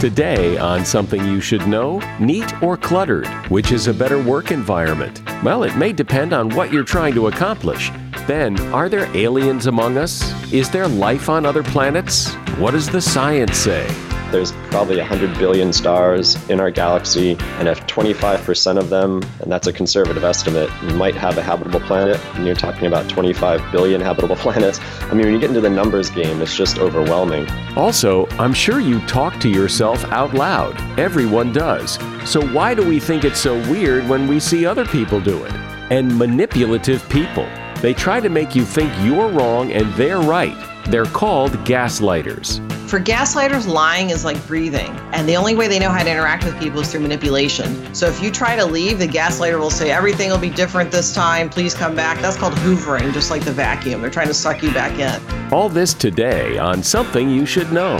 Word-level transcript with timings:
Today 0.00 0.56
on 0.58 0.84
Something 0.84 1.24
You 1.24 1.40
Should 1.40 1.66
Know 1.66 1.98
Neat 2.20 2.62
or 2.62 2.76
Cluttered? 2.76 3.26
Which 3.50 3.72
is 3.72 3.88
a 3.88 3.92
better 3.92 4.22
work 4.22 4.52
environment? 4.52 5.22
Well, 5.42 5.64
it 5.64 5.76
may 5.76 5.92
depend 5.92 6.32
on 6.32 6.50
what 6.50 6.72
you're 6.72 6.84
trying 6.84 7.14
to 7.14 7.26
accomplish. 7.26 7.90
Then, 8.28 8.56
are 8.72 8.88
there 8.88 9.10
aliens 9.16 9.66
among 9.66 9.98
us? 9.98 10.22
Is 10.52 10.70
there 10.70 10.86
life 10.86 11.28
on 11.28 11.44
other 11.44 11.64
planets? 11.64 12.32
What 12.58 12.70
does 12.72 12.88
the 12.88 13.00
science 13.00 13.58
say? 13.58 13.88
There's 14.30 14.52
probably 14.70 14.98
100 14.98 15.38
billion 15.38 15.72
stars 15.72 16.36
in 16.50 16.60
our 16.60 16.70
galaxy, 16.70 17.36
and 17.58 17.66
if 17.66 17.86
25% 17.86 18.78
of 18.78 18.90
them, 18.90 19.22
and 19.40 19.50
that's 19.50 19.66
a 19.66 19.72
conservative 19.72 20.22
estimate, 20.22 20.70
might 20.94 21.14
have 21.14 21.38
a 21.38 21.42
habitable 21.42 21.80
planet, 21.80 22.20
and 22.34 22.46
you're 22.46 22.54
talking 22.54 22.86
about 22.86 23.08
25 23.08 23.72
billion 23.72 24.00
habitable 24.02 24.36
planets, 24.44 24.80
I 25.02 25.14
mean, 25.14 25.24
when 25.24 25.32
you 25.34 25.40
get 25.40 25.48
into 25.48 25.62
the 25.62 25.70
numbers 25.70 26.10
game, 26.10 26.42
it's 26.42 26.54
just 26.54 26.78
overwhelming. 26.78 27.48
Also, 27.74 28.26
I'm 28.32 28.52
sure 28.52 28.80
you 28.80 29.00
talk 29.06 29.40
to 29.40 29.48
yourself 29.48 30.04
out 30.06 30.34
loud. 30.34 30.78
Everyone 30.98 31.52
does. 31.52 31.98
So 32.30 32.46
why 32.48 32.74
do 32.74 32.86
we 32.86 33.00
think 33.00 33.24
it's 33.24 33.40
so 33.40 33.54
weird 33.70 34.06
when 34.08 34.28
we 34.28 34.40
see 34.40 34.66
other 34.66 34.84
people 34.84 35.20
do 35.20 35.42
it? 35.44 35.52
And 35.90 36.18
manipulative 36.18 37.08
people. 37.08 37.48
They 37.80 37.94
try 37.94 38.20
to 38.20 38.28
make 38.28 38.54
you 38.54 38.64
think 38.64 38.92
you're 39.02 39.30
wrong 39.30 39.72
and 39.72 39.90
they're 39.94 40.20
right. 40.20 40.56
They're 40.88 41.06
called 41.06 41.52
gaslighters. 41.64 42.60
For 42.88 42.98
gaslighters, 42.98 43.66
lying 43.66 44.08
is 44.08 44.24
like 44.24 44.44
breathing, 44.46 44.88
and 45.12 45.28
the 45.28 45.36
only 45.36 45.54
way 45.54 45.68
they 45.68 45.78
know 45.78 45.90
how 45.90 46.02
to 46.02 46.10
interact 46.10 46.44
with 46.44 46.58
people 46.58 46.80
is 46.80 46.90
through 46.90 47.00
manipulation. 47.00 47.94
So 47.94 48.06
if 48.06 48.22
you 48.22 48.30
try 48.30 48.56
to 48.56 48.64
leave, 48.64 48.98
the 48.98 49.06
gaslighter 49.06 49.58
will 49.58 49.68
say, 49.68 49.90
Everything 49.90 50.30
will 50.30 50.38
be 50.38 50.48
different 50.48 50.90
this 50.90 51.14
time, 51.14 51.50
please 51.50 51.74
come 51.74 51.94
back. 51.94 52.18
That's 52.22 52.38
called 52.38 52.54
hoovering, 52.54 53.12
just 53.12 53.30
like 53.30 53.44
the 53.44 53.52
vacuum. 53.52 54.00
They're 54.00 54.08
trying 54.08 54.28
to 54.28 54.34
suck 54.34 54.62
you 54.62 54.72
back 54.72 54.98
in. 54.98 55.52
All 55.52 55.68
this 55.68 55.92
today 55.92 56.56
on 56.56 56.82
Something 56.82 57.28
You 57.28 57.44
Should 57.44 57.70
Know. 57.72 57.98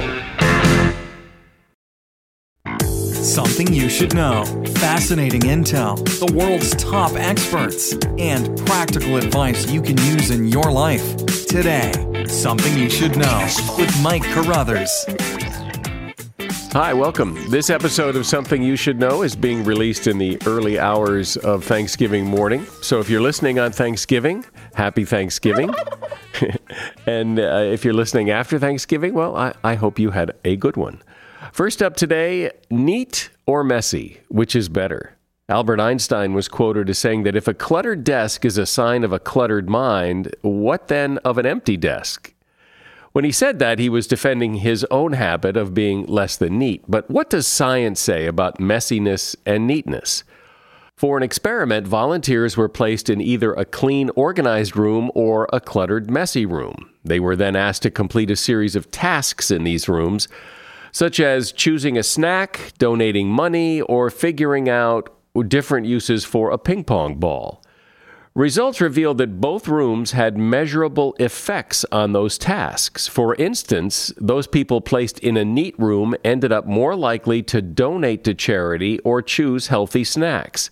Something 2.79 3.71
you 3.71 3.91
should 3.91 4.15
know. 4.15 4.45
Fascinating 4.77 5.43
intel, 5.43 5.97
the 6.19 6.33
world's 6.35 6.75
top 6.77 7.13
experts, 7.13 7.93
and 8.19 8.57
practical 8.67 9.19
advice 9.19 9.71
you 9.71 9.83
can 9.83 9.99
use 9.99 10.31
in 10.31 10.49
your 10.49 10.73
life. 10.73 11.27
Today, 11.47 11.93
Something 12.29 12.77
You 12.77 12.91
Should 12.91 13.17
Know 13.17 13.49
with 13.79 14.03
Mike 14.03 14.23
Carruthers. 14.23 15.07
Hi, 16.73 16.93
welcome. 16.93 17.39
This 17.51 17.71
episode 17.71 18.17
of 18.17 18.27
Something 18.27 18.63
You 18.63 18.77
Should 18.77 19.01
Know 19.01 19.23
is 19.23 19.35
being 19.35 19.65
released 19.65 20.07
in 20.07 20.19
the 20.19 20.39
early 20.45 20.79
hours 20.79 21.39
of 21.39 21.65
Thanksgiving 21.65 22.27
morning. 22.27 22.67
So 22.83 23.01
if 23.01 23.09
you're 23.09 23.23
listening 23.23 23.59
on 23.59 23.73
Thanksgiving, 23.73 24.45
happy 24.75 25.07
Thanksgiving. 25.07 25.73
and 27.07 27.39
uh, 27.39 27.63
if 27.65 27.83
you're 27.83 27.95
listening 27.95 28.29
after 28.29 28.59
Thanksgiving, 28.59 29.15
well, 29.15 29.35
I, 29.35 29.55
I 29.65 29.75
hope 29.77 29.99
you 29.99 30.11
had 30.11 30.33
a 30.45 30.55
good 30.57 30.77
one. 30.77 31.03
First 31.51 31.83
up 31.83 31.97
today 31.97 32.51
neat 32.69 33.31
or 33.47 33.65
messy, 33.65 34.21
which 34.29 34.55
is 34.55 34.69
better? 34.69 35.18
Albert 35.51 35.81
Einstein 35.81 36.35
was 36.35 36.47
quoted 36.47 36.91
as 36.91 36.99
saying 36.99 37.23
that 37.23 37.35
if 37.35 37.49
a 37.49 37.55
cluttered 37.55 38.05
desk 38.05 38.45
is 38.45 38.59
a 38.59 38.67
sign 38.67 39.03
of 39.03 39.15
a 39.15 39.19
cluttered 39.19 39.71
mind, 39.71 40.35
what 40.43 40.89
then 40.89 41.17
of 41.19 41.39
an 41.39 41.47
empty 41.47 41.79
desk? 41.79 42.35
When 43.13 43.25
he 43.25 43.33
said 43.33 43.59
that, 43.59 43.79
he 43.79 43.89
was 43.89 44.07
defending 44.07 44.57
his 44.57 44.85
own 44.91 45.15
habit 45.15 45.57
of 45.57 45.73
being 45.73 46.05
less 46.05 46.37
than 46.37 46.59
neat. 46.59 46.85
But 46.87 47.11
what 47.11 47.31
does 47.31 47.47
science 47.47 47.99
say 47.99 48.27
about 48.27 48.59
messiness 48.59 49.37
and 49.47 49.67
neatness? 49.67 50.23
For 50.97 51.17
an 51.17 51.23
experiment, 51.23 51.87
volunteers 51.87 52.59
were 52.59 52.69
placed 52.69 53.09
in 53.09 53.23
either 53.23 53.55
a 53.55 53.65
clean, 53.65 54.11
organized 54.11 54.77
room 54.77 55.11
or 55.15 55.49
a 55.51 55.61
cluttered, 55.61 56.11
messy 56.11 56.45
room. 56.45 56.91
They 57.05 57.21
were 57.21 57.37
then 57.37 57.57
asked 57.57 57.83
to 57.85 57.91
complete 57.91 58.31
a 58.31 58.37
series 58.37 58.77
of 58.77 58.91
tasks 58.91 59.51
in 59.51 59.65
these 59.65 59.89
rooms 59.89 60.29
such 60.93 61.21
as 61.21 61.53
choosing 61.53 61.99
a 61.99 62.03
snack, 62.03 62.73
donating 62.79 63.29
money, 63.29 63.81
or 63.83 64.11
figuring 64.11 64.69
out 64.69 65.18
different 65.47 65.87
uses 65.87 66.25
for 66.25 66.51
a 66.51 66.59
ping 66.59 66.85
pong 66.85 67.17
ball. 67.17 67.63
Results 68.35 68.81
revealed 68.81 69.19
that 69.19 69.41
both 69.41 69.67
rooms 69.67 70.13
had 70.13 70.39
measurable 70.39 71.17
effects 71.19 71.85
on 71.91 72.13
those 72.13 72.39
tasks. 72.39 73.09
For 73.09 73.35
instance, 73.35 74.13
those 74.17 74.47
people 74.47 74.81
placed 74.81 75.19
in 75.19 75.37
a 75.37 75.45
neat 75.45 75.77
room 75.79 76.15
ended 76.23 76.53
up 76.53 76.65
more 76.65 76.95
likely 76.95 77.43
to 77.43 77.61
donate 77.61 78.23
to 78.25 78.35
charity 78.35 79.01
or 79.01 79.23
choose 79.23 79.67
healthy 79.69 80.05
snacks. 80.05 80.71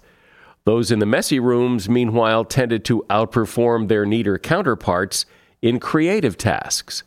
Those 0.65 0.93
in 0.93 1.00
the 1.00 1.06
messy 1.06 1.41
rooms, 1.41 1.88
meanwhile, 1.88 2.44
tended 2.44 2.84
to 2.84 3.05
outperform 3.11 3.88
their 3.88 4.06
neater 4.06 4.38
counterparts 4.38 5.27
in 5.61 5.81
creative 5.81 6.38
tasks. 6.38 7.03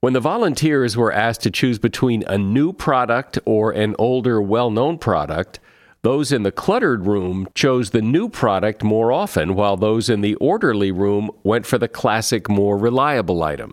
When 0.00 0.14
the 0.14 0.20
volunteers 0.20 0.96
were 0.96 1.12
asked 1.12 1.42
to 1.42 1.50
choose 1.50 1.78
between 1.78 2.24
a 2.26 2.36
new 2.36 2.72
product 2.72 3.38
or 3.44 3.72
an 3.72 3.94
older, 3.98 4.40
well 4.40 4.70
known 4.70 4.98
product, 4.98 5.60
those 6.02 6.32
in 6.32 6.42
the 6.42 6.52
cluttered 6.52 7.06
room 7.06 7.46
chose 7.54 7.90
the 7.90 8.02
new 8.02 8.28
product 8.28 8.82
more 8.82 9.12
often, 9.12 9.54
while 9.54 9.76
those 9.76 10.10
in 10.10 10.20
the 10.20 10.34
orderly 10.36 10.90
room 10.90 11.30
went 11.44 11.64
for 11.64 11.78
the 11.78 11.88
classic, 11.88 12.48
more 12.48 12.76
reliable 12.76 13.42
item. 13.42 13.72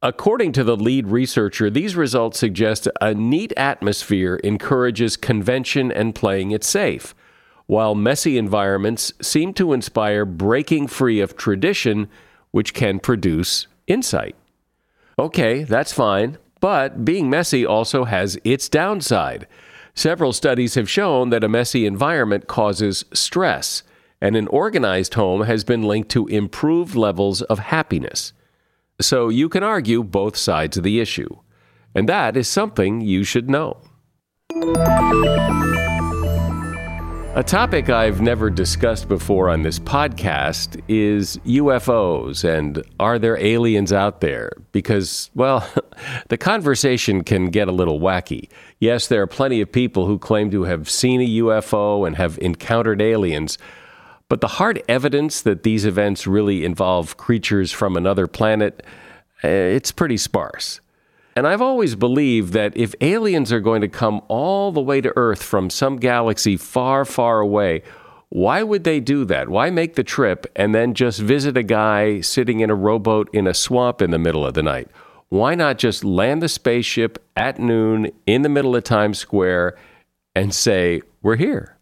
According 0.00 0.52
to 0.52 0.62
the 0.62 0.76
lead 0.76 1.08
researcher, 1.08 1.68
these 1.68 1.96
results 1.96 2.38
suggest 2.38 2.86
a 3.00 3.12
neat 3.14 3.52
atmosphere 3.56 4.36
encourages 4.44 5.16
convention 5.16 5.90
and 5.90 6.14
playing 6.14 6.52
it 6.52 6.62
safe, 6.62 7.16
while 7.66 7.96
messy 7.96 8.38
environments 8.38 9.12
seem 9.20 9.52
to 9.54 9.72
inspire 9.72 10.24
breaking 10.24 10.86
free 10.86 11.20
of 11.20 11.36
tradition, 11.36 12.08
which 12.52 12.72
can 12.72 13.00
produce 13.00 13.66
insight. 13.88 14.36
Okay, 15.18 15.64
that's 15.64 15.92
fine, 15.92 16.38
but 16.60 17.04
being 17.04 17.28
messy 17.28 17.66
also 17.66 18.04
has 18.04 18.38
its 18.44 18.68
downside. 18.68 19.48
Several 19.98 20.32
studies 20.32 20.76
have 20.76 20.88
shown 20.88 21.30
that 21.30 21.42
a 21.42 21.48
messy 21.48 21.84
environment 21.84 22.46
causes 22.46 23.04
stress, 23.12 23.82
and 24.20 24.36
an 24.36 24.46
organized 24.46 25.14
home 25.14 25.42
has 25.42 25.64
been 25.64 25.82
linked 25.82 26.08
to 26.10 26.28
improved 26.28 26.94
levels 26.94 27.42
of 27.42 27.58
happiness. 27.58 28.32
So 29.00 29.28
you 29.28 29.48
can 29.48 29.64
argue 29.64 30.04
both 30.04 30.36
sides 30.36 30.76
of 30.76 30.84
the 30.84 31.00
issue. 31.00 31.40
And 31.96 32.08
that 32.08 32.36
is 32.36 32.46
something 32.46 33.00
you 33.00 33.24
should 33.24 33.50
know. 33.50 33.80
A 37.34 37.44
topic 37.44 37.88
I've 37.88 38.20
never 38.20 38.50
discussed 38.50 39.06
before 39.06 39.48
on 39.48 39.62
this 39.62 39.78
podcast 39.78 40.80
is 40.88 41.36
UFOs 41.38 42.42
and 42.42 42.82
are 42.98 43.16
there 43.16 43.36
aliens 43.36 43.92
out 43.92 44.20
there? 44.20 44.50
Because, 44.72 45.30
well, 45.36 45.68
the 46.30 46.36
conversation 46.36 47.22
can 47.22 47.50
get 47.50 47.68
a 47.68 47.72
little 47.72 48.00
wacky. 48.00 48.48
Yes, 48.80 49.08
there 49.08 49.22
are 49.22 49.26
plenty 49.26 49.60
of 49.60 49.72
people 49.72 50.06
who 50.06 50.18
claim 50.18 50.50
to 50.52 50.62
have 50.64 50.88
seen 50.88 51.20
a 51.20 51.28
UFO 51.40 52.06
and 52.06 52.16
have 52.16 52.38
encountered 52.38 53.02
aliens, 53.02 53.58
but 54.28 54.40
the 54.40 54.48
hard 54.48 54.82
evidence 54.88 55.42
that 55.42 55.64
these 55.64 55.84
events 55.84 56.26
really 56.26 56.64
involve 56.64 57.16
creatures 57.16 57.72
from 57.72 57.96
another 57.96 58.28
planet, 58.28 58.84
eh, 59.42 59.48
it's 59.48 59.90
pretty 59.90 60.16
sparse. 60.16 60.80
And 61.34 61.46
I've 61.46 61.62
always 61.62 61.96
believed 61.96 62.52
that 62.52 62.76
if 62.76 62.94
aliens 63.00 63.52
are 63.52 63.60
going 63.60 63.80
to 63.80 63.88
come 63.88 64.20
all 64.28 64.70
the 64.70 64.80
way 64.80 65.00
to 65.00 65.12
Earth 65.16 65.42
from 65.42 65.70
some 65.70 65.96
galaxy 65.96 66.56
far, 66.56 67.04
far 67.04 67.40
away, 67.40 67.82
why 68.28 68.62
would 68.62 68.84
they 68.84 69.00
do 69.00 69.24
that? 69.24 69.48
Why 69.48 69.70
make 69.70 69.94
the 69.94 70.04
trip 70.04 70.46
and 70.54 70.74
then 70.74 70.94
just 70.94 71.20
visit 71.20 71.56
a 71.56 71.62
guy 71.62 72.20
sitting 72.20 72.60
in 72.60 72.70
a 72.70 72.74
rowboat 72.74 73.28
in 73.32 73.46
a 73.46 73.54
swamp 73.54 74.02
in 74.02 74.10
the 74.10 74.18
middle 74.18 74.44
of 74.44 74.54
the 74.54 74.62
night? 74.62 74.88
Why 75.28 75.54
not 75.54 75.78
just 75.78 76.04
land 76.04 76.42
the 76.42 76.48
spaceship 76.48 77.22
at 77.36 77.58
noon 77.58 78.10
in 78.26 78.42
the 78.42 78.48
middle 78.48 78.74
of 78.74 78.84
Times 78.84 79.18
Square 79.18 79.76
and 80.34 80.54
say, 80.54 81.02
We're 81.22 81.36
here? 81.36 81.76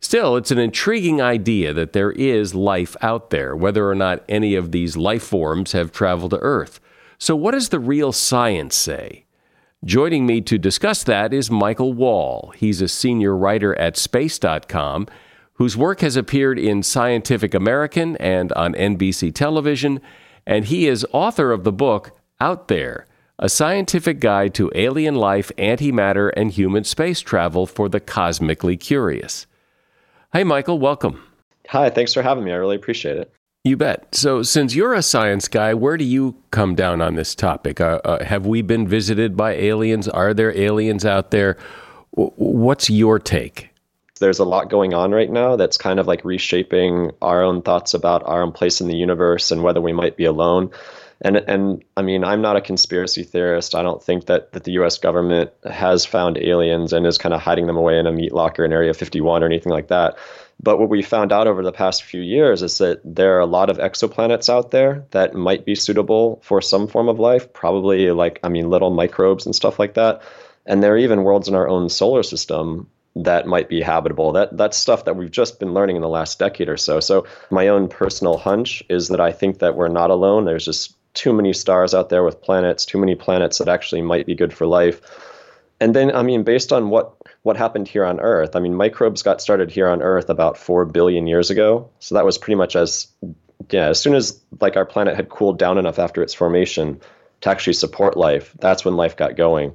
Still, 0.00 0.36
it's 0.36 0.50
an 0.50 0.58
intriguing 0.58 1.20
idea 1.20 1.72
that 1.72 1.92
there 1.92 2.12
is 2.12 2.54
life 2.54 2.96
out 3.00 3.30
there, 3.30 3.56
whether 3.56 3.88
or 3.88 3.94
not 3.94 4.24
any 4.28 4.54
of 4.54 4.70
these 4.70 4.96
life 4.96 5.24
forms 5.24 5.72
have 5.72 5.92
traveled 5.92 6.30
to 6.30 6.38
Earth. 6.38 6.80
So, 7.18 7.34
what 7.34 7.52
does 7.52 7.68
the 7.68 7.80
real 7.80 8.12
science 8.12 8.76
say? 8.76 9.24
Joining 9.84 10.26
me 10.26 10.40
to 10.40 10.58
discuss 10.58 11.04
that 11.04 11.32
is 11.32 11.50
Michael 11.50 11.92
Wall. 11.92 12.52
He's 12.56 12.80
a 12.80 12.88
senior 12.88 13.36
writer 13.36 13.76
at 13.78 13.96
Space.com, 13.96 15.06
whose 15.54 15.76
work 15.76 16.00
has 16.00 16.16
appeared 16.16 16.58
in 16.58 16.82
Scientific 16.82 17.54
American 17.54 18.16
and 18.16 18.52
on 18.54 18.74
NBC 18.74 19.32
television, 19.32 20.00
and 20.46 20.64
he 20.64 20.88
is 20.88 21.06
author 21.12 21.52
of 21.52 21.62
the 21.62 21.72
book 21.72 22.17
Out 22.40 22.68
There 22.68 23.04
A 23.40 23.48
Scientific 23.48 24.20
Guide 24.20 24.54
to 24.54 24.70
Alien 24.76 25.16
Life, 25.16 25.50
Antimatter, 25.58 26.30
and 26.36 26.52
Human 26.52 26.84
Space 26.84 27.20
Travel 27.20 27.66
for 27.66 27.88
the 27.88 27.98
Cosmically 27.98 28.76
Curious. 28.76 29.48
Hey, 30.32 30.44
Michael, 30.44 30.78
welcome. 30.78 31.20
Hi, 31.68 31.90
thanks 31.90 32.14
for 32.14 32.22
having 32.22 32.44
me. 32.44 32.52
I 32.52 32.54
really 32.54 32.76
appreciate 32.76 33.16
it. 33.16 33.32
You 33.64 33.76
bet. 33.76 34.14
So, 34.14 34.44
since 34.44 34.76
you're 34.76 34.94
a 34.94 35.02
science 35.02 35.48
guy, 35.48 35.74
where 35.74 35.96
do 35.96 36.04
you 36.04 36.36
come 36.52 36.76
down 36.76 37.02
on 37.02 37.16
this 37.16 37.34
topic? 37.34 37.80
Uh, 37.80 38.00
uh, 38.04 38.24
have 38.24 38.46
we 38.46 38.62
been 38.62 38.86
visited 38.86 39.36
by 39.36 39.54
aliens? 39.54 40.06
Are 40.06 40.32
there 40.32 40.56
aliens 40.56 41.04
out 41.04 41.32
there? 41.32 41.56
W- 42.14 42.32
what's 42.36 42.88
your 42.88 43.18
take? 43.18 43.70
There's 44.20 44.38
a 44.38 44.44
lot 44.44 44.70
going 44.70 44.94
on 44.94 45.10
right 45.10 45.30
now 45.30 45.56
that's 45.56 45.76
kind 45.76 45.98
of 45.98 46.06
like 46.06 46.24
reshaping 46.24 47.10
our 47.20 47.42
own 47.42 47.62
thoughts 47.62 47.94
about 47.94 48.22
our 48.26 48.42
own 48.42 48.52
place 48.52 48.80
in 48.80 48.86
the 48.86 48.96
universe 48.96 49.50
and 49.50 49.64
whether 49.64 49.80
we 49.80 49.92
might 49.92 50.16
be 50.16 50.24
alone. 50.24 50.70
And 51.20 51.36
and 51.36 51.84
I 51.96 52.02
mean, 52.02 52.22
I'm 52.22 52.40
not 52.40 52.56
a 52.56 52.60
conspiracy 52.60 53.24
theorist. 53.24 53.74
I 53.74 53.82
don't 53.82 54.02
think 54.02 54.26
that 54.26 54.52
that 54.52 54.64
the 54.64 54.72
U.S. 54.72 54.98
government 54.98 55.50
has 55.68 56.04
found 56.04 56.38
aliens 56.38 56.92
and 56.92 57.06
is 57.06 57.18
kind 57.18 57.34
of 57.34 57.40
hiding 57.40 57.66
them 57.66 57.76
away 57.76 57.98
in 57.98 58.06
a 58.06 58.12
meat 58.12 58.32
locker 58.32 58.64
in 58.64 58.72
Area 58.72 58.94
51 58.94 59.42
or 59.42 59.46
anything 59.46 59.72
like 59.72 59.88
that. 59.88 60.16
But 60.60 60.78
what 60.78 60.88
we 60.88 61.02
found 61.02 61.32
out 61.32 61.46
over 61.46 61.62
the 61.62 61.72
past 61.72 62.02
few 62.02 62.20
years 62.20 62.62
is 62.62 62.78
that 62.78 63.00
there 63.04 63.36
are 63.36 63.40
a 63.40 63.46
lot 63.46 63.70
of 63.70 63.78
exoplanets 63.78 64.48
out 64.48 64.70
there 64.70 65.04
that 65.12 65.34
might 65.34 65.64
be 65.64 65.76
suitable 65.76 66.40
for 66.42 66.60
some 66.60 66.88
form 66.88 67.08
of 67.08 67.20
life, 67.20 67.52
probably 67.52 68.10
like, 68.10 68.40
I 68.42 68.48
mean, 68.48 68.68
little 68.68 68.90
microbes 68.90 69.46
and 69.46 69.54
stuff 69.54 69.78
like 69.78 69.94
that. 69.94 70.20
And 70.66 70.82
there 70.82 70.94
are 70.94 70.98
even 70.98 71.22
worlds 71.22 71.48
in 71.48 71.54
our 71.54 71.68
own 71.68 71.88
solar 71.88 72.24
system 72.24 72.88
that 73.14 73.46
might 73.46 73.68
be 73.68 73.80
habitable. 73.80 74.32
That 74.32 74.56
that's 74.56 74.76
stuff 74.76 75.04
that 75.04 75.16
we've 75.16 75.30
just 75.30 75.58
been 75.58 75.74
learning 75.74 75.96
in 75.96 76.02
the 76.02 76.08
last 76.08 76.38
decade 76.38 76.68
or 76.68 76.76
so. 76.76 77.00
So 77.00 77.26
my 77.50 77.68
own 77.68 77.88
personal 77.88 78.36
hunch 78.36 78.82
is 78.88 79.08
that 79.08 79.20
I 79.20 79.32
think 79.32 79.60
that 79.60 79.76
we're 79.76 79.88
not 79.88 80.10
alone. 80.10 80.44
There's 80.44 80.64
just 80.64 80.94
too 81.18 81.32
many 81.32 81.52
stars 81.52 81.94
out 81.94 82.10
there 82.10 82.22
with 82.22 82.40
planets, 82.40 82.86
too 82.86 82.96
many 82.96 83.16
planets 83.16 83.58
that 83.58 83.68
actually 83.68 84.02
might 84.02 84.24
be 84.24 84.36
good 84.36 84.54
for 84.54 84.66
life. 84.66 85.00
And 85.80 85.94
then 85.94 86.14
I 86.14 86.22
mean 86.22 86.44
based 86.44 86.72
on 86.72 86.90
what 86.90 87.14
what 87.42 87.56
happened 87.56 87.88
here 87.88 88.04
on 88.04 88.20
Earth, 88.20 88.54
I 88.54 88.60
mean 88.60 88.74
microbes 88.74 89.22
got 89.22 89.40
started 89.40 89.70
here 89.70 89.88
on 89.88 90.00
Earth 90.00 90.30
about 90.30 90.56
4 90.56 90.84
billion 90.84 91.26
years 91.26 91.50
ago. 91.50 91.90
So 91.98 92.14
that 92.14 92.24
was 92.24 92.38
pretty 92.38 92.54
much 92.54 92.76
as 92.76 93.08
yeah, 93.70 93.88
as 93.88 94.00
soon 94.00 94.14
as 94.14 94.40
like 94.60 94.76
our 94.76 94.86
planet 94.86 95.16
had 95.16 95.28
cooled 95.28 95.58
down 95.58 95.76
enough 95.76 95.98
after 95.98 96.22
its 96.22 96.34
formation 96.34 97.00
to 97.40 97.50
actually 97.50 97.72
support 97.72 98.16
life, 98.16 98.54
that's 98.60 98.84
when 98.84 98.96
life 98.96 99.16
got 99.16 99.36
going. 99.36 99.74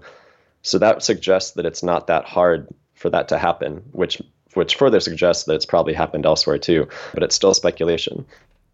So 0.61 0.79
that 0.79 1.03
suggests 1.03 1.51
that 1.51 1.65
it's 1.65 1.83
not 1.83 2.07
that 2.07 2.23
hard 2.23 2.69
for 2.93 3.09
that 3.09 3.27
to 3.27 3.37
happen, 3.37 3.83
which 3.91 4.21
which 4.53 4.75
further 4.75 5.01
suggests 5.01 5.43
that 5.43 5.55
it's 5.55 5.65
probably 5.65 5.93
happened 5.93 6.25
elsewhere 6.25 6.57
too. 6.57 6.87
But 7.13 7.23
it's 7.23 7.35
still 7.35 7.53
speculation. 7.53 8.25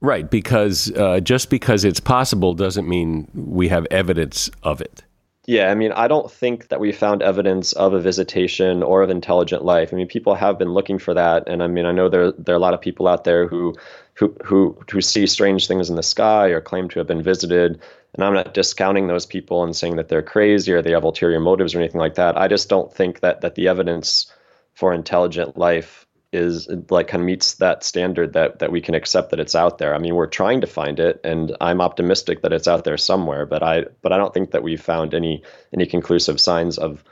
Right, 0.02 0.30
because 0.30 0.92
uh, 0.94 1.20
just 1.20 1.50
because 1.50 1.84
it's 1.84 2.00
possible 2.00 2.54
doesn't 2.54 2.88
mean 2.88 3.30
we 3.34 3.68
have 3.68 3.86
evidence 3.92 4.50
of 4.64 4.80
it. 4.80 5.04
Yeah, 5.46 5.72
I 5.72 5.76
mean, 5.76 5.92
I 5.94 6.08
don't 6.08 6.32
think 6.32 6.68
that 6.68 6.80
we 6.80 6.92
found 6.92 7.24
evidence 7.24 7.74
of 7.74 7.94
a 7.94 8.00
visitation 8.00 8.84
or 8.84 9.02
of 9.02 9.10
intelligent 9.10 9.66
life. 9.66 9.92
I 9.92 9.96
mean, 9.96 10.08
people 10.08 10.36
have 10.36 10.60
been 10.60 10.74
looking 10.74 11.00
for 11.00 11.14
that, 11.16 11.50
and 11.50 11.64
I 11.64 11.68
mean, 11.68 11.86
I 11.86 11.92
know 11.92 12.08
there 12.08 12.32
there 12.34 12.54
are 12.54 12.58
a 12.58 12.62
lot 12.62 12.76
of 12.76 12.82
people 12.82 13.08
out 13.08 13.24
there 13.24 13.48
who 13.48 13.74
who 14.14 14.36
who 14.44 14.78
who 14.90 15.02
see 15.02 15.26
strange 15.26 15.68
things 15.68 15.90
in 15.90 15.96
the 15.96 16.04
sky 16.04 16.50
or 16.50 16.62
claim 16.62 16.88
to 16.90 17.00
have 17.00 17.08
been 17.08 17.24
visited. 17.24 17.82
And 18.14 18.24
I'm 18.24 18.34
not 18.34 18.54
discounting 18.54 19.08
those 19.08 19.26
people 19.26 19.64
and 19.64 19.76
saying 19.76 19.96
that 19.96 20.08
they're 20.08 20.22
crazy 20.22 20.72
or 20.72 20.82
they 20.82 20.92
have 20.92 21.04
ulterior 21.04 21.40
motives 21.40 21.76
or 21.76 21.80
anything 21.80 22.00
like 22.00 22.16
that. 22.16 22.38
I 22.38 22.48
just 22.48 22.70
don't 22.70 22.94
think 22.94 23.22
that 23.22 23.42
that 23.42 23.56
the 23.56 23.68
evidence 23.68 24.32
for 24.74 24.94
intelligent 24.94 25.58
life 25.58 26.06
is 26.32 26.68
like 26.90 27.08
kind 27.08 27.22
of 27.22 27.26
meets 27.26 27.56
that 27.56 27.84
standard 27.84 28.34
that 28.34 28.60
that 28.60 28.72
we 28.72 28.82
can 28.82 28.94
accept 28.96 29.32
that 29.32 29.40
it's 29.40 29.56
out 29.56 29.78
there. 29.78 29.96
I 29.96 29.98
mean, 29.98 30.16
we're 30.16 30.28
trying 30.28 30.62
to 30.62 30.68
find 30.68 31.00
it, 31.00 31.20
and 31.24 31.56
I'm 31.60 31.82
optimistic 31.82 32.42
that 32.42 32.54
it's 32.54 32.68
out 32.68 32.84
there 32.84 32.98
somewhere. 32.98 33.46
But 33.46 33.64
I 33.64 33.86
but 34.02 34.14
I 34.14 34.18
don't 34.18 34.34
think 34.34 34.52
that 34.52 34.64
we've 34.64 34.82
found 34.82 35.14
any 35.14 35.44
any 35.74 35.86
conclusive 35.86 36.40
signs 36.40 36.78
of 36.78 37.04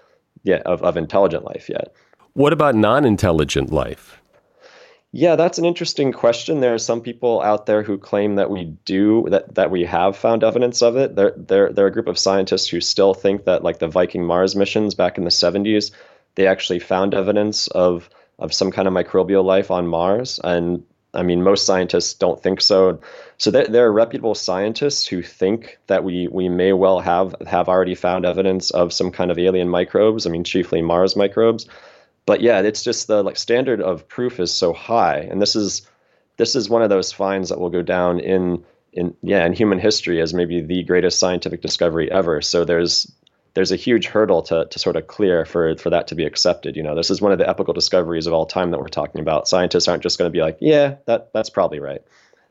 yeah 0.44 0.62
of, 0.66 0.84
of 0.84 0.98
intelligent 0.98 1.46
life 1.46 1.70
yet. 1.70 1.94
What 2.34 2.54
about 2.54 2.76
non-intelligent 2.76 3.72
life? 3.72 4.22
Yeah, 5.12 5.36
that's 5.36 5.58
an 5.58 5.66
interesting 5.66 6.12
question. 6.12 6.60
There 6.60 6.76
are 6.76 6.80
some 6.80 7.02
people 7.02 7.42
out 7.42 7.66
there 7.66 7.82
who 7.82 7.98
claim 7.98 8.36
that 8.36 8.52
we 8.52 8.66
do 8.86 9.26
that 9.30 9.56
that 9.56 9.72
we 9.72 9.84
have 9.86 10.16
found 10.16 10.44
evidence 10.44 10.84
of 10.84 10.96
it. 10.96 11.16
There 11.16 11.34
there 11.36 11.74
there 11.74 11.86
are 11.86 11.90
a 11.90 11.94
group 11.94 12.08
of 12.08 12.20
scientists 12.20 12.68
who 12.68 12.82
still 12.82 13.16
think 13.16 13.46
that 13.46 13.64
like 13.64 13.80
the 13.80 13.88
Viking 13.88 14.26
Mars 14.26 14.56
missions 14.56 14.94
back 14.94 15.18
in 15.18 15.24
the 15.24 15.32
70s, 15.32 15.92
they 16.36 16.46
actually 16.46 16.80
found 16.80 17.16
evidence 17.16 17.68
of 17.70 18.10
of 18.40 18.54
some 18.54 18.72
kind 18.72 18.88
of 18.88 18.94
microbial 18.94 19.44
life 19.44 19.72
on 19.72 19.88
Mars 19.88 20.40
and 20.44 20.84
I 21.14 21.24
mean, 21.24 21.42
most 21.42 21.66
scientists 21.66 22.14
don't 22.14 22.44
think 22.44 22.62
so. 22.62 23.00
So 23.38 23.50
there, 23.50 23.66
there, 23.66 23.88
are 23.88 23.92
reputable 23.92 24.36
scientists 24.36 25.08
who 25.08 25.24
think 25.24 25.80
that 25.88 26.04
we 26.04 26.28
we 26.28 26.48
may 26.48 26.74
well 26.74 27.00
have 27.00 27.34
have 27.48 27.70
already 27.70 27.96
found 27.96 28.26
evidence 28.26 28.70
of 28.72 28.94
some 28.94 29.10
kind 29.10 29.32
of 29.32 29.40
alien 29.40 29.70
microbes. 29.70 30.28
I 30.28 30.30
mean, 30.30 30.44
chiefly 30.44 30.82
Mars 30.82 31.16
microbes 31.16 31.66
but 32.28 32.42
yeah, 32.42 32.60
it's 32.60 32.84
just 32.84 33.08
the 33.08 33.24
like 33.24 33.38
standard 33.38 33.82
of 33.82 34.08
proof 34.08 34.40
is 34.40 34.54
so 34.54 34.74
high, 34.74 35.20
and 35.32 35.42
this 35.42 35.56
is 35.56 35.88
this 36.36 36.56
is 36.56 36.70
one 36.70 36.84
of 36.84 36.90
those 36.90 37.12
finds 37.12 37.50
that 37.50 37.60
will 37.60 37.72
go 37.72 37.82
down 37.82 38.20
in 38.20 38.64
in 38.92 39.16
yeah 39.24 39.46
in 39.46 39.54
human 39.54 39.80
history 39.80 40.22
as 40.22 40.34
maybe 40.34 40.62
the 40.62 40.84
greatest 40.84 41.20
scientific 41.20 41.62
discovery 41.62 42.12
ever. 42.12 42.42
So 42.42 42.66
there's 42.66 43.10
there's 43.58 43.72
a 43.72 43.76
huge 43.76 44.06
hurdle 44.06 44.44
to 44.44 44.68
to 44.70 44.78
sort 44.78 44.96
of 44.96 45.08
clear 45.08 45.44
for 45.44 45.76
for 45.78 45.90
that 45.90 46.06
to 46.06 46.14
be 46.14 46.24
accepted. 46.26 46.76
You 46.76 46.84
know, 46.84 46.94
this 46.94 47.10
is 47.10 47.24
one 47.24 47.32
of 47.32 47.40
the 47.40 47.50
epical 47.50 47.74
discoveries 47.74 48.28
of 48.28 48.34
all 48.34 48.46
time 48.46 48.70
that 48.70 48.80
we're 48.80 48.88
talking 48.88 49.20
about. 49.20 49.48
Scientists 49.48 49.88
aren't 49.88 50.04
just 50.04 50.20
going 50.20 50.30
to 50.30 50.32
be 50.32 50.44
like, 50.44 50.60
yeah, 50.62 50.98
that 51.08 51.34
that's 51.34 51.50
probably 51.50 51.80
right. 51.80 52.04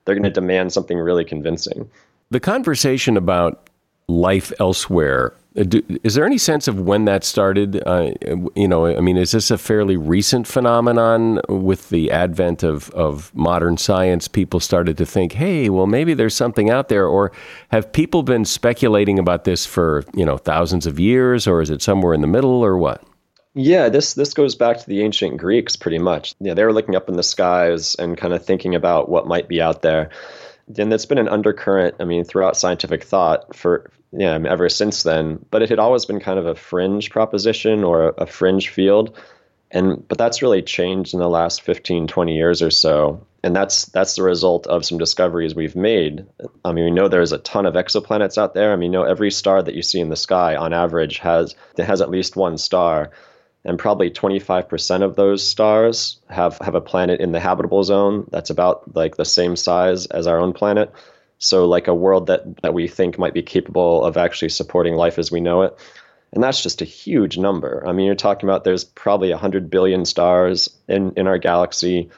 They're 0.04 0.16
going 0.16 0.24
to 0.24 0.30
demand 0.30 0.72
something 0.72 0.98
really 0.98 1.24
convincing. 1.24 1.88
The 2.30 2.40
conversation 2.40 3.16
about 3.16 3.70
life 4.08 4.52
elsewhere 4.58 5.32
do, 5.64 5.82
is 6.02 6.14
there 6.14 6.26
any 6.26 6.38
sense 6.38 6.68
of 6.68 6.80
when 6.80 7.06
that 7.06 7.24
started? 7.24 7.82
Uh, 7.86 8.12
you 8.54 8.68
know, 8.68 8.86
I 8.86 9.00
mean, 9.00 9.16
is 9.16 9.32
this 9.32 9.50
a 9.50 9.58
fairly 9.58 9.96
recent 9.96 10.46
phenomenon 10.46 11.40
with 11.48 11.88
the 11.88 12.10
advent 12.10 12.62
of, 12.62 12.90
of 12.90 13.34
modern 13.34 13.76
science? 13.76 14.28
People 14.28 14.60
started 14.60 14.98
to 14.98 15.06
think, 15.06 15.32
hey, 15.32 15.70
well, 15.70 15.86
maybe 15.86 16.14
there's 16.14 16.34
something 16.34 16.70
out 16.70 16.88
there. 16.88 17.06
Or 17.06 17.32
have 17.70 17.90
people 17.92 18.22
been 18.22 18.44
speculating 18.44 19.18
about 19.18 19.44
this 19.44 19.64
for, 19.64 20.04
you 20.14 20.24
know, 20.24 20.36
thousands 20.36 20.86
of 20.86 21.00
years? 21.00 21.46
Or 21.46 21.62
is 21.62 21.70
it 21.70 21.80
somewhere 21.82 22.12
in 22.12 22.20
the 22.20 22.26
middle 22.26 22.64
or 22.64 22.76
what? 22.76 23.02
Yeah, 23.54 23.88
this 23.88 24.12
this 24.12 24.34
goes 24.34 24.54
back 24.54 24.78
to 24.78 24.86
the 24.86 25.00
ancient 25.00 25.38
Greeks 25.38 25.76
pretty 25.76 25.98
much. 25.98 26.34
Yeah, 26.40 26.52
they 26.52 26.62
were 26.62 26.74
looking 26.74 26.94
up 26.94 27.08
in 27.08 27.16
the 27.16 27.22
skies 27.22 27.94
and 27.94 28.18
kind 28.18 28.34
of 28.34 28.44
thinking 28.44 28.74
about 28.74 29.08
what 29.08 29.26
might 29.26 29.48
be 29.48 29.62
out 29.62 29.80
there. 29.80 30.10
And 30.76 30.92
that's 30.92 31.06
been 31.06 31.16
an 31.16 31.28
undercurrent, 31.28 31.94
I 31.98 32.04
mean, 32.04 32.24
throughout 32.24 32.56
scientific 32.56 33.02
thought 33.04 33.56
for 33.56 33.90
yeah, 34.16 34.38
ever 34.48 34.68
since 34.68 35.02
then. 35.02 35.44
But 35.50 35.62
it 35.62 35.68
had 35.68 35.78
always 35.78 36.04
been 36.04 36.20
kind 36.20 36.38
of 36.38 36.46
a 36.46 36.54
fringe 36.54 37.10
proposition 37.10 37.84
or 37.84 38.14
a, 38.18 38.26
fringe 38.26 38.68
field. 38.68 39.16
And 39.70 40.06
but 40.08 40.18
that's 40.18 40.42
really 40.42 40.62
changed 40.62 41.12
in 41.12 41.20
the 41.20 41.28
last 41.28 41.62
15, 41.62 42.06
20 42.06 42.34
years 42.36 42.62
or 42.62 42.70
so. 42.70 43.26
And 43.42 43.54
that's 43.54 43.86
that's 43.86 44.16
the 44.16 44.22
result 44.22 44.66
of 44.66 44.84
some 44.84 44.98
discoveries 44.98 45.54
we've 45.54 45.76
made. 45.76 46.24
I 46.64 46.72
mean, 46.72 46.84
we 46.86 46.90
know 46.90 47.08
there's 47.08 47.32
a 47.32 47.38
ton 47.38 47.66
of 47.66 47.74
exoplanets 47.74 48.38
out 48.38 48.54
there. 48.54 48.72
I 48.72 48.76
mean, 48.76 48.92
you 48.92 48.98
know 48.98 49.04
every 49.04 49.30
star 49.30 49.62
that 49.62 49.74
you 49.74 49.82
see 49.82 50.00
in 50.00 50.08
the 50.08 50.16
sky 50.16 50.56
on 50.56 50.72
average 50.72 51.18
has 51.18 51.54
has 51.78 52.00
at 52.00 52.10
least 52.10 52.36
one 52.36 52.58
star 52.58 53.10
and 53.66 53.80
probably 53.80 54.10
25% 54.10 55.02
of 55.02 55.16
those 55.16 55.46
stars 55.46 56.20
have 56.30 56.56
have 56.58 56.76
a 56.76 56.80
planet 56.80 57.20
in 57.20 57.32
the 57.32 57.40
habitable 57.40 57.82
zone 57.82 58.26
that's 58.30 58.48
about 58.48 58.94
like 58.94 59.16
the 59.16 59.24
same 59.24 59.56
size 59.56 60.06
as 60.06 60.26
our 60.26 60.38
own 60.38 60.52
planet 60.52 60.92
so 61.38 61.66
like 61.66 61.88
a 61.88 61.94
world 61.94 62.26
that 62.26 62.62
that 62.62 62.74
we 62.74 62.88
think 62.88 63.18
might 63.18 63.34
be 63.34 63.42
capable 63.42 64.04
of 64.04 64.16
actually 64.16 64.48
supporting 64.48 64.94
life 64.94 65.18
as 65.18 65.30
we 65.30 65.40
know 65.40 65.62
it. 65.62 65.78
And 66.32 66.42
that's 66.42 66.62
just 66.62 66.82
a 66.82 66.86
huge 66.86 67.38
number. 67.38 67.84
I 67.86 67.92
mean 67.92 68.06
you're 68.06 68.14
talking 68.14 68.48
about 68.48 68.64
there's 68.64 68.84
probably 68.84 69.30
100 69.30 69.70
billion 69.70 70.04
stars 70.04 70.68
in 70.88 71.12
in 71.16 71.26
our 71.26 71.38
galaxy. 71.38 72.10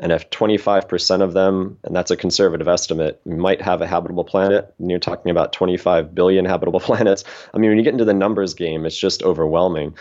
And 0.00 0.10
if 0.10 0.28
25% 0.30 1.22
of 1.22 1.32
them 1.32 1.78
and 1.84 1.94
that's 1.94 2.10
a 2.10 2.16
conservative 2.16 2.66
estimate 2.66 3.24
might 3.24 3.62
have 3.62 3.80
a 3.80 3.86
habitable 3.86 4.24
planet 4.24 4.74
and 4.78 4.90
you're 4.90 4.98
talking 4.98 5.30
about 5.30 5.52
25 5.52 6.12
billion 6.12 6.44
habitable 6.44 6.80
planets 6.88 7.22
i 7.54 7.58
mean 7.58 7.70
when 7.70 7.78
you 7.78 7.84
get 7.84 7.92
into 7.92 8.04
the 8.04 8.12
numbers 8.12 8.54
game 8.54 8.84
it's 8.84 8.98
just 8.98 9.22
overwhelming. 9.22 9.94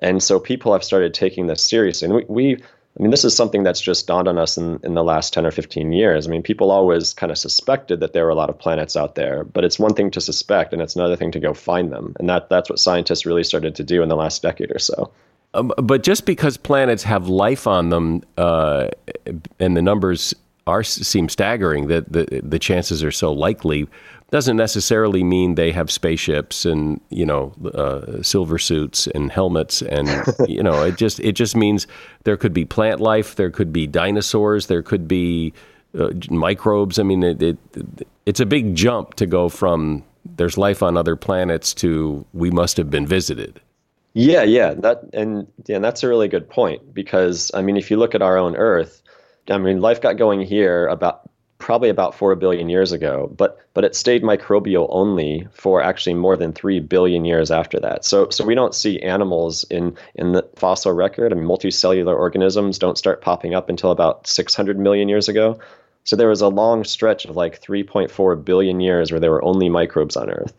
And 0.00 0.22
so 0.22 0.38
people 0.38 0.72
have 0.72 0.84
started 0.84 1.12
taking 1.12 1.48
this 1.48 1.62
seriously. 1.62 2.06
And 2.06 2.14
we, 2.14 2.24
we 2.28 2.62
I 2.98 3.02
mean, 3.02 3.12
this 3.12 3.24
is 3.24 3.36
something 3.36 3.62
that's 3.62 3.80
just 3.80 4.08
dawned 4.08 4.26
on 4.26 4.38
us 4.38 4.56
in, 4.56 4.80
in 4.82 4.94
the 4.94 5.04
last 5.04 5.32
10 5.32 5.46
or 5.46 5.52
15 5.52 5.92
years. 5.92 6.26
I 6.26 6.30
mean, 6.30 6.42
people 6.42 6.72
always 6.72 7.12
kind 7.12 7.30
of 7.30 7.38
suspected 7.38 8.00
that 8.00 8.12
there 8.12 8.24
were 8.24 8.30
a 8.30 8.34
lot 8.34 8.50
of 8.50 8.58
planets 8.58 8.96
out 8.96 9.14
there, 9.14 9.44
but 9.44 9.64
it's 9.64 9.78
one 9.78 9.94
thing 9.94 10.10
to 10.10 10.20
suspect 10.20 10.72
and 10.72 10.82
it's 10.82 10.96
another 10.96 11.14
thing 11.14 11.30
to 11.32 11.38
go 11.38 11.54
find 11.54 11.92
them. 11.92 12.16
And 12.18 12.28
that, 12.28 12.48
that's 12.48 12.68
what 12.68 12.80
scientists 12.80 13.24
really 13.24 13.44
started 13.44 13.76
to 13.76 13.84
do 13.84 14.02
in 14.02 14.08
the 14.08 14.16
last 14.16 14.42
decade 14.42 14.72
or 14.72 14.80
so. 14.80 15.12
Um, 15.54 15.72
but 15.76 16.02
just 16.02 16.26
because 16.26 16.56
planets 16.56 17.04
have 17.04 17.28
life 17.28 17.66
on 17.66 17.90
them 17.90 18.22
uh, 18.36 18.88
and 19.60 19.76
the 19.76 19.82
numbers 19.82 20.34
are 20.66 20.82
seem 20.82 21.28
staggering 21.28 21.86
that 21.86 22.12
the, 22.12 22.40
the 22.42 22.58
chances 22.58 23.02
are 23.02 23.12
so 23.12 23.32
likely 23.32 23.88
doesn't 24.30 24.56
necessarily 24.56 25.24
mean 25.24 25.54
they 25.54 25.72
have 25.72 25.90
spaceships 25.90 26.66
and 26.66 27.00
you 27.10 27.24
know 27.24 27.52
uh, 27.74 28.22
silver 28.22 28.58
suits 28.58 29.06
and 29.08 29.32
helmets 29.32 29.82
and 29.82 30.08
you 30.48 30.62
know 30.62 30.82
it 30.82 30.96
just 30.96 31.18
it 31.20 31.32
just 31.32 31.56
means 31.56 31.86
there 32.24 32.36
could 32.36 32.52
be 32.52 32.64
plant 32.64 33.00
life 33.00 33.36
there 33.36 33.50
could 33.50 33.72
be 33.72 33.86
dinosaurs 33.86 34.66
there 34.66 34.82
could 34.82 35.08
be 35.08 35.52
uh, 35.98 36.10
microbes. 36.28 36.98
I 36.98 37.02
mean 37.02 37.22
it, 37.22 37.42
it, 37.42 37.58
it's 38.26 38.40
a 38.40 38.46
big 38.46 38.74
jump 38.74 39.14
to 39.14 39.26
go 39.26 39.48
from 39.48 40.04
there's 40.36 40.58
life 40.58 40.82
on 40.82 40.96
other 40.98 41.16
planets 41.16 41.72
to 41.74 42.24
we 42.34 42.50
must 42.50 42.76
have 42.76 42.90
been 42.90 43.06
visited. 43.06 43.60
Yeah 44.12 44.42
yeah 44.42 44.74
that 44.74 45.02
and 45.14 45.46
yeah 45.66 45.78
that's 45.78 46.02
a 46.02 46.08
really 46.08 46.28
good 46.28 46.48
point 46.48 46.92
because 46.92 47.50
i 47.54 47.62
mean 47.62 47.76
if 47.76 47.90
you 47.90 47.96
look 47.96 48.14
at 48.14 48.22
our 48.22 48.36
own 48.36 48.56
earth 48.56 49.02
I 49.50 49.58
mean, 49.58 49.80
life 49.80 50.00
got 50.00 50.16
going 50.16 50.40
here 50.40 50.86
about 50.86 51.27
probably 51.58 51.88
about 51.88 52.14
4 52.14 52.34
billion 52.36 52.68
years 52.68 52.92
ago, 52.92 53.30
but 53.36 53.58
but 53.74 53.84
it 53.84 53.94
stayed 53.94 54.22
microbial 54.22 54.86
only 54.90 55.46
for 55.52 55.82
actually 55.82 56.14
more 56.14 56.36
than 56.36 56.52
3 56.52 56.80
billion 56.80 57.24
years 57.24 57.50
after 57.50 57.80
that. 57.80 58.04
So 58.04 58.30
so 58.30 58.44
we 58.44 58.54
don't 58.54 58.74
see 58.74 59.00
animals 59.00 59.64
in 59.70 59.96
in 60.14 60.32
the 60.32 60.48
fossil 60.56 60.92
record. 60.92 61.32
I 61.32 61.36
mean 61.36 61.44
multicellular 61.44 62.16
organisms 62.16 62.78
don't 62.78 62.98
start 62.98 63.20
popping 63.20 63.54
up 63.54 63.68
until 63.68 63.90
about 63.90 64.26
600 64.26 64.78
million 64.78 65.08
years 65.08 65.28
ago. 65.28 65.58
So 66.04 66.16
there 66.16 66.28
was 66.28 66.40
a 66.40 66.48
long 66.48 66.84
stretch 66.84 67.26
of 67.26 67.36
like 67.36 67.60
3.4 67.60 68.42
billion 68.42 68.80
years 68.80 69.10
where 69.10 69.20
there 69.20 69.30
were 69.30 69.44
only 69.44 69.68
microbes 69.68 70.16
on 70.16 70.30
Earth. 70.30 70.54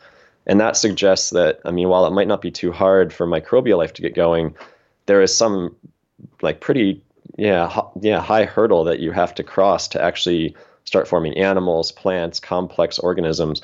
And 0.46 0.60
that 0.60 0.78
suggests 0.78 1.32
that, 1.32 1.60
I 1.66 1.72
mean, 1.72 1.90
while 1.90 2.06
it 2.06 2.12
might 2.12 2.28
not 2.28 2.42
be 2.42 2.52
too 2.52 2.72
hard 2.72 3.12
for 3.12 3.26
microbial 3.26 3.78
life 3.80 3.94
to 3.94 4.02
get 4.04 4.14
going, 4.14 4.56
there 5.08 5.24
is 5.24 5.36
some 5.36 5.76
like 6.44 6.60
pretty, 6.60 7.02
yeah, 7.38 7.82
yeah, 8.00 8.20
high 8.20 8.46
hurdle 8.46 8.84
that 8.84 9.00
you 9.00 9.12
have 9.12 9.34
to 9.36 9.44
cross 9.44 9.88
to 9.88 10.00
actually 10.00 10.56
start 10.90 11.08
forming 11.08 11.38
animals, 11.38 11.92
plants, 11.92 12.40
complex 12.40 12.98
organisms. 12.98 13.62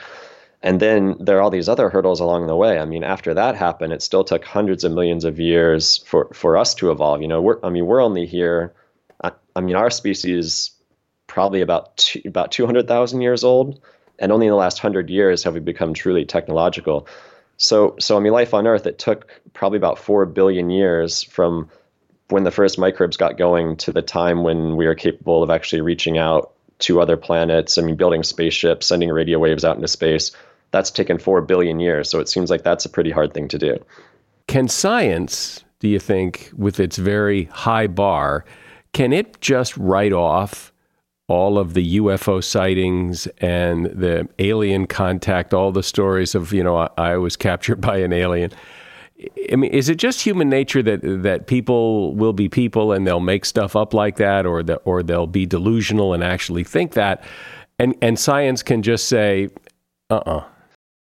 And 0.62 0.80
then 0.80 1.16
there 1.20 1.38
are 1.38 1.42
all 1.42 1.50
these 1.50 1.68
other 1.68 1.90
hurdles 1.90 2.20
along 2.20 2.46
the 2.46 2.56
way. 2.56 2.78
I 2.78 2.86
mean, 2.86 3.04
after 3.04 3.34
that 3.34 3.56
happened, 3.56 3.94
it 3.94 4.04
still 4.04 4.24
took 4.24 4.46
hundreds 4.46 4.84
of 4.84 4.92
millions 4.92 5.26
of 5.26 5.40
years 5.40 5.98
for, 6.06 6.30
for 6.34 6.56
us 6.56 6.76
to 6.76 6.92
evolve. 6.92 7.22
You 7.24 7.28
know, 7.28 7.42
we're, 7.42 7.60
I 7.64 7.70
mean, 7.70 7.88
we're 7.88 8.02
only 8.02 8.28
here. 8.28 8.74
I, 9.24 9.32
I 9.56 9.62
mean, 9.62 9.76
our 9.76 9.90
species 9.90 10.72
probably 11.26 11.62
about 11.62 11.98
two, 11.98 12.22
about 12.26 12.52
200,000 12.52 13.22
years 13.22 13.44
old, 13.44 13.82
and 14.20 14.32
only 14.32 14.46
in 14.46 14.52
the 14.52 14.56
last 14.58 14.78
hundred 14.78 15.10
years 15.10 15.44
have 15.44 15.56
we 15.56 15.60
become 15.60 15.96
truly 15.96 16.26
technological. 16.26 17.08
So, 17.58 17.96
so 18.00 18.18
I 18.18 18.20
mean, 18.20 18.34
life 18.34 18.54
on 18.54 18.68
Earth 18.68 18.86
it 18.86 19.00
took 19.00 19.42
probably 19.54 19.78
about 19.78 19.98
four 19.98 20.26
billion 20.28 20.70
years 20.70 21.24
from 21.24 21.70
when 22.30 22.44
the 22.44 22.52
first 22.52 22.78
microbes 22.78 23.18
got 23.18 23.38
going 23.38 23.78
to 23.78 23.92
the 23.92 24.02
time 24.02 24.44
when 24.44 24.76
we 24.76 24.86
are 24.86 24.96
capable 24.96 25.44
of 25.44 25.50
actually 25.50 25.82
reaching 25.82 26.18
out 26.18 26.55
to 26.80 27.02
other 27.02 27.18
planets. 27.18 27.78
I 27.78 27.82
mean, 27.82 27.96
building 27.96 28.24
spaceships, 28.24 28.88
sending 28.88 29.10
radio 29.10 29.40
waves 29.40 29.64
out 29.64 29.76
into 29.76 29.88
space. 29.88 30.32
That's 30.72 30.92
taken 30.92 31.18
four 31.18 31.42
billion 31.42 31.80
years. 31.80 32.10
So 32.10 32.20
it 32.20 32.28
seems 32.28 32.50
like 32.50 32.64
that's 32.64 32.86
a 32.86 32.90
pretty 32.90 33.12
hard 33.12 33.34
thing 33.34 33.48
to 33.50 33.58
do. 33.58 33.78
Can 34.48 34.68
science, 34.68 35.64
do 35.80 35.88
you 35.88 36.00
think, 36.00 36.52
with 36.56 36.80
its 36.80 36.98
very 36.98 37.46
high 37.46 37.88
bar, 37.88 38.46
can 38.94 39.14
it 39.14 39.40
just 39.42 39.76
write 39.78 40.14
off 40.14 40.72
all 41.28 41.58
of 41.58 41.74
the 41.74 41.98
UFO 41.98 42.44
sightings 42.44 43.26
and 43.40 43.88
the 43.88 44.28
alien 44.38 44.86
contact, 44.86 45.54
all 45.54 45.72
the 45.72 45.82
stories 45.82 46.36
of, 46.36 46.54
you 46.54 46.64
know, 46.64 46.78
I, 46.78 46.90
I 46.98 47.18
was 47.18 47.36
captured 47.36 47.82
by 47.82 47.98
an 47.98 48.14
alien? 48.14 48.52
I 49.52 49.56
mean, 49.56 49.72
is 49.72 49.88
it 49.88 49.96
just 49.96 50.22
human 50.22 50.50
nature 50.50 50.84
that 50.84 51.00
that 51.24 51.48
people 51.48 52.14
will 52.16 52.34
be 52.34 52.50
people 52.50 52.92
and 52.92 53.08
they'll 53.08 53.20
make 53.22 53.46
stuff 53.46 53.76
up 53.76 53.94
like 53.94 54.18
that, 54.18 54.46
or 54.46 54.62
that 54.64 54.82
or 54.84 55.04
they'll 55.04 55.28
be 55.28 55.46
delusional 55.46 56.14
and 56.14 56.24
actually 56.24 56.64
think 56.64 56.94
that, 56.94 57.24
and 57.80 57.96
and 58.02 58.20
science 58.20 58.62
can 58.62 58.82
just 58.82 59.08
say, 59.08 59.50
uh 60.10 60.16
uh-uh. 60.16 60.38
uh 60.38 60.44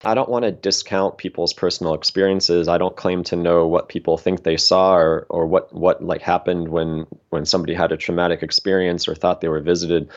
I 0.04 0.14
don't 0.14 0.28
want 0.28 0.44
to 0.44 0.52
discount 0.52 1.16
people's 1.16 1.54
personal 1.54 1.94
experiences. 1.94 2.68
I 2.68 2.76
don't 2.76 2.94
claim 2.94 3.24
to 3.24 3.36
know 3.36 3.66
what 3.66 3.88
people 3.88 4.18
think 4.18 4.42
they 4.42 4.58
saw 4.58 4.96
or 4.96 5.26
or 5.30 5.46
what 5.46 5.72
what 5.72 6.04
like 6.04 6.20
happened 6.20 6.68
when 6.68 7.06
when 7.30 7.46
somebody 7.46 7.74
had 7.74 7.90
a 7.90 7.96
traumatic 7.96 8.42
experience 8.42 9.08
or 9.08 9.14
thought 9.14 9.40
they 9.40 9.48
were 9.48 9.60
visited. 9.60 10.10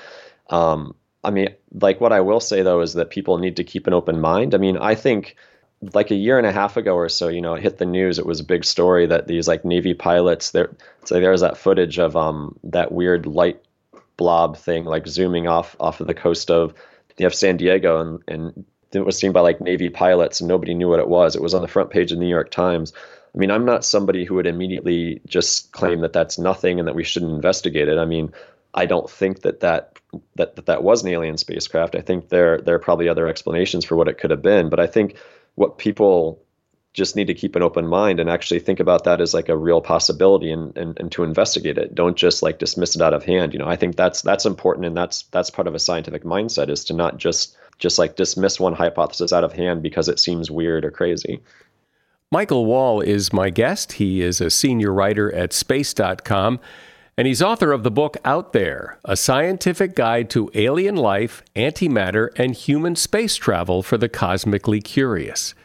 Um, 0.50 0.94
I 1.24 1.32
mean, 1.32 1.50
like 1.80 2.02
what 2.02 2.12
I 2.12 2.20
will 2.20 2.40
say 2.42 2.64
though 2.64 2.82
is 2.82 2.94
that 2.94 3.10
people 3.10 3.38
need 3.38 3.56
to 3.56 3.64
keep 3.64 3.88
an 3.88 3.94
open 3.94 4.20
mind. 4.20 4.54
I 4.54 4.58
mean, 4.58 4.78
I 4.78 4.94
think 4.94 5.38
like 5.94 6.12
a 6.12 6.16
year 6.16 6.38
and 6.38 6.48
a 6.48 6.52
half 6.52 6.78
ago 6.78 6.96
or 6.96 7.10
so, 7.10 7.28
you 7.28 7.42
know, 7.42 7.54
it 7.54 7.62
hit 7.62 7.78
the 7.78 7.86
news. 7.86 8.18
It 8.18 8.26
was 8.26 8.40
a 8.40 8.46
big 8.46 8.66
story 8.66 9.06
that 9.06 9.28
these 9.28 9.48
like 9.48 9.64
Navy 9.64 9.94
pilots 9.94 10.52
there. 10.52 10.76
So 11.06 11.20
there's 11.20 11.42
that 11.42 11.58
footage 11.58 12.00
of 12.00 12.16
um 12.16 12.58
that 12.64 12.92
weird 12.92 13.26
light 13.26 13.62
blob 14.18 14.58
thing 14.58 14.86
like 14.86 15.08
zooming 15.08 15.48
off 15.48 15.76
off 15.80 16.02
of 16.02 16.08
the 16.08 16.14
coast 16.14 16.50
of 16.50 16.74
you 17.18 17.26
have 17.26 17.36
San 17.36 17.58
Diego 17.58 18.00
and 18.00 18.24
and 18.28 18.66
it 18.94 19.06
was 19.06 19.18
seen 19.18 19.32
by 19.32 19.42
like 19.42 19.62
Navy 19.62 19.90
pilots 19.90 20.40
and 20.40 20.48
nobody 20.48 20.74
knew 20.74 20.90
what 20.90 21.00
it 21.00 21.10
was. 21.10 21.36
It 21.36 21.42
was 21.42 21.54
on 21.54 21.62
the 21.62 21.68
front 21.68 21.90
page 21.90 22.12
of 22.12 22.18
the 22.18 22.24
New 22.24 22.30
York 22.30 22.52
Times. 22.52 22.94
I 23.36 23.38
mean, 23.38 23.52
I'm 23.52 23.66
not 23.66 23.86
somebody 23.86 24.24
who 24.24 24.36
would 24.36 24.48
immediately 24.48 25.22
just 25.28 25.72
claim 25.74 26.02
that 26.02 26.14
that's 26.14 26.40
nothing 26.40 26.80
and 26.80 26.88
that 26.88 26.96
we 26.96 27.04
shouldn't 27.04 27.34
investigate 27.34 27.90
it. 27.90 27.98
I 27.98 28.06
mean, 28.06 28.32
I 28.74 28.86
don't 28.86 29.10
think 29.10 29.42
that 29.42 29.60
that 29.60 30.00
that 30.36 30.56
that, 30.56 30.66
that 30.68 30.84
was 30.84 31.04
an 31.04 31.10
alien 31.10 31.38
spacecraft. 31.38 31.96
I 31.96 32.02
think 32.02 32.30
there 32.30 32.62
there 32.62 32.76
are 32.76 32.80
probably 32.80 33.10
other 33.10 33.28
explanations 33.28 33.84
for 33.86 33.96
what 33.96 34.08
it 34.08 34.18
could 34.18 34.32
have 34.32 34.42
been, 34.42 34.70
but 34.70 34.80
I 34.80 34.88
think 34.88 35.18
what 35.58 35.80
people 35.80 36.40
just 36.94 37.16
need 37.16 37.28
to 37.28 37.34
keep 37.34 37.56
an 37.56 37.64
open 37.64 37.88
mind 37.88 38.20
and 38.20 38.30
actually 38.30 38.60
think 38.60 38.80
about 38.80 39.04
that 39.04 39.20
as 39.20 39.34
like 39.34 39.50
a 39.50 39.58
real 39.58 39.82
possibility 39.82 40.52
and, 40.52 40.76
and, 40.78 41.00
and 41.00 41.12
to 41.12 41.24
investigate 41.24 41.78
it. 41.78 41.94
Don't 41.94 42.16
just 42.16 42.42
like 42.42 42.60
dismiss 42.60 42.96
it 42.96 43.02
out 43.02 43.14
of 43.14 43.24
hand. 43.24 43.54
You 43.54 43.60
know, 43.60 43.68
I 43.68 43.76
think 43.76 43.96
that's 43.96 44.22
that's 44.22 44.46
important 44.46 44.86
and 44.86 44.96
that's 44.96 45.24
that's 45.24 45.50
part 45.50 45.68
of 45.68 45.76
a 45.76 45.80
scientific 45.80 46.24
mindset 46.24 46.70
is 46.70 46.84
to 46.86 46.94
not 46.94 47.18
just 47.18 47.58
just 47.80 48.00
like 48.00 48.16
dismiss 48.16 48.60
one 48.60 48.74
hypothesis 48.74 49.34
out 49.34 49.44
of 49.44 49.52
hand 49.52 49.82
because 49.82 50.08
it 50.08 50.20
seems 50.20 50.50
weird 50.50 50.86
or 50.86 50.92
crazy. 50.92 51.42
Michael 52.32 52.66
Wall 52.66 53.02
is 53.02 53.34
my 53.34 53.50
guest. 53.50 53.94
He 53.94 54.22
is 54.22 54.40
a 54.40 54.50
senior 54.50 54.94
writer 54.94 55.34
at 55.34 55.54
space.com 55.54 56.60
and 57.18 57.26
he's 57.26 57.42
author 57.42 57.72
of 57.72 57.82
the 57.82 57.90
book 57.90 58.16
Out 58.24 58.54
There, 58.54 59.00
a 59.04 59.18
scientific 59.18 59.96
guide 59.96 60.30
to 60.30 60.52
alien 60.54 60.96
life, 60.96 61.44
antimatter, 61.56 62.30
and 62.36 62.54
human 62.54 62.96
space 62.96 63.36
travel 63.36 63.82
for 63.82 63.98
the 63.98 64.08
cosmically 64.08 64.82
curious. 64.82 65.56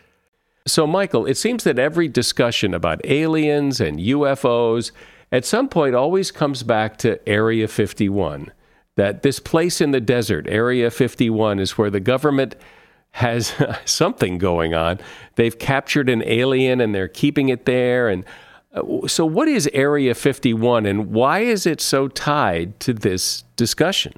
So, 0.67 0.87
Michael, 0.87 1.27
it 1.27 1.37
seems 1.37 1.65
that 1.65 1.79
every 1.79 2.09
discussion 2.09 2.73
about 2.73 3.05
aliens 3.05 3.81
and 3.81 3.99
UFOs 3.99 4.93
at 5.31 5.45
some 5.45 5.69
point 5.69 5.95
always 5.95 6.31
comes 6.31 6.63
back 6.63 6.97
to 6.99 7.27
Area 7.29 7.69
51. 7.69 8.51
That 8.97 9.23
this 9.23 9.39
place 9.39 9.81
in 9.81 9.91
the 9.91 10.01
desert, 10.01 10.47
Area 10.49 10.91
51, 10.91 11.59
is 11.59 11.77
where 11.77 11.91
the 11.91 12.01
government 12.01 12.55
has 13.13 13.55
something 13.85 14.39
going 14.39 14.73
on. 14.75 15.01
They've 15.35 15.59
captured 15.59 16.09
an 16.09 16.23
alien 16.25 16.81
and 16.81 16.95
they're 16.95 17.09
keeping 17.09 17.51
it 17.51 17.67
there. 17.67 18.09
And 18.09 18.25
Uh, 18.73 19.07
so, 19.07 19.26
what 19.26 19.49
is 19.49 19.69
Area 19.73 20.14
51 20.14 20.87
and 20.87 21.11
why 21.12 21.41
is 21.41 21.67
it 21.67 21.81
so 21.81 22.09
tied 22.09 22.79
to 22.81 22.93
this 22.93 23.45
discussion? 23.57 24.14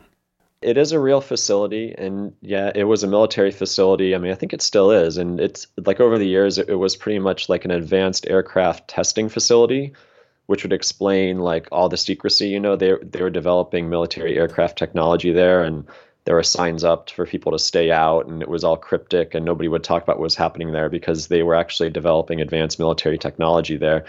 It 0.62 0.78
is 0.78 0.92
a 0.92 0.98
real 0.98 1.20
facility, 1.20 1.94
and 1.98 2.32
yeah, 2.40 2.72
it 2.74 2.84
was 2.84 3.02
a 3.02 3.06
military 3.06 3.50
facility. 3.50 4.14
I 4.14 4.18
mean, 4.18 4.32
I 4.32 4.34
think 4.34 4.54
it 4.54 4.62
still 4.62 4.90
is, 4.90 5.18
and 5.18 5.38
it's 5.38 5.66
like 5.84 6.00
over 6.00 6.16
the 6.16 6.26
years, 6.26 6.56
it, 6.56 6.70
it 6.70 6.76
was 6.76 6.96
pretty 6.96 7.18
much 7.18 7.50
like 7.50 7.66
an 7.66 7.70
advanced 7.70 8.26
aircraft 8.30 8.88
testing 8.88 9.28
facility, 9.28 9.92
which 10.46 10.62
would 10.62 10.72
explain 10.72 11.40
like 11.40 11.68
all 11.70 11.90
the 11.90 11.98
secrecy. 11.98 12.48
You 12.48 12.60
know, 12.60 12.76
they 12.76 12.94
they 13.02 13.20
were 13.20 13.30
developing 13.30 13.90
military 13.90 14.38
aircraft 14.38 14.78
technology 14.78 15.32
there, 15.32 15.62
and 15.62 15.84
there 16.24 16.36
were 16.36 16.42
signs 16.42 16.82
up 16.82 17.10
for 17.10 17.26
people 17.26 17.52
to 17.52 17.58
stay 17.58 17.90
out, 17.90 18.26
and 18.26 18.40
it 18.40 18.48
was 18.48 18.64
all 18.64 18.78
cryptic, 18.78 19.34
and 19.34 19.44
nobody 19.44 19.68
would 19.68 19.84
talk 19.84 20.02
about 20.02 20.16
what 20.16 20.22
was 20.22 20.34
happening 20.34 20.72
there 20.72 20.88
because 20.88 21.28
they 21.28 21.42
were 21.42 21.54
actually 21.54 21.90
developing 21.90 22.40
advanced 22.40 22.78
military 22.78 23.18
technology 23.18 23.76
there. 23.76 24.06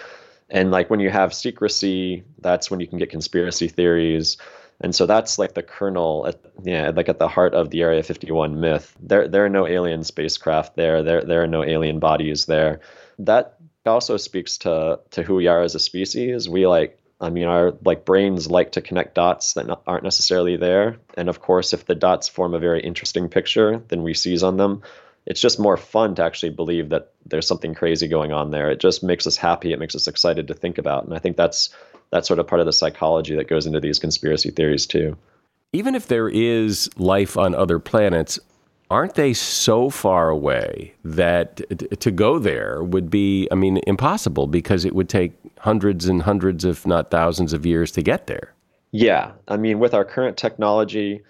And 0.50 0.72
like 0.72 0.90
when 0.90 1.00
you 1.00 1.10
have 1.10 1.34
secrecy, 1.34 2.24
that's 2.40 2.70
when 2.70 2.80
you 2.80 2.88
can 2.88 3.00
get 3.00 3.10
conspiracy 3.10 3.68
theories. 3.68 4.38
And 4.82 4.94
so 4.94 5.06
that's 5.06 5.40
like 5.40 5.54
the 5.54 5.64
kernel, 5.64 6.28
at, 6.28 6.40
yeah, 6.64 6.92
like 6.94 7.10
at 7.10 7.18
the 7.18 7.28
heart 7.28 7.54
of 7.54 7.70
the 7.70 7.82
Area 7.82 8.04
51 8.04 8.60
myth. 8.60 8.96
There, 9.00 9.28
there 9.28 9.46
are 9.46 9.50
no 9.50 9.68
alien 9.68 10.04
spacecraft 10.04 10.76
there. 10.76 11.02
There, 11.02 11.24
there 11.24 11.44
are 11.44 11.48
no 11.48 11.64
alien 11.64 12.00
bodies 12.00 12.46
there. 12.46 12.82
That 13.20 13.58
also 13.86 14.18
speaks 14.18 14.58
to 14.60 15.00
to 15.12 15.24
who 15.24 15.36
we 15.36 15.48
are 15.48 15.62
as 15.62 15.76
a 15.76 15.80
species. 15.80 16.50
We 16.50 16.68
like, 16.68 17.00
I 17.22 17.30
mean, 17.30 17.46
our 17.46 17.74
like 17.84 18.04
brains 18.04 18.50
like 18.50 18.74
to 18.74 18.82
connect 18.82 19.16
dots 19.16 19.54
that 19.54 19.70
aren't 19.88 20.04
necessarily 20.04 20.58
there. 20.58 20.98
And 21.16 21.30
of 21.30 21.40
course, 21.40 21.74
if 21.74 21.86
the 21.86 21.96
dots 21.96 22.28
form 22.28 22.54
a 22.54 22.60
very 22.60 22.82
interesting 22.82 23.30
picture, 23.30 23.82
then 23.88 24.04
we 24.04 24.14
seize 24.14 24.44
on 24.44 24.58
them 24.58 24.82
it's 25.26 25.42
just 25.42 25.60
more 25.60 25.78
fun 25.78 26.16
to 26.16 26.24
actually 26.24 26.52
believe 26.52 26.90
that 26.90 27.14
there's 27.26 27.48
something 27.48 27.74
crazy 27.74 28.08
going 28.08 28.32
on 28.32 28.52
there. 28.52 28.70
It 28.70 28.80
just 28.80 29.04
makes 29.04 29.26
us 29.26 29.38
happy. 29.38 29.74
It 29.74 29.80
makes 29.80 29.96
us 29.96 30.08
excited 30.08 30.48
to 30.48 30.54
think 30.54 30.78
about. 30.78 31.06
And 31.06 31.14
I 31.14 31.20
think 31.20 31.38
that's 31.38 31.70
that's 32.12 32.28
sort 32.28 32.40
of 32.40 32.48
part 32.48 32.60
of 32.60 32.66
the 32.66 32.74
psychology 32.74 33.36
that 33.36 33.48
goes 33.48 33.66
into 33.66 33.80
these 33.80 34.00
conspiracy 34.00 34.52
theories 34.52 34.86
too. 34.86 35.18
Even 35.74 35.96
if 35.96 36.08
there 36.08 36.30
is 36.30 36.90
life 36.98 37.38
on 37.38 37.56
other 37.56 37.80
planets, 37.80 38.40
aren't 38.90 39.16
they 39.16 39.34
so 39.34 39.90
far 39.90 40.30
away 40.30 40.94
that 41.04 41.62
to 42.00 42.12
go 42.12 42.40
there 42.40 42.84
would 42.84 43.10
be, 43.10 43.48
I 43.52 43.56
mean, 43.56 43.82
impossible 43.88 44.48
because 44.48 44.86
it 44.86 44.96
would 44.96 45.10
take 45.10 45.34
hundreds 45.60 46.06
and 46.06 46.22
hundreds, 46.22 46.64
if 46.64 46.86
not 46.86 47.12
thousands, 47.12 47.52
of 47.52 47.66
years 47.66 47.92
to 47.94 48.02
get 48.02 48.28
there? 48.28 48.54
Yeah. 48.92 49.32
I 49.48 49.58
mean, 49.58 49.80
with 49.80 49.94
our 49.94 50.06
current 50.06 50.38
technology, 50.38 51.22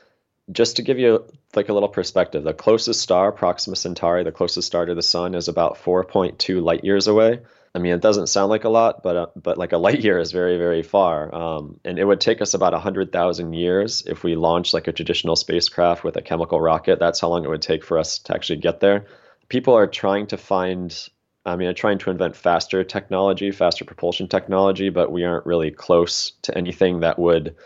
just 0.51 0.75
to 0.75 0.81
give 0.81 0.99
you 0.99 1.25
like 1.55 1.69
a 1.69 1.73
little 1.73 1.89
perspective, 1.89 2.43
the 2.43 2.53
closest 2.53 3.01
star, 3.01 3.31
Proxima 3.31 3.75
Centauri, 3.75 4.23
the 4.23 4.31
closest 4.31 4.67
star 4.67 4.85
to 4.85 4.95
the 4.95 5.01
sun, 5.01 5.35
is 5.35 5.47
about 5.47 5.77
4.2 5.77 6.61
light 6.61 6.83
years 6.83 7.07
away. 7.07 7.41
I 7.75 7.79
mean, 7.79 7.93
it 7.93 8.01
doesn't 8.01 8.27
sound 8.27 8.49
like 8.49 8.63
a 8.63 8.69
lot, 8.69 9.03
but 9.03 9.15
uh, 9.17 9.27
but 9.35 9.57
like 9.57 9.73
a 9.73 9.77
light 9.77 9.99
year 9.99 10.17
is 10.17 10.31
very 10.31 10.57
very 10.57 10.81
far, 10.81 11.35
um, 11.35 11.77
and 11.83 11.99
it 11.99 12.05
would 12.05 12.21
take 12.21 12.41
us 12.41 12.53
about 12.53 12.73
hundred 12.73 13.11
thousand 13.11 13.51
years 13.51 14.01
if 14.07 14.23
we 14.23 14.37
launched 14.37 14.73
like 14.73 14.87
a 14.87 14.93
traditional 14.93 15.35
spacecraft 15.35 16.01
with 16.05 16.15
a 16.15 16.21
chemical 16.21 16.61
rocket. 16.61 16.99
That's 16.99 17.19
how 17.19 17.27
long 17.27 17.43
it 17.43 17.49
would 17.49 17.61
take 17.61 17.83
for 17.83 17.99
us 17.99 18.19
to 18.19 18.33
actually 18.33 18.59
get 18.59 18.79
there. 18.79 19.07
People 19.49 19.73
are 19.73 19.87
trying 19.87 20.27
to 20.27 20.37
find, 20.37 20.97
I 21.45 21.57
mean, 21.57 21.75
trying 21.75 21.97
to 21.99 22.11
invent 22.11 22.37
faster 22.37 22.85
technology, 22.85 23.51
faster 23.51 23.83
propulsion 23.83 24.29
technology, 24.29 24.89
but 24.89 25.11
we 25.11 25.25
aren't 25.25 25.45
really 25.45 25.71
close 25.71 26.31
to 26.43 26.57
anything 26.57 27.01
that 27.01 27.19
would 27.19 27.57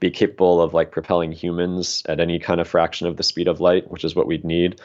be 0.00 0.10
capable 0.10 0.60
of 0.60 0.74
like 0.74 0.90
propelling 0.90 1.32
humans 1.32 2.02
at 2.08 2.20
any 2.20 2.38
kind 2.38 2.60
of 2.60 2.68
fraction 2.68 3.06
of 3.06 3.16
the 3.16 3.22
speed 3.22 3.48
of 3.48 3.60
light, 3.60 3.90
which 3.90 4.04
is 4.04 4.14
what 4.14 4.26
we'd 4.26 4.44
need. 4.44 4.80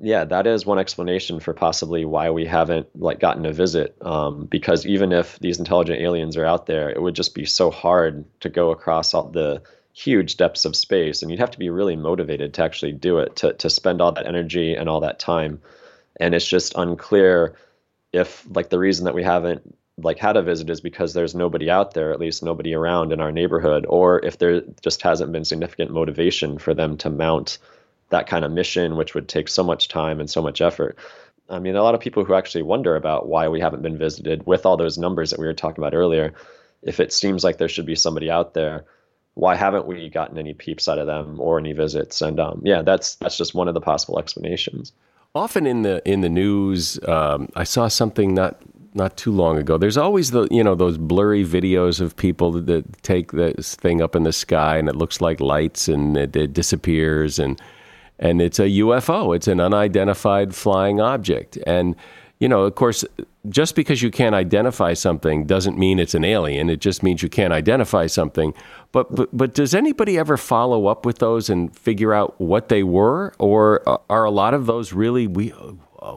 Yeah, 0.00 0.24
that 0.24 0.46
is 0.46 0.64
one 0.64 0.78
explanation 0.78 1.38
for 1.40 1.52
possibly 1.52 2.04
why 2.04 2.30
we 2.30 2.46
haven't 2.46 2.88
like 2.98 3.20
gotten 3.20 3.44
a 3.44 3.52
visit. 3.52 3.94
Um, 4.00 4.46
because 4.46 4.86
even 4.86 5.12
if 5.12 5.38
these 5.40 5.58
intelligent 5.58 6.00
aliens 6.00 6.36
are 6.36 6.46
out 6.46 6.66
there, 6.66 6.88
it 6.88 7.02
would 7.02 7.14
just 7.14 7.34
be 7.34 7.44
so 7.44 7.70
hard 7.70 8.24
to 8.40 8.48
go 8.48 8.70
across 8.70 9.12
all 9.12 9.28
the 9.28 9.62
huge 9.92 10.36
depths 10.38 10.64
of 10.64 10.74
space 10.74 11.20
and 11.20 11.30
you'd 11.30 11.40
have 11.40 11.50
to 11.50 11.58
be 11.58 11.68
really 11.68 11.96
motivated 11.96 12.54
to 12.54 12.62
actually 12.62 12.92
do 12.92 13.18
it 13.18 13.36
to, 13.36 13.52
to 13.54 13.68
spend 13.68 14.00
all 14.00 14.12
that 14.12 14.26
energy 14.26 14.74
and 14.74 14.88
all 14.88 15.00
that 15.00 15.18
time 15.18 15.60
and 16.18 16.34
it's 16.34 16.46
just 16.46 16.74
unclear 16.76 17.54
if 18.12 18.46
like 18.54 18.70
the 18.70 18.78
reason 18.78 19.04
that 19.04 19.14
we 19.14 19.22
haven't 19.22 19.76
like 20.02 20.18
had 20.18 20.36
a 20.36 20.42
visit 20.42 20.70
is 20.70 20.80
because 20.80 21.14
there's 21.14 21.34
nobody 21.34 21.70
out 21.70 21.94
there 21.94 22.12
at 22.12 22.20
least 22.20 22.42
nobody 22.42 22.74
around 22.74 23.12
in 23.12 23.20
our 23.20 23.32
neighborhood 23.32 23.86
or 23.88 24.24
if 24.24 24.38
there 24.38 24.62
just 24.82 25.02
hasn't 25.02 25.32
been 25.32 25.44
significant 25.44 25.90
motivation 25.90 26.58
for 26.58 26.74
them 26.74 26.96
to 26.96 27.10
mount 27.10 27.58
that 28.10 28.26
kind 28.26 28.44
of 28.44 28.52
mission 28.52 28.96
which 28.96 29.14
would 29.14 29.28
take 29.28 29.48
so 29.48 29.62
much 29.62 29.88
time 29.88 30.20
and 30.20 30.30
so 30.30 30.42
much 30.42 30.60
effort 30.60 30.98
i 31.50 31.58
mean 31.58 31.76
a 31.76 31.82
lot 31.82 31.94
of 31.94 32.00
people 32.00 32.24
who 32.24 32.34
actually 32.34 32.62
wonder 32.62 32.96
about 32.96 33.28
why 33.28 33.48
we 33.48 33.60
haven't 33.60 33.82
been 33.82 33.98
visited 33.98 34.46
with 34.46 34.66
all 34.66 34.76
those 34.76 34.98
numbers 34.98 35.30
that 35.30 35.40
we 35.40 35.46
were 35.46 35.54
talking 35.54 35.82
about 35.82 35.94
earlier 35.94 36.32
if 36.82 37.00
it 37.00 37.12
seems 37.12 37.44
like 37.44 37.58
there 37.58 37.68
should 37.68 37.86
be 37.86 37.94
somebody 37.94 38.30
out 38.30 38.54
there 38.54 38.84
why 39.34 39.54
haven't 39.54 39.86
we 39.86 40.08
gotten 40.08 40.38
any 40.38 40.54
peeps 40.54 40.88
out 40.88 40.98
of 40.98 41.06
them 41.06 41.40
or 41.40 41.58
any 41.58 41.72
visits? 41.72 42.20
And 42.20 42.38
um, 42.38 42.60
yeah, 42.64 42.82
that's 42.82 43.16
that's 43.16 43.36
just 43.36 43.54
one 43.54 43.68
of 43.68 43.74
the 43.74 43.80
possible 43.80 44.18
explanations. 44.18 44.92
Often 45.34 45.66
in 45.66 45.82
the 45.82 46.02
in 46.04 46.20
the 46.20 46.28
news, 46.28 46.98
um, 47.08 47.48
I 47.56 47.64
saw 47.64 47.88
something 47.88 48.34
not 48.34 48.60
not 48.94 49.16
too 49.16 49.32
long 49.32 49.58
ago. 49.58 49.78
There's 49.78 49.96
always 49.96 50.30
the 50.30 50.46
you 50.50 50.62
know 50.62 50.74
those 50.74 50.98
blurry 50.98 51.44
videos 51.44 52.00
of 52.00 52.16
people 52.16 52.52
that, 52.52 52.66
that 52.66 53.02
take 53.02 53.32
this 53.32 53.74
thing 53.74 54.02
up 54.02 54.14
in 54.14 54.22
the 54.22 54.32
sky 54.32 54.76
and 54.76 54.88
it 54.88 54.96
looks 54.96 55.20
like 55.20 55.40
lights 55.40 55.88
and 55.88 56.16
it, 56.16 56.36
it 56.36 56.52
disappears 56.52 57.38
and 57.38 57.60
and 58.18 58.40
it's 58.40 58.58
a 58.58 58.68
UFO. 58.68 59.34
It's 59.34 59.48
an 59.48 59.60
unidentified 59.60 60.54
flying 60.54 61.00
object 61.00 61.58
and 61.66 61.96
you 62.38 62.48
know, 62.48 62.64
of 62.64 62.74
course, 62.74 63.04
just 63.50 63.76
because 63.76 64.02
you 64.02 64.10
can't 64.10 64.34
identify 64.34 64.94
something 64.94 65.46
doesn't 65.46 65.78
mean 65.78 66.00
it's 66.00 66.14
an 66.14 66.24
alien. 66.24 66.70
It 66.70 66.80
just 66.80 67.04
means 67.04 67.22
you 67.22 67.28
can't 67.28 67.52
identify 67.52 68.08
something. 68.08 68.52
But 68.90 69.14
but, 69.14 69.28
but 69.32 69.54
does 69.54 69.76
anybody 69.76 70.18
ever 70.18 70.36
follow 70.36 70.88
up 70.88 71.06
with 71.06 71.18
those 71.18 71.48
and 71.48 71.74
figure 71.76 72.12
out 72.12 72.40
what 72.40 72.68
they 72.68 72.82
were, 72.82 73.32
or 73.38 73.88
are 74.10 74.24
a 74.24 74.30
lot 74.32 74.54
of 74.54 74.66
those 74.66 74.92
really 74.92 75.28
we 75.28 75.54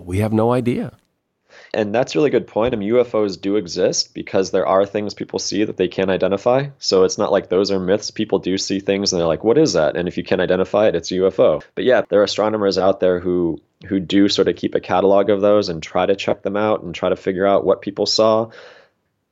we 0.02 0.18
have 0.18 0.34
no 0.34 0.52
idea? 0.52 0.98
And 1.76 1.94
that's 1.94 2.16
a 2.16 2.18
really 2.18 2.30
good 2.30 2.48
point. 2.48 2.74
I 2.74 2.78
mean, 2.78 2.92
UFOs 2.92 3.40
do 3.40 3.58
exist 3.58 4.14
because 4.14 4.52
there 4.52 4.66
are 4.66 4.86
things 4.86 5.14
people 5.14 5.40
see 5.40 5.66
that 5.66 5.76
they 5.76 5.90
can't 5.90 6.10
identify. 6.10 6.68
So 6.80 7.04
it's 7.04 7.18
not 7.18 7.34
like 7.34 7.50
those 7.50 7.70
are 7.70 7.80
myths. 7.80 8.12
People 8.12 8.40
do 8.40 8.58
see 8.58 8.80
things 8.80 9.12
and 9.12 9.20
they're 9.20 9.28
like, 9.28 9.44
"What 9.44 9.58
is 9.58 9.74
that?" 9.74 9.98
And 9.98 10.08
if 10.08 10.18
you 10.18 10.24
can't 10.24 10.42
identify 10.42 10.88
it, 10.88 10.96
it's 10.96 11.12
a 11.12 11.16
UFO. 11.16 11.62
But 11.76 11.84
yeah, 11.84 12.02
there 12.08 12.22
are 12.22 12.24
astronomers 12.24 12.78
out 12.78 13.02
there 13.02 13.20
who 13.20 13.60
who 13.86 14.00
do 14.00 14.30
sort 14.30 14.48
of 14.48 14.56
keep 14.56 14.74
a 14.74 14.80
catalog 14.80 15.30
of 15.30 15.42
those 15.42 15.68
and 15.68 15.84
try 15.84 16.06
to 16.06 16.16
check 16.16 16.42
them 16.42 16.56
out 16.56 16.82
and 16.82 16.96
try 16.96 17.10
to 17.10 17.16
figure 17.16 17.46
out 17.46 17.66
what 17.66 17.82
people 17.82 18.06
saw. 18.06 18.50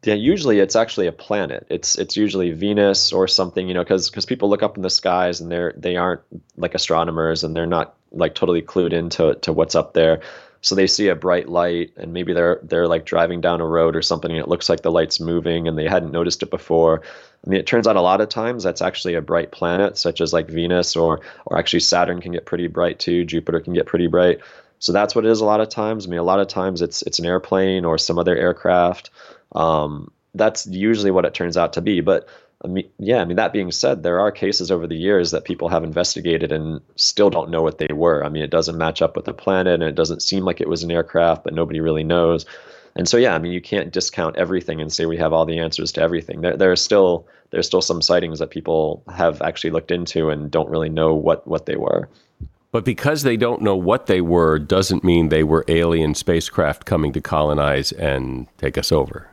Yeah, 0.04 0.16
usually 0.16 0.60
it's 0.60 0.76
actually 0.76 1.08
a 1.08 1.14
planet. 1.14 1.66
It's 1.70 1.98
it's 1.98 2.18
usually 2.18 2.52
Venus 2.52 3.14
or 3.14 3.26
something, 3.30 3.70
you 3.70 3.74
know, 3.74 3.84
because 3.84 4.10
because 4.10 4.26
people 4.26 4.50
look 4.50 4.64
up 4.64 4.76
in 4.76 4.84
the 4.84 4.90
skies 4.90 5.40
and 5.40 5.50
they're 5.50 5.74
they 5.78 5.96
aren't 5.96 6.22
like 6.58 6.76
astronomers 6.76 7.46
and 7.46 7.56
they're 7.56 7.66
not 7.66 7.96
like 8.12 8.36
totally 8.36 8.62
clued 8.62 8.92
into 8.92 9.36
to 9.36 9.54
what's 9.54 9.76
up 9.76 9.94
there 9.94 10.22
so 10.64 10.76
they 10.76 10.88
see 10.88 11.10
a 11.10 11.16
bright 11.16 11.50
light 11.50 11.92
and 11.98 12.14
maybe 12.14 12.34
they're 12.34 12.60
they're 12.64 12.88
like 12.88 13.06
driving 13.06 13.42
down 13.42 13.60
a 13.60 13.68
road 13.68 13.98
or 13.98 14.02
something 14.02 14.32
and 14.32 14.40
it 14.40 14.48
looks 14.48 14.70
like 14.70 14.82
the 14.82 14.92
light's 14.92 15.20
moving 15.20 15.68
and 15.68 15.78
they 15.78 15.88
hadn't 15.88 16.14
noticed 16.14 16.42
it 16.42 16.50
before. 16.50 17.02
I 17.46 17.50
mean 17.50 17.60
it 17.60 17.68
turns 17.68 17.86
out 17.86 17.98
a 17.98 18.02
lot 18.02 18.22
of 18.22 18.30
times 18.30 18.64
that's 18.64 18.82
actually 18.82 19.16
a 19.16 19.22
bright 19.22 19.52
planet 19.52 19.98
such 19.98 20.22
as 20.22 20.32
like 20.32 20.48
venus 20.48 20.96
or 20.96 21.20
or 21.46 21.60
actually 21.60 21.82
saturn 21.82 22.22
can 22.22 22.32
get 22.32 22.46
pretty 22.46 22.68
bright 22.68 22.98
too. 22.98 23.26
Jupiter 23.26 23.60
can 23.60 23.74
get 23.74 23.88
pretty 23.88 24.08
bright. 24.08 24.40
So 24.80 24.94
that's 24.94 25.14
what 25.14 25.26
it 25.26 25.32
is 25.32 25.42
a 25.42 25.46
lot 25.46 25.60
of 25.60 25.68
times. 25.68 26.08
I 26.08 26.10
mean 26.10 26.20
a 26.20 26.24
lot 26.24 26.40
of 26.40 26.48
times 26.48 26.82
it's 26.82 27.02
it's 27.02 27.20
an 27.20 27.26
airplane 27.26 27.84
or 27.84 27.98
some 27.98 28.18
other 28.18 28.36
aircraft. 28.36 29.10
Um, 29.52 30.12
that's 30.34 30.66
usually 30.66 31.12
what 31.12 31.26
it 31.26 31.34
turns 31.34 31.58
out 31.58 31.74
to 31.74 31.82
be. 31.82 32.00
But 32.00 32.30
Yeah, 32.98 33.22
I 33.22 33.26
mean, 33.26 33.36
that 33.36 33.52
being 33.52 33.72
said, 33.72 34.04
there 34.04 34.20
are 34.20 34.32
cases 34.32 34.72
over 34.72 34.88
the 34.88 34.96
years 34.96 35.32
that 35.32 35.44
people 35.44 35.68
have 35.68 35.84
investigated 35.84 36.52
and 36.52 36.80
still 36.96 37.30
don't 37.30 37.50
know 37.50 37.62
what 37.62 37.78
they 37.78 37.94
were. 37.94 38.24
I 38.24 38.30
mean, 38.30 38.42
it 38.42 38.52
doesn't 38.52 38.78
match 38.78 39.02
up 39.02 39.16
with 39.16 39.26
the 39.26 39.34
planet 39.34 39.74
and 39.74 39.84
it 39.84 39.96
doesn't 39.96 40.22
seem 40.22 40.46
like 40.46 40.62
it 40.62 40.70
was 40.70 40.84
an 40.84 40.92
aircraft, 40.92 41.44
but 41.44 41.54
nobody 41.54 41.82
really 41.82 42.04
knows. 42.04 42.46
And 42.96 43.08
so, 43.10 43.18
yeah, 43.18 43.36
I 43.36 43.40
mean, 43.40 43.52
you 43.52 43.62
can't 43.62 43.92
discount 43.92 44.38
everything 44.38 44.80
and 44.80 44.94
say 44.94 45.06
we 45.06 45.18
have 45.18 45.34
all 45.34 45.46
the 45.46 45.60
answers 45.60 45.92
to 45.94 46.02
everything. 46.02 46.42
There, 46.42 46.56
there 46.56 46.72
are 46.72 46.78
still 46.78 47.28
there's 47.50 47.68
still 47.68 47.82
some 47.82 48.02
sightings 48.02 48.40
that 48.40 48.50
people 48.50 49.04
have 49.14 49.42
actually 49.42 49.70
looked 49.70 49.92
into 49.92 50.30
and 50.30 50.50
don't 50.50 50.70
really 50.70 50.90
know 50.90 51.14
what 51.14 51.48
what 51.48 51.66
they 51.66 51.76
were. 51.76 52.10
But 52.72 52.86
because 52.86 53.22
they 53.22 53.38
don't 53.38 53.62
know 53.62 53.76
what 53.76 54.08
they 54.08 54.22
were, 54.22 54.58
doesn't 54.58 55.04
mean 55.04 55.30
they 55.30 55.44
were 55.44 55.64
alien 55.68 56.16
spacecraft 56.16 56.86
coming 56.86 57.14
to 57.14 57.22
colonize 57.22 57.92
and 57.92 58.48
take 58.58 58.80
us 58.80 58.92
over. 58.92 59.30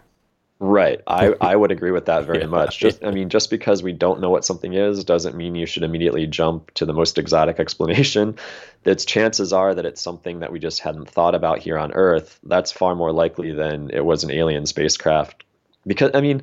Right. 0.63 1.01
I, 1.07 1.35
I 1.41 1.57
would 1.57 1.73
agree 1.73 1.91
with 1.91 2.05
that 2.05 2.27
very 2.27 2.41
yeah. 2.41 2.47
much. 2.47 2.79
Just 2.79 3.03
I 3.03 3.11
mean, 3.11 3.31
just 3.31 3.51
because 3.51 3.83
we 3.83 3.93
don't 3.93 4.21
know 4.21 4.31
what 4.31 4.45
something 4.45 4.75
is 4.75 5.03
doesn't 5.05 5.35
mean 5.35 5.55
you 5.55 5.67
should 5.67 5.83
immediately 5.83 6.27
jump 6.27 6.73
to 6.75 6.87
the 6.87 6.93
most 6.93 7.19
exotic 7.19 7.59
explanation. 7.59 8.37
Its 8.85 9.05
chances 9.05 9.53
are 9.53 9.75
that 9.75 9.87
it's 9.87 10.01
something 10.01 10.41
that 10.41 10.53
we 10.53 10.59
just 10.59 10.81
hadn't 10.81 11.09
thought 11.09 11.35
about 11.35 11.59
here 11.59 11.79
on 11.79 11.93
Earth. 11.93 12.39
That's 12.45 12.73
far 12.73 12.95
more 12.95 13.13
likely 13.13 13.53
than 13.53 13.91
it 13.91 14.05
was 14.05 14.23
an 14.23 14.31
alien 14.31 14.67
spacecraft. 14.67 15.45
Because 15.87 16.11
I 16.15 16.21
mean, 16.21 16.43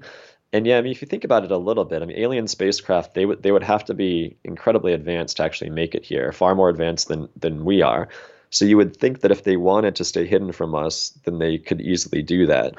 and 0.52 0.66
yeah, 0.66 0.78
I 0.78 0.82
mean, 0.82 0.92
if 0.92 1.02
you 1.02 1.08
think 1.08 1.24
about 1.24 1.44
it 1.44 1.52
a 1.52 1.58
little 1.58 1.86
bit, 1.86 2.02
I 2.02 2.06
mean, 2.06 2.18
alien 2.18 2.48
spacecraft 2.48 3.14
they 3.14 3.26
would 3.26 3.44
they 3.44 3.52
would 3.52 3.64
have 3.64 3.86
to 3.86 3.94
be 3.94 4.36
incredibly 4.44 4.94
advanced 4.94 5.38
to 5.38 5.44
actually 5.44 5.70
make 5.70 5.94
it 5.94 6.04
here, 6.04 6.32
far 6.32 6.56
more 6.56 6.70
advanced 6.70 7.08
than 7.08 7.30
than 7.36 7.66
we 7.66 7.84
are. 7.84 8.08
So 8.50 8.66
you 8.66 8.78
would 8.78 8.96
think 8.96 9.22
that 9.22 9.32
if 9.32 9.44
they 9.44 9.58
wanted 9.58 9.96
to 9.98 10.06
stay 10.06 10.26
hidden 10.26 10.54
from 10.54 10.74
us, 10.74 11.10
then 11.26 11.38
they 11.38 11.58
could 11.58 11.82
easily 11.82 12.24
do 12.24 12.48
that. 12.48 12.76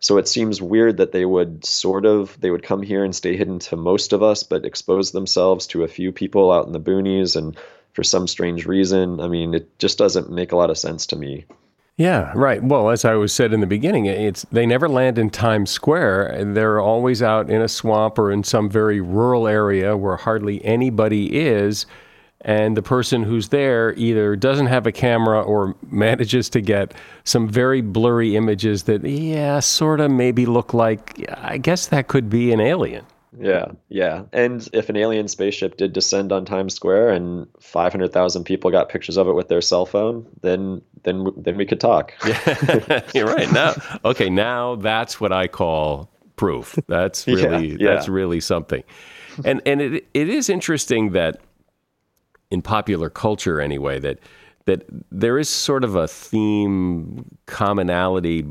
So 0.00 0.16
it 0.16 0.26
seems 0.26 0.62
weird 0.62 0.96
that 0.96 1.12
they 1.12 1.26
would 1.26 1.64
sort 1.64 2.06
of 2.06 2.40
they 2.40 2.50
would 2.50 2.62
come 2.62 2.82
here 2.82 3.04
and 3.04 3.14
stay 3.14 3.36
hidden 3.36 3.58
to 3.60 3.76
most 3.76 4.12
of 4.12 4.22
us, 4.22 4.42
but 4.42 4.64
expose 4.64 5.12
themselves 5.12 5.66
to 5.68 5.84
a 5.84 5.88
few 5.88 6.10
people 6.10 6.50
out 6.50 6.66
in 6.66 6.72
the 6.72 6.80
boonies 6.80 7.36
and 7.36 7.56
for 7.92 8.02
some 8.02 8.26
strange 8.26 8.66
reason. 8.66 9.20
I 9.20 9.28
mean, 9.28 9.54
it 9.54 9.78
just 9.78 9.98
doesn't 9.98 10.30
make 10.30 10.52
a 10.52 10.56
lot 10.56 10.70
of 10.70 10.78
sense 10.78 11.06
to 11.06 11.16
me. 11.16 11.44
Yeah, 11.96 12.32
right. 12.34 12.62
Well, 12.62 12.88
as 12.88 13.04
I 13.04 13.12
was 13.14 13.30
said 13.30 13.52
in 13.52 13.60
the 13.60 13.66
beginning, 13.66 14.06
it's 14.06 14.46
they 14.50 14.64
never 14.64 14.88
land 14.88 15.18
in 15.18 15.28
Times 15.28 15.70
Square. 15.70 16.54
They're 16.54 16.80
always 16.80 17.22
out 17.22 17.50
in 17.50 17.60
a 17.60 17.68
swamp 17.68 18.18
or 18.18 18.32
in 18.32 18.42
some 18.42 18.70
very 18.70 19.02
rural 19.02 19.46
area 19.46 19.98
where 19.98 20.16
hardly 20.16 20.64
anybody 20.64 21.38
is 21.38 21.84
and 22.42 22.76
the 22.76 22.82
person 22.82 23.22
who's 23.22 23.48
there 23.48 23.92
either 23.96 24.34
doesn't 24.34 24.66
have 24.66 24.86
a 24.86 24.92
camera 24.92 25.42
or 25.42 25.74
manages 25.90 26.48
to 26.50 26.60
get 26.60 26.94
some 27.24 27.48
very 27.48 27.80
blurry 27.80 28.36
images 28.36 28.84
that 28.84 29.04
yeah 29.04 29.60
sort 29.60 30.00
of 30.00 30.10
maybe 30.10 30.46
look 30.46 30.72
like 30.74 31.28
i 31.38 31.58
guess 31.58 31.86
that 31.88 32.08
could 32.08 32.30
be 32.30 32.52
an 32.52 32.60
alien. 32.60 33.04
Yeah 33.38 33.66
yeah. 33.88 34.24
And 34.32 34.68
if 34.72 34.88
an 34.88 34.96
alien 34.96 35.28
spaceship 35.28 35.76
did 35.76 35.92
descend 35.92 36.32
on 36.32 36.44
times 36.44 36.74
square 36.74 37.10
and 37.10 37.46
500000 37.60 38.42
people 38.44 38.72
got 38.72 38.88
pictures 38.88 39.16
of 39.16 39.28
it 39.28 39.34
with 39.34 39.46
their 39.48 39.60
cell 39.60 39.86
phone 39.86 40.26
then 40.42 40.82
then 41.04 41.28
then 41.36 41.56
we 41.56 41.64
could 41.64 41.78
talk. 41.78 42.12
Yeah 42.26 43.02
you're 43.14 43.26
right. 43.26 43.50
Now 43.52 43.74
okay 44.04 44.28
now 44.28 44.74
that's 44.76 45.20
what 45.20 45.32
i 45.32 45.46
call 45.46 46.10
proof. 46.34 46.76
That's 46.88 47.26
really 47.28 47.68
yeah, 47.68 47.76
yeah. 47.78 47.94
that's 47.94 48.08
really 48.08 48.40
something. 48.40 48.82
And 49.44 49.62
and 49.64 49.80
it 49.80 50.08
it 50.12 50.28
is 50.28 50.48
interesting 50.48 51.12
that 51.12 51.40
in 52.50 52.62
popular 52.62 53.10
culture 53.10 53.60
anyway 53.60 53.98
that 53.98 54.18
that 54.66 54.84
there 55.10 55.38
is 55.38 55.48
sort 55.48 55.84
of 55.84 55.96
a 55.96 56.06
theme 56.06 57.24
commonality 57.46 58.46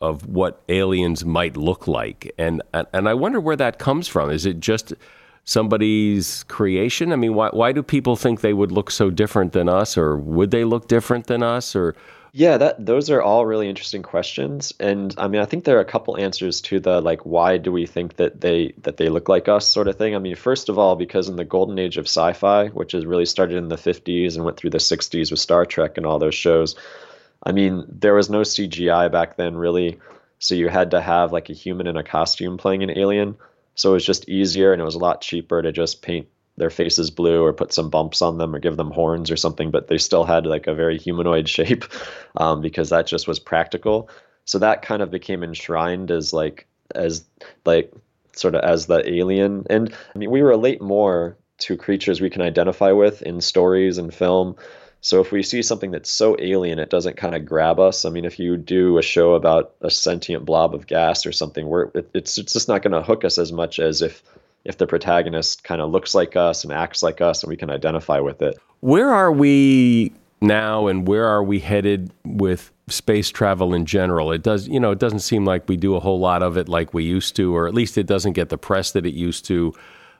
of 0.00 0.26
what 0.26 0.62
aliens 0.68 1.24
might 1.24 1.56
look 1.56 1.88
like. 1.88 2.32
And 2.38 2.62
and 2.72 3.08
I 3.08 3.14
wonder 3.14 3.40
where 3.40 3.56
that 3.56 3.78
comes 3.78 4.06
from. 4.06 4.30
Is 4.30 4.44
it 4.44 4.60
just 4.60 4.92
somebody's 5.44 6.44
creation? 6.44 7.12
I 7.12 7.16
mean 7.16 7.34
why 7.34 7.48
why 7.52 7.72
do 7.72 7.82
people 7.82 8.16
think 8.16 8.40
they 8.40 8.52
would 8.52 8.70
look 8.70 8.90
so 8.90 9.10
different 9.10 9.52
than 9.52 9.68
us 9.68 9.96
or 9.96 10.16
would 10.16 10.50
they 10.50 10.64
look 10.64 10.88
different 10.88 11.26
than 11.26 11.42
us 11.42 11.74
or 11.74 11.94
yeah, 12.36 12.56
that 12.56 12.84
those 12.84 13.10
are 13.10 13.22
all 13.22 13.46
really 13.46 13.68
interesting 13.68 14.02
questions, 14.02 14.72
and 14.80 15.14
I 15.16 15.28
mean, 15.28 15.40
I 15.40 15.44
think 15.44 15.62
there 15.62 15.76
are 15.76 15.82
a 15.82 15.84
couple 15.84 16.18
answers 16.18 16.60
to 16.62 16.80
the 16.80 17.00
like, 17.00 17.24
why 17.24 17.58
do 17.58 17.70
we 17.70 17.86
think 17.86 18.16
that 18.16 18.40
they 18.40 18.74
that 18.82 18.96
they 18.96 19.08
look 19.08 19.28
like 19.28 19.48
us, 19.48 19.68
sort 19.68 19.86
of 19.86 19.96
thing. 19.96 20.16
I 20.16 20.18
mean, 20.18 20.34
first 20.34 20.68
of 20.68 20.76
all, 20.76 20.96
because 20.96 21.28
in 21.28 21.36
the 21.36 21.44
golden 21.44 21.78
age 21.78 21.96
of 21.96 22.06
sci-fi, 22.06 22.70
which 22.70 22.90
has 22.90 23.06
really 23.06 23.24
started 23.24 23.56
in 23.56 23.68
the 23.68 23.76
'50s 23.76 24.34
and 24.34 24.44
went 24.44 24.56
through 24.56 24.70
the 24.70 24.78
'60s 24.78 25.30
with 25.30 25.38
Star 25.38 25.64
Trek 25.64 25.96
and 25.96 26.04
all 26.04 26.18
those 26.18 26.34
shows, 26.34 26.74
I 27.44 27.52
mean, 27.52 27.84
there 27.88 28.14
was 28.14 28.28
no 28.28 28.40
CGI 28.40 29.12
back 29.12 29.36
then, 29.36 29.54
really, 29.54 30.00
so 30.40 30.56
you 30.56 30.68
had 30.68 30.90
to 30.90 31.00
have 31.00 31.30
like 31.30 31.50
a 31.50 31.54
human 31.54 31.86
in 31.86 31.96
a 31.96 32.02
costume 32.02 32.58
playing 32.58 32.82
an 32.82 32.98
alien. 32.98 33.36
So 33.76 33.90
it 33.90 33.94
was 33.94 34.06
just 34.06 34.28
easier 34.28 34.72
and 34.72 34.82
it 34.82 34.84
was 34.84 34.96
a 34.96 34.98
lot 34.98 35.20
cheaper 35.20 35.62
to 35.62 35.70
just 35.70 36.02
paint 36.02 36.26
their 36.56 36.70
faces 36.70 37.10
blue 37.10 37.42
or 37.42 37.52
put 37.52 37.72
some 37.72 37.90
bumps 37.90 38.22
on 38.22 38.38
them 38.38 38.54
or 38.54 38.58
give 38.58 38.76
them 38.76 38.90
horns 38.90 39.30
or 39.30 39.36
something, 39.36 39.70
but 39.70 39.88
they 39.88 39.98
still 39.98 40.24
had 40.24 40.46
like 40.46 40.66
a 40.66 40.74
very 40.74 40.98
humanoid 40.98 41.48
shape 41.56 41.84
um, 42.36 42.60
because 42.60 42.90
that 42.90 43.06
just 43.06 43.26
was 43.26 43.38
practical. 43.38 44.08
So 44.44 44.58
that 44.58 44.82
kind 44.82 45.02
of 45.02 45.10
became 45.10 45.42
enshrined 45.42 46.10
as 46.10 46.32
like 46.32 46.66
as 46.94 47.24
like 47.64 47.92
sort 48.32 48.54
of 48.54 48.62
as 48.62 48.86
the 48.86 49.08
alien. 49.10 49.66
And 49.70 49.92
I 50.14 50.18
mean, 50.18 50.30
we 50.30 50.42
relate 50.42 50.80
more 50.80 51.36
to 51.58 51.76
creatures 51.76 52.20
we 52.20 52.30
can 52.30 52.42
identify 52.42 52.92
with 52.92 53.22
in 53.22 53.40
stories 53.40 53.98
and 53.98 54.12
film. 54.12 54.56
So 55.00 55.20
if 55.20 55.32
we 55.32 55.42
see 55.42 55.62
something 55.62 55.90
that's 55.90 56.10
so 56.10 56.36
alien, 56.40 56.78
it 56.78 56.88
doesn't 56.88 57.16
kind 57.16 57.34
of 57.34 57.44
grab 57.44 57.78
us. 57.78 58.04
I 58.04 58.10
mean, 58.10 58.24
if 58.24 58.38
you 58.38 58.56
do 58.56 58.96
a 58.96 59.02
show 59.02 59.34
about 59.34 59.74
a 59.82 59.90
sentient 59.90 60.46
blob 60.46 60.74
of 60.74 60.86
gas 60.86 61.26
or 61.26 61.32
something, 61.32 61.68
where 61.68 61.90
it, 61.94 62.10
it's 62.14 62.38
it's 62.38 62.54
just 62.54 62.68
not 62.68 62.82
going 62.82 62.92
to 62.92 63.02
hook 63.02 63.24
us 63.24 63.38
as 63.38 63.52
much 63.52 63.78
as 63.78 64.00
if 64.02 64.22
if 64.64 64.78
the 64.78 64.86
protagonist 64.86 65.64
kind 65.64 65.80
of 65.80 65.90
looks 65.90 66.14
like 66.14 66.36
us 66.36 66.64
and 66.64 66.72
acts 66.72 67.02
like 67.02 67.20
us 67.20 67.42
and 67.42 67.50
we 67.50 67.56
can 67.56 67.70
identify 67.70 68.20
with 68.20 68.42
it. 68.42 68.58
Where 68.80 69.10
are 69.10 69.32
we 69.32 70.12
now 70.40 70.86
and 70.86 71.06
where 71.06 71.26
are 71.26 71.42
we 71.42 71.60
headed 71.60 72.12
with 72.24 72.70
space 72.88 73.30
travel 73.30 73.74
in 73.74 73.86
general? 73.86 74.32
It 74.32 74.42
does, 74.42 74.68
you 74.68 74.80
know, 74.80 74.90
it 74.90 74.98
doesn't 74.98 75.20
seem 75.20 75.44
like 75.44 75.68
we 75.68 75.76
do 75.76 75.96
a 75.96 76.00
whole 76.00 76.18
lot 76.18 76.42
of 76.42 76.56
it 76.56 76.68
like 76.68 76.94
we 76.94 77.04
used 77.04 77.36
to, 77.36 77.54
or 77.54 77.66
at 77.66 77.74
least 77.74 77.98
it 77.98 78.06
doesn't 78.06 78.32
get 78.32 78.48
the 78.48 78.58
press 78.58 78.92
that 78.92 79.06
it 79.06 79.14
used 79.14 79.44
to. 79.46 79.74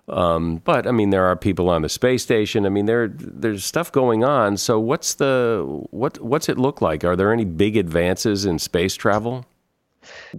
Um, 0.09 0.57
but 0.65 0.87
I 0.87 0.91
mean, 0.91 1.11
there 1.11 1.25
are 1.25 1.37
people 1.37 1.71
on 1.71 1.83
the 1.83 1.89
space 1.89 2.23
station. 2.23 2.67
I 2.67 2.69
mean, 2.69 2.85
there 2.87 3.09
there's 3.09 3.65
stuff 3.65 3.91
going 3.91 4.23
on. 4.23 4.59
So 4.59 4.79
what's 4.79 5.15
the 5.15 5.65
what 5.91 6.21
what's 6.21 6.49
it 6.51 6.59
look 6.59 6.83
like? 6.83 7.05
Are 7.05 7.17
there 7.17 7.33
any 7.33 7.47
big 7.47 7.77
advances 7.77 8.45
in 8.45 8.59
space 8.59 8.95
travel? 8.95 9.47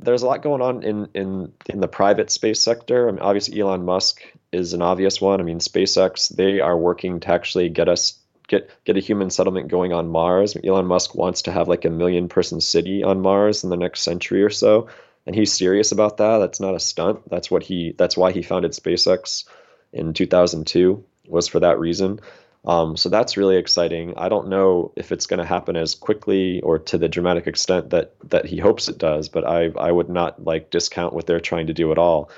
There's 0.03 0.23
a 0.23 0.27
lot 0.27 0.41
going 0.41 0.61
on 0.61 0.83
in 0.83 1.09
in 1.13 1.53
in 1.67 1.79
the 1.79 1.87
private 1.87 2.29
space 2.29 2.61
sector. 2.61 3.07
I 3.07 3.11
mean, 3.11 3.21
obviously 3.21 3.59
Elon 3.59 3.85
Musk 3.85 4.21
is 4.51 4.73
an 4.73 4.81
obvious 4.81 5.19
one. 5.19 5.39
I 5.39 5.43
mean, 5.43 5.59
SpaceX 5.59 6.29
they 6.35 6.59
are 6.59 6.77
working 6.77 7.19
to 7.21 7.29
actually 7.29 7.69
get 7.69 7.89
us 7.89 8.19
get 8.47 8.69
get 8.85 8.97
a 8.97 9.01
human 9.01 9.29
settlement 9.29 9.67
going 9.67 9.93
on 9.93 10.07
Mars. 10.07 10.57
Elon 10.63 10.85
Musk 10.85 11.15
wants 11.15 11.43
to 11.43 11.51
have 11.51 11.67
like 11.67 11.85
a 11.85 11.89
million 11.89 12.29
person 12.29 12.61
city 12.61 13.03
on 13.03 13.21
Mars 13.21 13.63
in 13.63 13.69
the 13.69 13.77
next 13.77 14.01
century 14.01 14.43
or 14.43 14.49
so, 14.49 14.87
and 15.25 15.35
he's 15.35 15.53
serious 15.53 15.91
about 15.91 16.17
that. 16.17 16.37
That's 16.39 16.59
not 16.59 16.75
a 16.75 16.79
stunt. 16.79 17.29
That's 17.29 17.49
what 17.49 17.63
he. 17.63 17.93
That's 17.97 18.17
why 18.17 18.31
he 18.31 18.41
founded 18.41 18.71
SpaceX 18.71 19.45
in 19.93 20.13
2002. 20.13 21.03
Was 21.27 21.47
for 21.47 21.59
that 21.61 21.79
reason. 21.79 22.19
Um, 22.65 22.97
so 22.97 23.09
that's 23.09 23.37
really 23.37 23.57
exciting. 23.57 24.13
I 24.17 24.27
don't 24.27 24.47
know 24.47 24.91
if 24.95 25.11
it's 25.11 25.27
going 25.27 25.39
to 25.39 25.45
happen 25.45 25.75
as 25.75 25.93
quickly 25.93 26.61
or 26.61 26.79
to 26.79 26.97
the 26.97 27.07
dramatic 27.07 27.45
extent 27.45 27.91
that 27.91 28.15
that 28.29 28.45
he 28.45 28.57
hopes 28.57 28.89
it 28.89 28.97
does, 28.97 29.29
but 29.29 29.45
I 29.45 29.71
I 29.77 29.91
would 29.91 30.09
not 30.09 30.43
like 30.43 30.71
discount 30.71 31.13
what 31.13 31.27
they're 31.27 31.39
trying 31.39 31.67
to 31.67 31.73
do 31.73 31.91
at 31.91 31.97
all 31.97 32.31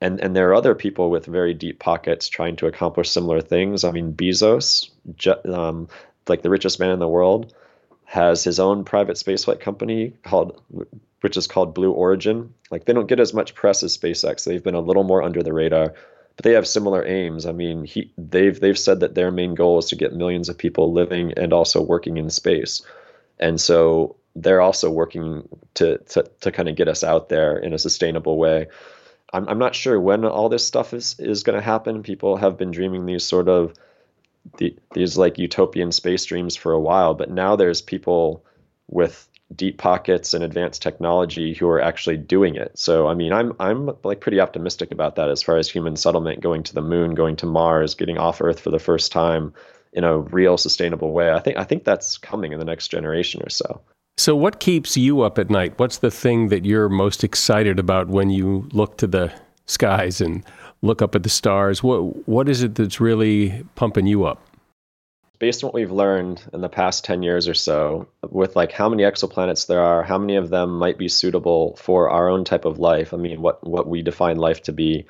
and 0.00 0.20
and 0.20 0.34
there 0.34 0.48
are 0.50 0.54
other 0.54 0.74
people 0.74 1.10
with 1.10 1.26
very 1.26 1.54
deep 1.54 1.78
pockets 1.78 2.28
trying 2.28 2.56
to 2.56 2.66
accomplish 2.66 3.10
similar 3.10 3.40
things. 3.40 3.84
I 3.84 3.90
mean, 3.90 4.12
Bezos, 4.12 4.90
um, 5.46 5.88
like 6.28 6.42
the 6.42 6.50
richest 6.50 6.78
man 6.78 6.90
in 6.90 6.98
the 6.98 7.08
world, 7.08 7.54
has 8.04 8.44
his 8.44 8.60
own 8.60 8.84
private 8.84 9.16
spaceflight 9.16 9.60
company 9.60 10.12
called, 10.22 10.60
which 11.20 11.36
is 11.36 11.46
called 11.46 11.74
Blue 11.74 11.90
Origin. 11.90 12.54
Like 12.70 12.84
they 12.84 12.92
don't 12.92 13.08
get 13.08 13.20
as 13.20 13.34
much 13.34 13.54
press 13.54 13.82
as 13.82 13.96
SpaceX. 13.96 14.44
They've 14.44 14.62
been 14.62 14.74
a 14.74 14.80
little 14.80 15.04
more 15.04 15.22
under 15.22 15.42
the 15.42 15.52
radar, 15.52 15.94
but 16.38 16.44
they 16.44 16.52
have 16.52 16.68
similar 16.68 17.04
aims. 17.04 17.46
I 17.46 17.52
mean, 17.52 17.84
he 17.84 18.12
they've 18.16 18.58
they've 18.58 18.78
said 18.78 19.00
that 19.00 19.16
their 19.16 19.32
main 19.32 19.56
goal 19.56 19.80
is 19.80 19.86
to 19.86 19.96
get 19.96 20.14
millions 20.14 20.48
of 20.48 20.56
people 20.56 20.92
living 20.92 21.32
and 21.36 21.52
also 21.52 21.82
working 21.82 22.16
in 22.16 22.30
space, 22.30 22.80
and 23.40 23.60
so 23.60 24.14
they're 24.36 24.60
also 24.60 24.88
working 24.88 25.48
to 25.74 25.98
to 25.98 26.30
to 26.42 26.52
kind 26.52 26.68
of 26.68 26.76
get 26.76 26.86
us 26.86 27.02
out 27.02 27.28
there 27.28 27.58
in 27.58 27.74
a 27.74 27.78
sustainable 27.78 28.38
way. 28.38 28.68
I'm, 29.32 29.48
I'm 29.48 29.58
not 29.58 29.74
sure 29.74 30.00
when 30.00 30.24
all 30.24 30.48
this 30.48 30.64
stuff 30.64 30.94
is, 30.94 31.16
is 31.18 31.42
going 31.42 31.58
to 31.58 31.64
happen. 31.64 32.04
People 32.04 32.36
have 32.36 32.56
been 32.56 32.70
dreaming 32.70 33.04
these 33.04 33.24
sort 33.24 33.48
of 33.48 33.74
the, 34.58 34.76
these 34.94 35.18
like 35.18 35.38
utopian 35.38 35.90
space 35.90 36.24
dreams 36.24 36.54
for 36.54 36.72
a 36.72 36.80
while, 36.80 37.14
but 37.14 37.30
now 37.30 37.56
there's 37.56 37.82
people 37.82 38.44
with 38.86 39.28
deep 39.54 39.78
pockets 39.78 40.34
and 40.34 40.44
advanced 40.44 40.82
technology 40.82 41.54
who 41.54 41.68
are 41.68 41.80
actually 41.80 42.16
doing 42.16 42.54
it. 42.56 42.78
So 42.78 43.08
I 43.08 43.14
mean, 43.14 43.32
I'm 43.32 43.52
I'm 43.58 43.90
like 44.04 44.20
pretty 44.20 44.40
optimistic 44.40 44.92
about 44.92 45.16
that 45.16 45.30
as 45.30 45.42
far 45.42 45.56
as 45.56 45.70
human 45.70 45.96
settlement, 45.96 46.40
going 46.40 46.62
to 46.64 46.74
the 46.74 46.82
moon, 46.82 47.14
going 47.14 47.36
to 47.36 47.46
Mars, 47.46 47.94
getting 47.94 48.18
off 48.18 48.40
Earth 48.40 48.60
for 48.60 48.70
the 48.70 48.78
first 48.78 49.12
time 49.12 49.54
in 49.92 50.04
a 50.04 50.18
real 50.18 50.58
sustainable 50.58 51.12
way. 51.12 51.32
I 51.32 51.40
think 51.40 51.56
I 51.56 51.64
think 51.64 51.84
that's 51.84 52.18
coming 52.18 52.52
in 52.52 52.58
the 52.58 52.64
next 52.64 52.88
generation 52.88 53.42
or 53.42 53.50
so. 53.50 53.80
So, 54.18 54.34
what 54.34 54.60
keeps 54.60 54.96
you 54.96 55.22
up 55.22 55.38
at 55.38 55.48
night? 55.48 55.78
What's 55.78 55.98
the 55.98 56.10
thing 56.10 56.48
that 56.48 56.64
you're 56.64 56.88
most 56.88 57.22
excited 57.22 57.78
about 57.78 58.08
when 58.08 58.30
you 58.30 58.68
look 58.72 58.98
to 58.98 59.06
the 59.06 59.32
skies 59.66 60.20
and 60.20 60.44
look 60.82 61.00
up 61.00 61.14
at 61.14 61.22
the 61.22 61.28
stars? 61.28 61.82
What 61.82 62.28
What 62.28 62.48
is 62.48 62.62
it 62.62 62.74
that's 62.74 63.00
really 63.00 63.64
pumping 63.76 64.06
you 64.06 64.24
up? 64.24 64.42
Based 65.38 65.62
on 65.62 65.68
what 65.68 65.74
we've 65.74 65.92
learned 65.92 66.42
in 66.52 66.60
the 66.60 66.68
past 66.68 67.04
10 67.04 67.22
years 67.22 67.46
or 67.46 67.54
so, 67.54 68.08
with 68.28 68.56
like 68.56 68.72
how 68.72 68.88
many 68.88 69.04
exoplanets 69.04 69.66
there 69.66 69.80
are, 69.80 70.02
how 70.02 70.18
many 70.18 70.36
of 70.36 70.50
them 70.50 70.78
might 70.78 70.98
be 70.98 71.08
suitable 71.08 71.76
for 71.76 72.10
our 72.10 72.28
own 72.28 72.44
type 72.44 72.64
of 72.64 72.78
life? 72.78 73.14
I 73.14 73.18
mean, 73.18 73.40
what, 73.40 73.64
what 73.64 73.88
we 73.88 74.02
define 74.02 74.36
life 74.36 74.62
to 74.64 74.72
be. 74.72 75.06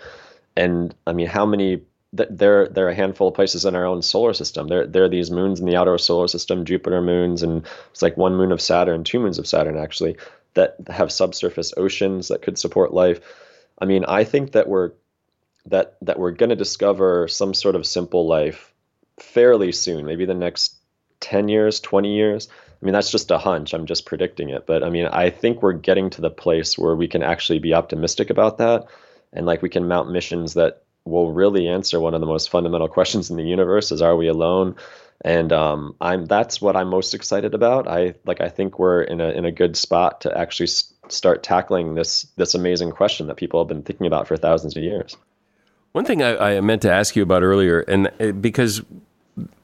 And 0.54 0.94
I 1.06 1.12
mean, 1.12 1.28
how 1.28 1.46
many 1.46 1.82
there 2.12 2.68
there 2.68 2.86
are 2.86 2.90
a 2.90 2.94
handful 2.94 3.28
of 3.28 3.34
places 3.34 3.64
in 3.64 3.76
our 3.76 3.84
own 3.84 4.00
solar 4.00 4.32
system. 4.32 4.68
There 4.68 4.86
there 4.86 5.04
are 5.04 5.08
these 5.08 5.30
moons 5.30 5.60
in 5.60 5.66
the 5.66 5.76
outer 5.76 5.98
solar 5.98 6.28
system, 6.28 6.64
Jupiter 6.64 7.02
moons, 7.02 7.42
and 7.42 7.66
it's 7.90 8.02
like 8.02 8.16
one 8.16 8.36
moon 8.36 8.52
of 8.52 8.60
Saturn, 8.60 9.04
two 9.04 9.20
moons 9.20 9.38
of 9.38 9.46
Saturn 9.46 9.76
actually, 9.76 10.16
that 10.54 10.76
have 10.88 11.12
subsurface 11.12 11.74
oceans 11.76 12.28
that 12.28 12.42
could 12.42 12.58
support 12.58 12.94
life. 12.94 13.20
I 13.78 13.84
mean, 13.84 14.04
I 14.06 14.24
think 14.24 14.52
that 14.52 14.68
we're 14.68 14.92
that 15.66 15.96
that 16.02 16.18
we're 16.18 16.30
going 16.30 16.50
to 16.50 16.56
discover 16.56 17.28
some 17.28 17.52
sort 17.52 17.74
of 17.74 17.86
simple 17.86 18.26
life 18.26 18.72
fairly 19.18 19.72
soon, 19.72 20.04
maybe 20.04 20.24
the 20.24 20.35
next 20.35 20.76
10 21.20 21.48
years, 21.48 21.81
20 21.81 22.14
years. 22.14 22.48
I 22.50 22.85
mean, 22.85 22.92
that's 22.92 23.11
just 23.11 23.31
a 23.31 23.38
hunch. 23.38 23.74
I'm 23.74 23.87
just 23.87 24.07
predicting 24.07 24.50
it. 24.50 24.66
But 24.66 24.85
I 24.85 24.90
mean, 24.90 25.07
I 25.07 25.31
think 25.31 25.62
we're 25.62 25.72
getting 25.72 26.11
to 26.11 26.20
the 26.20 26.31
place 26.31 26.78
where 26.78 26.94
we 26.94 27.09
can 27.09 27.22
actually 27.22 27.59
be 27.59 27.74
optimistic 27.74 28.31
about 28.31 28.59
that. 28.59 28.87
And 29.33 29.46
like 29.46 29.62
we 29.62 29.68
can 29.68 29.88
mount 29.88 30.11
missions 30.11 30.54
that 30.54 30.83
will 31.04 31.33
really 31.33 31.68
answer 31.68 32.00
one 32.00 32.14
of 32.14 32.20
the 32.20 32.26
most 32.26 32.50
fundamental 32.50 32.88
questions 32.98 33.31
in 33.31 33.37
the 33.37 33.42
universe 33.42 33.90
is 33.90 34.02
are 34.02 34.16
we 34.16 34.28
alone 34.28 34.76
and 35.22 35.52
um, 35.52 35.96
I'm 36.00 36.26
that's 36.26 36.61
what 36.61 36.76
I'm 36.76 36.88
most 36.88 37.14
excited 37.14 37.54
about. 37.54 37.88
I 37.88 38.14
like 38.24 38.40
I 38.40 38.48
think 38.48 38.78
we're 38.78 39.02
in 39.02 39.20
a 39.20 39.31
in 39.31 39.44
a 39.44 39.52
good 39.52 39.76
spot 39.76 40.20
to 40.22 40.37
actually 40.38 40.66
s- 40.66 40.92
start 41.09 41.42
tackling 41.42 41.94
this 41.94 42.22
this 42.37 42.54
amazing 42.54 42.92
question 42.92 43.26
that 43.26 43.37
people 43.37 43.61
have 43.61 43.68
been 43.68 43.83
thinking 43.83 44.07
about 44.07 44.28
for 44.28 44.37
thousands 44.37 44.76
of 44.76 44.83
years. 44.83 45.16
One 45.98 46.04
thing 46.04 46.22
I, 46.22 46.58
I 46.58 46.61
meant 46.61 46.82
to 46.82 46.92
ask 46.92 47.16
you 47.16 47.24
about 47.24 47.42
earlier, 47.42 47.80
and 47.80 48.08
uh, 48.20 48.30
because 48.30 48.82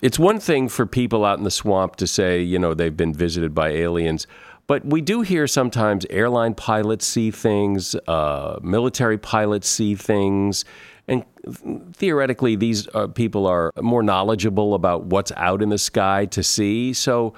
it's 0.03 0.19
one 0.19 0.41
thing 0.41 0.69
for 0.69 0.85
people 0.85 1.25
out 1.25 1.39
in 1.39 1.45
the 1.45 1.51
swamp 1.53 1.95
to 1.95 2.09
say, 2.09 2.43
you 2.43 2.59
know, 2.59 2.75
they've 2.75 2.97
been 2.97 3.15
visited 3.15 3.55
by 3.55 3.69
aliens, 3.69 4.27
but 4.67 4.85
we 4.85 5.01
do 5.01 5.21
hear 5.21 5.47
sometimes 5.47 6.05
airline 6.11 6.55
pilots 6.55 7.07
see 7.07 7.31
things, 7.31 7.95
uh, 8.09 8.59
military 8.65 9.17
pilots 9.17 9.69
see 9.69 9.95
things. 9.95 10.65
And 11.07 11.25
theoretically, 11.93 12.57
these 12.57 12.89
uh, 12.95 13.07
people 13.07 13.47
are 13.47 13.71
more 13.81 14.03
knowledgeable 14.03 14.75
about 14.75 15.05
what's 15.05 15.31
out 15.37 15.63
in 15.63 15.69
the 15.69 15.79
sky 15.79 16.27
to 16.33 16.43
see. 16.43 16.95
So, 16.95 17.33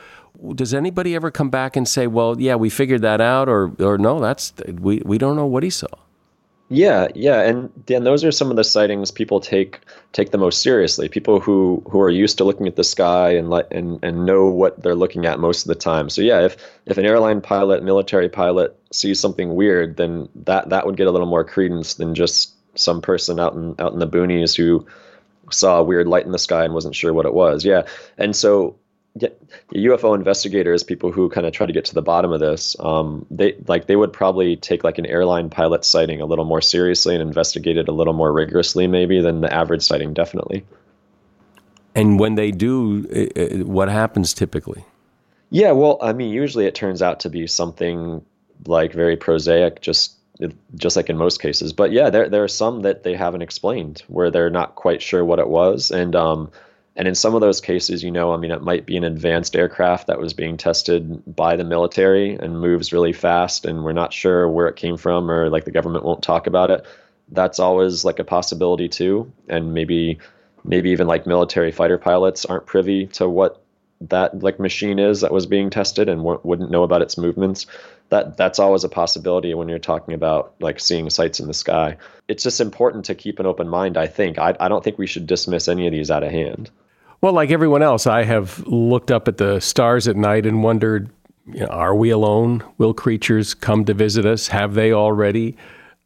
does 0.54 0.72
anybody 0.72 1.14
ever 1.14 1.30
come 1.30 1.50
back 1.50 1.76
and 1.76 1.86
say, 1.86 2.06
"Well, 2.06 2.40
yeah, 2.40 2.54
we 2.54 2.70
figured 2.70 3.02
that 3.02 3.20
out," 3.20 3.46
or, 3.50 3.72
or 3.78 3.98
no, 3.98 4.20
that's 4.20 4.54
we 4.66 5.02
we 5.04 5.18
don't 5.18 5.36
know 5.36 5.44
what 5.44 5.64
he 5.64 5.68
saw? 5.68 5.86
Yeah, 6.68 7.06
yeah, 7.14 7.42
and 7.42 7.70
Dan, 7.86 8.02
those 8.02 8.24
are 8.24 8.32
some 8.32 8.50
of 8.50 8.56
the 8.56 8.64
sightings 8.64 9.12
people 9.12 9.38
take 9.38 9.80
take 10.12 10.32
the 10.32 10.38
most 10.38 10.62
seriously. 10.62 11.08
People 11.08 11.38
who 11.38 11.80
who 11.88 12.00
are 12.00 12.10
used 12.10 12.38
to 12.38 12.44
looking 12.44 12.66
at 12.66 12.74
the 12.74 12.82
sky 12.82 13.30
and 13.30 13.48
let 13.50 13.70
and 13.72 14.00
and 14.02 14.26
know 14.26 14.46
what 14.46 14.82
they're 14.82 14.96
looking 14.96 15.26
at 15.26 15.38
most 15.38 15.62
of 15.62 15.68
the 15.68 15.76
time. 15.76 16.10
So 16.10 16.22
yeah, 16.22 16.40
if 16.44 16.56
if 16.84 16.98
an 16.98 17.06
airline 17.06 17.40
pilot, 17.40 17.84
military 17.84 18.28
pilot 18.28 18.76
sees 18.90 19.20
something 19.20 19.54
weird, 19.54 19.96
then 19.96 20.28
that 20.44 20.70
that 20.70 20.86
would 20.86 20.96
get 20.96 21.06
a 21.06 21.12
little 21.12 21.28
more 21.28 21.44
credence 21.44 21.94
than 21.94 22.16
just 22.16 22.54
some 22.76 23.00
person 23.00 23.38
out 23.38 23.54
in 23.54 23.76
out 23.78 23.92
in 23.92 24.00
the 24.00 24.08
boonies 24.08 24.56
who 24.56 24.84
saw 25.52 25.78
a 25.78 25.84
weird 25.84 26.08
light 26.08 26.26
in 26.26 26.32
the 26.32 26.38
sky 26.38 26.64
and 26.64 26.74
wasn't 26.74 26.96
sure 26.96 27.12
what 27.14 27.26
it 27.26 27.34
was. 27.34 27.64
Yeah, 27.64 27.82
and 28.18 28.34
so 28.34 28.74
UFO 29.74 30.14
investigators, 30.14 30.82
people 30.82 31.12
who 31.12 31.28
kind 31.28 31.46
of 31.46 31.52
try 31.52 31.66
to 31.66 31.72
get 31.72 31.84
to 31.86 31.94
the 31.94 32.02
bottom 32.02 32.32
of 32.32 32.40
this, 32.40 32.76
um, 32.80 33.26
they 33.30 33.56
like 33.66 33.86
they 33.86 33.96
would 33.96 34.12
probably 34.12 34.56
take 34.56 34.84
like 34.84 34.98
an 34.98 35.06
airline 35.06 35.50
pilot 35.50 35.84
sighting 35.84 36.20
a 36.20 36.26
little 36.26 36.44
more 36.44 36.60
seriously 36.60 37.14
and 37.14 37.22
investigate 37.22 37.76
it 37.76 37.88
a 37.88 37.92
little 37.92 38.12
more 38.12 38.32
rigorously, 38.32 38.86
maybe 38.86 39.20
than 39.20 39.40
the 39.40 39.52
average 39.52 39.82
sighting. 39.82 40.14
Definitely. 40.14 40.64
And 41.94 42.20
when 42.20 42.34
they 42.34 42.50
do, 42.50 43.02
what 43.64 43.88
happens 43.88 44.34
typically? 44.34 44.84
Yeah, 45.50 45.72
well, 45.72 45.98
I 46.02 46.12
mean, 46.12 46.30
usually 46.30 46.66
it 46.66 46.74
turns 46.74 47.00
out 47.00 47.20
to 47.20 47.30
be 47.30 47.46
something 47.46 48.22
like 48.66 48.92
very 48.92 49.16
prosaic, 49.16 49.80
just 49.80 50.14
just 50.74 50.96
like 50.96 51.08
in 51.08 51.16
most 51.16 51.40
cases. 51.40 51.72
But 51.72 51.92
yeah, 51.92 52.10
there 52.10 52.28
there 52.28 52.44
are 52.44 52.48
some 52.48 52.82
that 52.82 53.02
they 53.02 53.14
haven't 53.14 53.42
explained 53.42 54.02
where 54.08 54.30
they're 54.30 54.50
not 54.50 54.74
quite 54.74 55.00
sure 55.00 55.24
what 55.24 55.38
it 55.38 55.48
was, 55.48 55.90
and 55.90 56.14
um, 56.14 56.50
and 56.96 57.06
in 57.06 57.14
some 57.14 57.34
of 57.34 57.42
those 57.42 57.60
cases, 57.60 58.02
you 58.02 58.10
know, 58.10 58.32
I 58.32 58.38
mean, 58.38 58.50
it 58.50 58.62
might 58.62 58.86
be 58.86 58.96
an 58.96 59.04
advanced 59.04 59.54
aircraft 59.54 60.06
that 60.06 60.18
was 60.18 60.32
being 60.32 60.56
tested 60.56 61.22
by 61.36 61.54
the 61.54 61.64
military 61.64 62.34
and 62.34 62.58
moves 62.58 62.90
really 62.92 63.12
fast, 63.12 63.66
and 63.66 63.84
we're 63.84 63.92
not 63.92 64.14
sure 64.14 64.48
where 64.48 64.66
it 64.66 64.76
came 64.76 64.96
from, 64.96 65.30
or 65.30 65.50
like 65.50 65.66
the 65.66 65.70
government 65.70 66.04
won't 66.04 66.22
talk 66.22 66.46
about 66.46 66.70
it. 66.70 66.86
That's 67.28 67.58
always 67.58 68.04
like 68.04 68.18
a 68.18 68.24
possibility 68.24 68.88
too, 68.88 69.30
and 69.46 69.74
maybe 69.74 70.18
maybe 70.64 70.90
even 70.90 71.06
like 71.06 71.26
military 71.26 71.70
fighter 71.70 71.98
pilots 71.98 72.46
aren't 72.46 72.66
privy 72.66 73.06
to 73.06 73.28
what 73.28 73.62
that 74.00 74.42
like 74.42 74.58
machine 74.58 74.98
is 74.98 75.20
that 75.20 75.32
was 75.32 75.46
being 75.46 75.70
tested 75.70 76.08
and 76.08 76.24
wouldn't 76.24 76.70
know 76.70 76.82
about 76.82 77.02
its 77.02 77.18
movements. 77.18 77.66
That 78.08 78.38
that's 78.38 78.58
always 78.58 78.84
a 78.84 78.88
possibility 78.88 79.52
when 79.52 79.68
you're 79.68 79.78
talking 79.78 80.14
about 80.14 80.54
like 80.60 80.80
seeing 80.80 81.10
sights 81.10 81.40
in 81.40 81.46
the 81.46 81.54
sky. 81.54 81.98
It's 82.26 82.42
just 82.42 82.60
important 82.60 83.04
to 83.06 83.14
keep 83.14 83.38
an 83.38 83.46
open 83.46 83.68
mind 83.68 83.98
i 83.98 84.06
think. 84.06 84.38
I, 84.38 84.56
I 84.58 84.68
don't 84.68 84.82
think 84.82 84.96
we 84.96 85.06
should 85.06 85.26
dismiss 85.26 85.68
any 85.68 85.86
of 85.86 85.92
these 85.92 86.10
out 86.10 86.22
of 86.22 86.30
hand 86.30 86.70
well 87.20 87.32
like 87.32 87.50
everyone 87.50 87.82
else 87.82 88.06
i 88.06 88.24
have 88.24 88.58
looked 88.66 89.10
up 89.10 89.28
at 89.28 89.36
the 89.38 89.60
stars 89.60 90.08
at 90.08 90.16
night 90.16 90.46
and 90.46 90.62
wondered 90.62 91.10
you 91.46 91.60
know, 91.60 91.66
are 91.66 91.94
we 91.94 92.10
alone 92.10 92.62
will 92.78 92.94
creatures 92.94 93.54
come 93.54 93.84
to 93.84 93.94
visit 93.94 94.26
us 94.26 94.48
have 94.48 94.74
they 94.74 94.92
already 94.92 95.56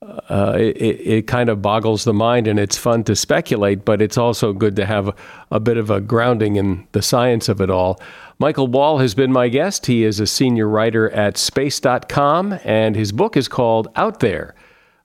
uh, 0.02 0.56
it, 0.58 0.76
it, 0.80 1.26
kind 1.26 1.50
of 1.50 1.60
boggles 1.60 2.04
the 2.04 2.14
mind 2.14 2.46
and 2.46 2.58
it's 2.58 2.78
fun 2.78 3.04
to 3.04 3.14
speculate, 3.14 3.84
but 3.84 4.00
it's 4.00 4.16
also 4.16 4.54
good 4.54 4.74
to 4.74 4.86
have 4.86 5.14
a, 5.50 5.60
bit 5.60 5.76
of 5.76 5.90
a 5.90 6.00
grounding 6.00 6.56
in 6.56 6.86
the 6.92 7.02
science 7.02 7.50
of 7.50 7.60
it 7.60 7.68
all. 7.68 8.00
Michael 8.38 8.66
Wall 8.66 8.98
has 8.98 9.14
been 9.14 9.30
my 9.30 9.48
guest. 9.48 9.84
He 9.84 10.04
is 10.04 10.18
a 10.18 10.26
senior 10.26 10.66
writer 10.66 11.10
at 11.10 11.36
space.com, 11.36 12.58
and 12.64 12.96
his 12.96 13.12
book 13.12 13.36
is 13.36 13.46
called 13.46 13.88
Out 13.94 14.20
There 14.20 14.54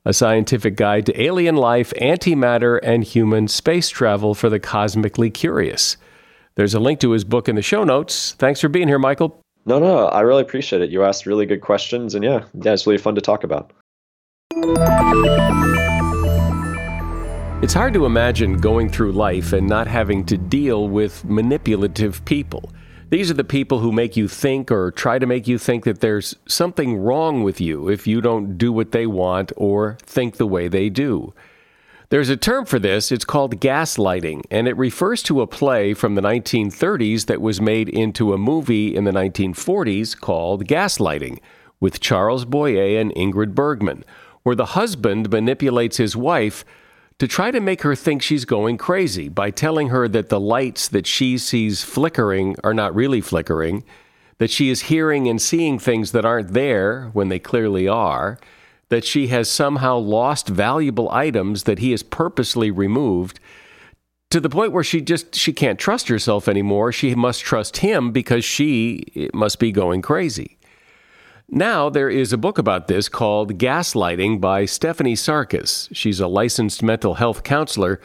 A 0.07 0.13
Scientific 0.13 0.75
Guide 0.75 1.07
to 1.07 1.19
Alien 1.19 1.55
Life, 1.55 1.91
Antimatter, 1.99 2.79
and 2.83 3.03
Human 3.03 3.47
Space 3.47 3.89
Travel 3.89 4.35
for 4.35 4.51
the 4.51 4.59
Cosmically 4.59 5.31
Curious. 5.31 5.97
There's 6.53 6.75
a 6.75 6.79
link 6.79 6.99
to 6.99 7.09
his 7.09 7.23
book 7.23 7.49
in 7.49 7.55
the 7.55 7.63
show 7.63 7.83
notes. 7.83 8.33
Thanks 8.33 8.61
for 8.61 8.69
being 8.69 8.87
here, 8.87 8.99
Michael. 8.99 9.41
No, 9.65 9.79
no, 9.79 10.05
I 10.09 10.21
really 10.21 10.43
appreciate 10.43 10.83
it. 10.83 10.91
You 10.91 11.03
asked 11.03 11.25
really 11.25 11.47
good 11.47 11.61
questions, 11.61 12.13
and 12.13 12.23
yeah, 12.23 12.45
yeah, 12.53 12.73
it's 12.73 12.85
really 12.85 12.99
fun 12.99 13.15
to 13.15 13.21
talk 13.21 13.43
about. 13.43 13.71
It's 17.63 17.73
hard 17.73 17.95
to 17.95 18.05
imagine 18.05 18.57
going 18.57 18.89
through 18.89 19.13
life 19.13 19.53
and 19.53 19.67
not 19.67 19.87
having 19.87 20.23
to 20.27 20.37
deal 20.37 20.87
with 20.87 21.25
manipulative 21.25 22.23
people. 22.25 22.71
These 23.15 23.31
are 23.31 23.35
the 23.35 23.45
people 23.45 23.79
who 23.79 23.93
make 23.93 24.17
you 24.17 24.27
think 24.27 24.69
or 24.69 24.91
try 24.91 25.19
to 25.19 25.25
make 25.25 25.47
you 25.47 25.57
think 25.57 25.85
that 25.85 26.01
there's 26.01 26.35
something 26.49 26.97
wrong 26.97 27.43
with 27.43 27.61
you 27.61 27.87
if 27.87 28.05
you 28.05 28.19
don't 28.19 28.57
do 28.57 28.73
what 28.73 28.91
they 28.91 29.07
want 29.07 29.53
or 29.55 29.97
think 30.03 30.35
the 30.35 30.45
way 30.45 30.67
they 30.67 30.89
do. 30.89 31.33
There's 32.09 32.27
a 32.27 32.35
term 32.35 32.65
for 32.65 32.77
this, 32.77 33.13
it's 33.13 33.23
called 33.23 33.61
gaslighting, 33.61 34.43
and 34.51 34.67
it 34.67 34.75
refers 34.75 35.23
to 35.23 35.39
a 35.39 35.47
play 35.47 35.93
from 35.93 36.15
the 36.15 36.21
1930s 36.21 37.27
that 37.27 37.39
was 37.39 37.61
made 37.61 37.87
into 37.87 38.33
a 38.33 38.37
movie 38.37 38.93
in 38.93 39.05
the 39.05 39.11
1940s 39.11 40.19
called 40.19 40.67
Gaslighting, 40.67 41.39
with 41.79 42.01
Charles 42.01 42.43
Boyer 42.43 42.99
and 42.99 43.15
Ingrid 43.15 43.55
Bergman 43.55 44.03
where 44.45 44.55
the 44.55 44.77
husband 44.77 45.31
manipulates 45.31 45.97
his 45.97 46.15
wife 46.15 46.63
to 47.19 47.27
try 47.27 47.51
to 47.51 47.59
make 47.59 47.81
her 47.83 47.95
think 47.95 48.21
she's 48.21 48.45
going 48.45 48.77
crazy 48.77 49.29
by 49.29 49.49
telling 49.49 49.89
her 49.89 50.07
that 50.07 50.29
the 50.29 50.39
lights 50.39 50.87
that 50.89 51.07
she 51.07 51.37
sees 51.37 51.83
flickering 51.83 52.55
are 52.63 52.73
not 52.73 52.93
really 52.93 53.21
flickering, 53.21 53.83
that 54.37 54.49
she 54.51 54.69
is 54.69 54.83
hearing 54.83 55.27
and 55.27 55.41
seeing 55.41 55.79
things 55.79 56.11
that 56.11 56.25
aren't 56.25 56.53
there 56.53 57.09
when 57.13 57.29
they 57.29 57.39
clearly 57.39 57.87
are, 57.87 58.37
that 58.89 59.05
she 59.05 59.27
has 59.27 59.49
somehow 59.49 59.97
lost 59.97 60.47
valuable 60.49 61.09
items 61.09 61.63
that 61.63 61.79
he 61.79 61.91
has 61.91 62.03
purposely 62.03 62.69
removed 62.69 63.39
to 64.29 64.39
the 64.41 64.49
point 64.49 64.73
where 64.73 64.83
she 64.83 64.99
just 64.99 65.35
she 65.35 65.53
can't 65.53 65.79
trust 65.79 66.09
herself 66.09 66.47
anymore. 66.49 66.91
She 66.91 67.15
must 67.15 67.41
trust 67.41 67.77
him 67.77 68.11
because 68.11 68.43
she 68.43 69.29
must 69.33 69.59
be 69.59 69.71
going 69.71 70.01
crazy 70.01 70.54
now, 71.49 71.89
there 71.89 72.09
is 72.09 72.33
a 72.33 72.37
book 72.37 72.57
about 72.57 72.87
this 72.87 73.07
called 73.07 73.59
Gaslighting 73.59 74.41
by 74.41 74.65
Stephanie 74.65 75.13
Sarkis. 75.13 75.87
She's 75.91 76.19
a 76.19 76.27
licensed 76.27 76.81
mental 76.81 77.15
health 77.15 77.43
counselor 77.43 78.01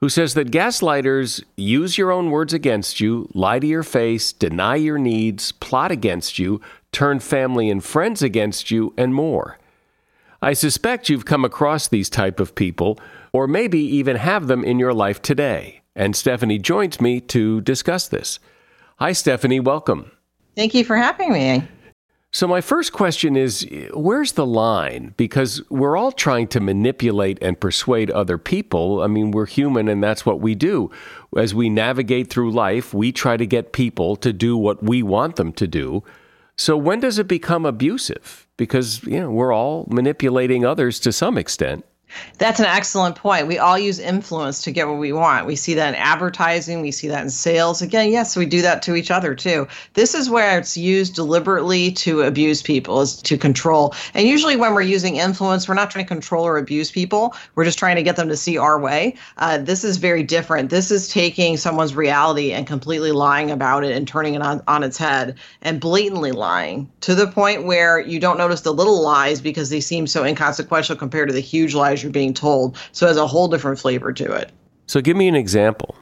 who 0.00 0.08
says 0.08 0.34
that 0.34 0.50
gaslighters 0.50 1.42
use 1.56 1.96
your 1.96 2.10
own 2.10 2.30
words 2.30 2.52
against 2.52 3.00
you, 3.00 3.28
lie 3.32 3.60
to 3.60 3.66
your 3.66 3.84
face, 3.84 4.32
deny 4.32 4.74
your 4.74 4.98
needs, 4.98 5.52
plot 5.52 5.92
against 5.92 6.38
you, 6.38 6.60
turn 6.90 7.20
family 7.20 7.70
and 7.70 7.82
friends 7.82 8.22
against 8.22 8.70
you, 8.70 8.92
and 8.96 9.14
more. 9.14 9.58
I 10.42 10.52
suspect 10.52 11.08
you've 11.08 11.24
come 11.24 11.44
across 11.44 11.88
these 11.88 12.10
type 12.10 12.40
of 12.40 12.54
people, 12.54 12.98
or 13.32 13.46
maybe 13.46 13.78
even 13.78 14.16
have 14.16 14.46
them 14.48 14.64
in 14.64 14.78
your 14.78 14.92
life 14.92 15.22
today. 15.22 15.80
And 15.96 16.14
Stephanie 16.14 16.58
joins 16.58 17.00
me 17.00 17.20
to 17.20 17.60
discuss 17.60 18.08
this. 18.08 18.40
Hi, 18.98 19.12
Stephanie. 19.12 19.60
Welcome. 19.60 20.10
Thank 20.56 20.74
you 20.74 20.84
for 20.84 20.96
having 20.96 21.32
me. 21.32 21.66
So, 22.34 22.48
my 22.48 22.60
first 22.60 22.92
question 22.92 23.36
is 23.36 23.64
where's 23.92 24.32
the 24.32 24.44
line? 24.44 25.14
Because 25.16 25.62
we're 25.70 25.96
all 25.96 26.10
trying 26.10 26.48
to 26.48 26.58
manipulate 26.58 27.38
and 27.40 27.60
persuade 27.60 28.10
other 28.10 28.38
people. 28.38 29.02
I 29.02 29.06
mean, 29.06 29.30
we're 29.30 29.46
human 29.46 29.86
and 29.86 30.02
that's 30.02 30.26
what 30.26 30.40
we 30.40 30.56
do. 30.56 30.90
As 31.36 31.54
we 31.54 31.70
navigate 31.70 32.30
through 32.30 32.50
life, 32.50 32.92
we 32.92 33.12
try 33.12 33.36
to 33.36 33.46
get 33.46 33.72
people 33.72 34.16
to 34.16 34.32
do 34.32 34.56
what 34.56 34.82
we 34.82 35.00
want 35.00 35.36
them 35.36 35.52
to 35.52 35.68
do. 35.68 36.02
So, 36.56 36.76
when 36.76 36.98
does 36.98 37.20
it 37.20 37.28
become 37.28 37.64
abusive? 37.64 38.48
Because, 38.56 39.04
you 39.04 39.20
know, 39.20 39.30
we're 39.30 39.52
all 39.52 39.86
manipulating 39.88 40.66
others 40.66 40.98
to 41.00 41.12
some 41.12 41.38
extent. 41.38 41.84
That's 42.38 42.60
an 42.60 42.66
excellent 42.66 43.16
point. 43.16 43.46
We 43.46 43.58
all 43.58 43.78
use 43.78 43.98
influence 43.98 44.62
to 44.62 44.70
get 44.70 44.88
what 44.88 44.98
we 44.98 45.12
want. 45.12 45.46
We 45.46 45.56
see 45.56 45.74
that 45.74 45.88
in 45.88 45.94
advertising, 45.94 46.80
we 46.80 46.90
see 46.90 47.08
that 47.08 47.22
in 47.22 47.30
sales. 47.30 47.82
Again, 47.82 48.10
yes, 48.10 48.36
we 48.36 48.46
do 48.46 48.62
that 48.62 48.82
to 48.82 48.94
each 48.94 49.10
other 49.10 49.34
too. 49.34 49.66
This 49.94 50.14
is 50.14 50.30
where 50.30 50.58
it's 50.58 50.76
used 50.76 51.14
deliberately 51.14 51.92
to 51.92 52.22
abuse 52.22 52.62
people, 52.62 53.00
is 53.00 53.16
to 53.22 53.38
control. 53.38 53.94
And 54.14 54.28
usually, 54.28 54.56
when 54.56 54.74
we're 54.74 54.82
using 54.82 55.16
influence, 55.16 55.68
we're 55.68 55.74
not 55.74 55.90
trying 55.90 56.04
to 56.04 56.08
control 56.08 56.46
or 56.46 56.58
abuse 56.58 56.90
people. 56.90 57.34
We're 57.54 57.64
just 57.64 57.78
trying 57.78 57.96
to 57.96 58.02
get 58.02 58.16
them 58.16 58.28
to 58.28 58.36
see 58.36 58.58
our 58.58 58.78
way. 58.78 59.16
Uh, 59.38 59.58
this 59.58 59.84
is 59.84 59.96
very 59.96 60.22
different. 60.22 60.70
This 60.70 60.90
is 60.90 61.08
taking 61.08 61.56
someone's 61.56 61.94
reality 61.94 62.52
and 62.52 62.66
completely 62.66 63.12
lying 63.12 63.50
about 63.50 63.84
it 63.84 63.96
and 63.96 64.06
turning 64.06 64.34
it 64.34 64.42
on, 64.42 64.62
on 64.68 64.82
its 64.82 64.98
head 64.98 65.36
and 65.62 65.80
blatantly 65.80 66.32
lying 66.32 66.90
to 67.00 67.14
the 67.14 67.26
point 67.26 67.64
where 67.64 68.00
you 68.00 68.20
don't 68.20 68.38
notice 68.38 68.62
the 68.62 68.72
little 68.72 69.02
lies 69.02 69.40
because 69.40 69.70
they 69.70 69.80
seem 69.80 70.06
so 70.06 70.24
inconsequential 70.24 70.96
compared 70.96 71.28
to 71.28 71.34
the 71.34 71.40
huge 71.40 71.74
lies 71.74 72.03
you're 72.04 72.12
being 72.12 72.34
told. 72.34 72.78
So 72.92 73.06
it 73.06 73.08
has 73.08 73.16
a 73.16 73.26
whole 73.26 73.48
different 73.48 73.78
flavor 73.78 74.12
to 74.12 74.32
it. 74.32 74.52
So 74.86 75.00
give 75.00 75.16
me 75.16 75.26
an 75.26 75.34
example. 75.34 75.96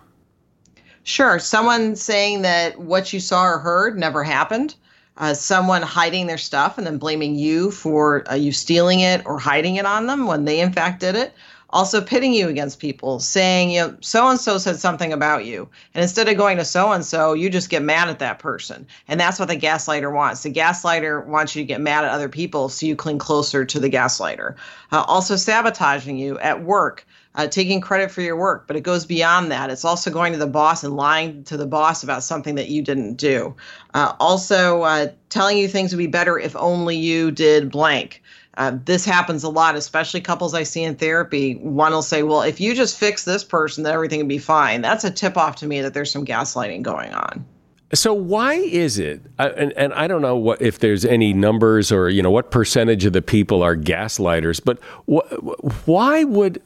Sure. 1.04 1.38
Someone 1.38 1.96
saying 1.96 2.42
that 2.42 2.78
what 2.78 3.12
you 3.12 3.20
saw 3.20 3.44
or 3.44 3.58
heard 3.58 3.98
never 3.98 4.22
happened. 4.22 4.74
Uh, 5.16 5.34
someone 5.34 5.82
hiding 5.82 6.26
their 6.26 6.38
stuff 6.38 6.78
and 6.78 6.86
then 6.86 6.96
blaming 6.98 7.34
you 7.34 7.70
for 7.70 8.24
uh, 8.30 8.34
you 8.34 8.50
stealing 8.50 9.00
it 9.00 9.24
or 9.26 9.38
hiding 9.38 9.76
it 9.76 9.84
on 9.84 10.06
them 10.06 10.26
when 10.26 10.46
they 10.46 10.58
in 10.60 10.72
fact 10.72 11.00
did 11.00 11.14
it 11.14 11.34
also 11.72 12.00
pitting 12.02 12.34
you 12.34 12.48
against 12.48 12.78
people, 12.78 13.18
saying, 13.18 13.70
you 13.70 13.80
know, 13.80 13.96
so 14.00 14.28
and 14.28 14.38
so 14.38 14.58
said 14.58 14.78
something 14.78 15.12
about 15.12 15.46
you. 15.46 15.68
And 15.94 16.02
instead 16.02 16.28
of 16.28 16.36
going 16.36 16.58
to 16.58 16.64
so 16.64 16.92
and 16.92 17.04
so, 17.04 17.32
you 17.32 17.48
just 17.48 17.70
get 17.70 17.82
mad 17.82 18.08
at 18.08 18.18
that 18.18 18.38
person. 18.38 18.86
And 19.08 19.18
that's 19.18 19.38
what 19.38 19.48
the 19.48 19.56
gaslighter 19.56 20.12
wants. 20.12 20.42
The 20.42 20.52
gaslighter 20.52 21.26
wants 21.26 21.56
you 21.56 21.62
to 21.62 21.66
get 21.66 21.80
mad 21.80 22.04
at 22.04 22.10
other 22.10 22.28
people 22.28 22.68
so 22.68 22.86
you 22.86 22.94
cling 22.94 23.18
closer 23.18 23.64
to 23.64 23.80
the 23.80 23.90
gaslighter. 23.90 24.56
Uh, 24.90 25.04
also, 25.06 25.36
sabotaging 25.36 26.18
you 26.18 26.38
at 26.38 26.62
work. 26.62 27.06
Uh, 27.34 27.46
taking 27.46 27.80
credit 27.80 28.10
for 28.10 28.20
your 28.20 28.36
work, 28.36 28.66
but 28.66 28.76
it 28.76 28.82
goes 28.82 29.06
beyond 29.06 29.50
that. 29.50 29.70
It's 29.70 29.86
also 29.86 30.10
going 30.10 30.34
to 30.34 30.38
the 30.38 30.46
boss 30.46 30.84
and 30.84 30.94
lying 30.94 31.44
to 31.44 31.56
the 31.56 31.66
boss 31.66 32.02
about 32.02 32.22
something 32.22 32.56
that 32.56 32.68
you 32.68 32.82
didn't 32.82 33.14
do. 33.14 33.56
Uh, 33.94 34.12
also, 34.20 34.82
uh, 34.82 35.06
telling 35.30 35.56
you 35.56 35.66
things 35.66 35.92
would 35.92 35.98
be 35.98 36.06
better 36.06 36.38
if 36.38 36.54
only 36.56 36.98
you 36.98 37.30
did 37.30 37.70
blank. 37.70 38.22
Uh, 38.56 38.76
this 38.84 39.04
happens 39.04 39.44
a 39.44 39.48
lot, 39.48 39.76
especially 39.76 40.20
couples 40.20 40.52
I 40.52 40.62
see 40.62 40.82
in 40.82 40.96
therapy. 40.96 41.54
One 41.56 41.92
will 41.92 42.02
say, 42.02 42.22
Well, 42.22 42.42
if 42.42 42.60
you 42.60 42.74
just 42.74 42.98
fix 42.98 43.24
this 43.24 43.44
person, 43.44 43.84
then 43.84 43.94
everything 43.94 44.20
will 44.20 44.26
be 44.26 44.38
fine. 44.38 44.82
That's 44.82 45.04
a 45.04 45.10
tip 45.10 45.36
off 45.36 45.56
to 45.56 45.66
me 45.66 45.80
that 45.80 45.94
there's 45.94 46.10
some 46.10 46.26
gaslighting 46.26 46.82
going 46.82 47.12
on. 47.14 47.46
So 47.94 48.14
why 48.14 48.54
is 48.54 48.98
it? 48.98 49.20
And, 49.38 49.72
and 49.72 49.92
I 49.92 50.06
don't 50.06 50.22
know 50.22 50.36
what 50.36 50.62
if 50.62 50.78
there's 50.78 51.04
any 51.04 51.34
numbers 51.34 51.92
or 51.92 52.08
you 52.08 52.22
know 52.22 52.30
what 52.30 52.50
percentage 52.50 53.04
of 53.04 53.12
the 53.12 53.20
people 53.20 53.62
are 53.62 53.76
gaslighters, 53.76 54.62
but 54.64 54.78
wh- 55.06 55.86
why 55.86 56.24
would 56.24 56.62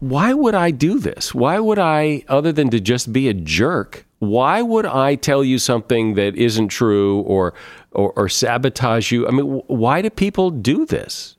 why 0.00 0.32
would 0.34 0.54
I 0.54 0.70
do 0.70 0.98
this? 0.98 1.34
Why 1.34 1.58
would 1.58 1.78
I, 1.78 2.22
other 2.28 2.52
than 2.52 2.70
to 2.70 2.80
just 2.80 3.12
be 3.12 3.28
a 3.28 3.34
jerk, 3.34 4.06
why 4.20 4.62
would 4.62 4.86
I 4.86 5.16
tell 5.16 5.42
you 5.42 5.58
something 5.58 6.14
that 6.14 6.36
isn't 6.36 6.68
true 6.68 7.20
or, 7.22 7.54
or, 7.98 8.12
or 8.14 8.28
sabotage 8.28 9.10
you? 9.10 9.26
I 9.26 9.32
mean, 9.32 9.44
why 9.66 10.00
do 10.02 10.08
people 10.08 10.50
do 10.50 10.86
this? 10.86 11.36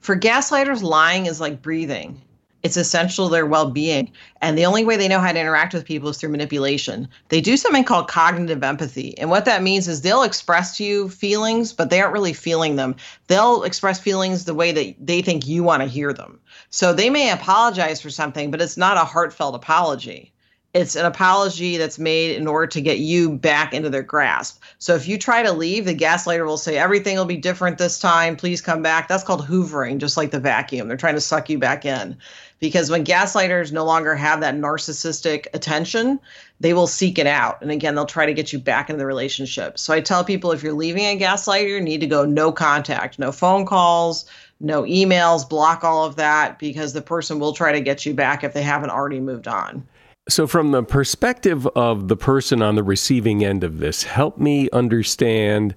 For 0.00 0.14
gaslighters, 0.14 0.82
lying 0.82 1.26
is 1.26 1.40
like 1.40 1.62
breathing. 1.62 2.20
It's 2.62 2.76
essential 2.76 3.28
to 3.28 3.32
their 3.32 3.46
well 3.46 3.70
being. 3.70 4.12
And 4.42 4.58
the 4.58 4.66
only 4.66 4.84
way 4.84 4.98
they 4.98 5.08
know 5.08 5.20
how 5.20 5.32
to 5.32 5.40
interact 5.40 5.72
with 5.72 5.86
people 5.86 6.10
is 6.10 6.18
through 6.18 6.28
manipulation. 6.28 7.08
They 7.30 7.40
do 7.40 7.56
something 7.56 7.84
called 7.84 8.08
cognitive 8.08 8.62
empathy. 8.62 9.16
And 9.16 9.30
what 9.30 9.46
that 9.46 9.62
means 9.62 9.88
is 9.88 10.02
they'll 10.02 10.22
express 10.22 10.76
to 10.76 10.84
you 10.84 11.08
feelings, 11.08 11.72
but 11.72 11.88
they 11.88 12.02
aren't 12.02 12.12
really 12.12 12.34
feeling 12.34 12.76
them. 12.76 12.96
They'll 13.28 13.62
express 13.62 13.98
feelings 13.98 14.44
the 14.44 14.54
way 14.54 14.72
that 14.72 14.94
they 15.00 15.22
think 15.22 15.46
you 15.46 15.62
want 15.62 15.82
to 15.82 15.88
hear 15.88 16.12
them. 16.12 16.38
So 16.68 16.92
they 16.92 17.08
may 17.08 17.30
apologize 17.30 18.02
for 18.02 18.10
something, 18.10 18.50
but 18.50 18.60
it's 18.60 18.76
not 18.76 18.98
a 18.98 19.06
heartfelt 19.06 19.54
apology 19.54 20.34
it's 20.72 20.94
an 20.94 21.04
apology 21.04 21.76
that's 21.78 21.98
made 21.98 22.36
in 22.36 22.46
order 22.46 22.68
to 22.68 22.80
get 22.80 22.98
you 22.98 23.36
back 23.36 23.74
into 23.74 23.90
their 23.90 24.04
grasp. 24.04 24.62
So 24.78 24.94
if 24.94 25.08
you 25.08 25.18
try 25.18 25.42
to 25.42 25.52
leave, 25.52 25.84
the 25.84 25.96
gaslighter 25.96 26.46
will 26.46 26.56
say 26.56 26.78
everything 26.78 27.16
will 27.16 27.24
be 27.24 27.36
different 27.36 27.76
this 27.76 27.98
time. 27.98 28.36
Please 28.36 28.60
come 28.60 28.80
back. 28.80 29.08
That's 29.08 29.24
called 29.24 29.46
hoovering, 29.46 29.98
just 29.98 30.16
like 30.16 30.30
the 30.30 30.38
vacuum. 30.38 30.86
They're 30.86 30.96
trying 30.96 31.16
to 31.16 31.20
suck 31.20 31.50
you 31.50 31.58
back 31.58 31.84
in. 31.84 32.16
Because 32.60 32.88
when 32.88 33.04
gaslighters 33.04 33.72
no 33.72 33.84
longer 33.84 34.14
have 34.14 34.40
that 34.40 34.54
narcissistic 34.54 35.46
attention, 35.54 36.20
they 36.60 36.72
will 36.72 36.86
seek 36.86 37.18
it 37.18 37.26
out. 37.26 37.60
And 37.62 37.72
again, 37.72 37.96
they'll 37.96 38.06
try 38.06 38.26
to 38.26 38.34
get 38.34 38.52
you 38.52 38.60
back 38.60 38.90
into 38.90 38.98
the 38.98 39.06
relationship. 39.06 39.76
So 39.76 39.92
I 39.92 40.00
tell 40.00 40.22
people 40.22 40.52
if 40.52 40.62
you're 40.62 40.74
leaving 40.74 41.04
a 41.04 41.18
gaslighter, 41.18 41.68
you 41.68 41.80
need 41.80 42.02
to 42.02 42.06
go 42.06 42.24
no 42.24 42.52
contact, 42.52 43.18
no 43.18 43.32
phone 43.32 43.66
calls, 43.66 44.26
no 44.60 44.82
emails, 44.82 45.48
block 45.48 45.82
all 45.82 46.04
of 46.04 46.16
that 46.16 46.58
because 46.60 46.92
the 46.92 47.02
person 47.02 47.40
will 47.40 47.54
try 47.54 47.72
to 47.72 47.80
get 47.80 48.06
you 48.06 48.14
back 48.14 48.44
if 48.44 48.52
they 48.52 48.62
haven't 48.62 48.90
already 48.90 49.20
moved 49.20 49.48
on. 49.48 49.84
So, 50.28 50.46
from 50.46 50.70
the 50.70 50.82
perspective 50.82 51.66
of 51.68 52.08
the 52.08 52.16
person 52.16 52.62
on 52.62 52.76
the 52.76 52.84
receiving 52.84 53.44
end 53.44 53.64
of 53.64 53.78
this, 53.78 54.04
help 54.04 54.38
me 54.38 54.68
understand 54.70 55.74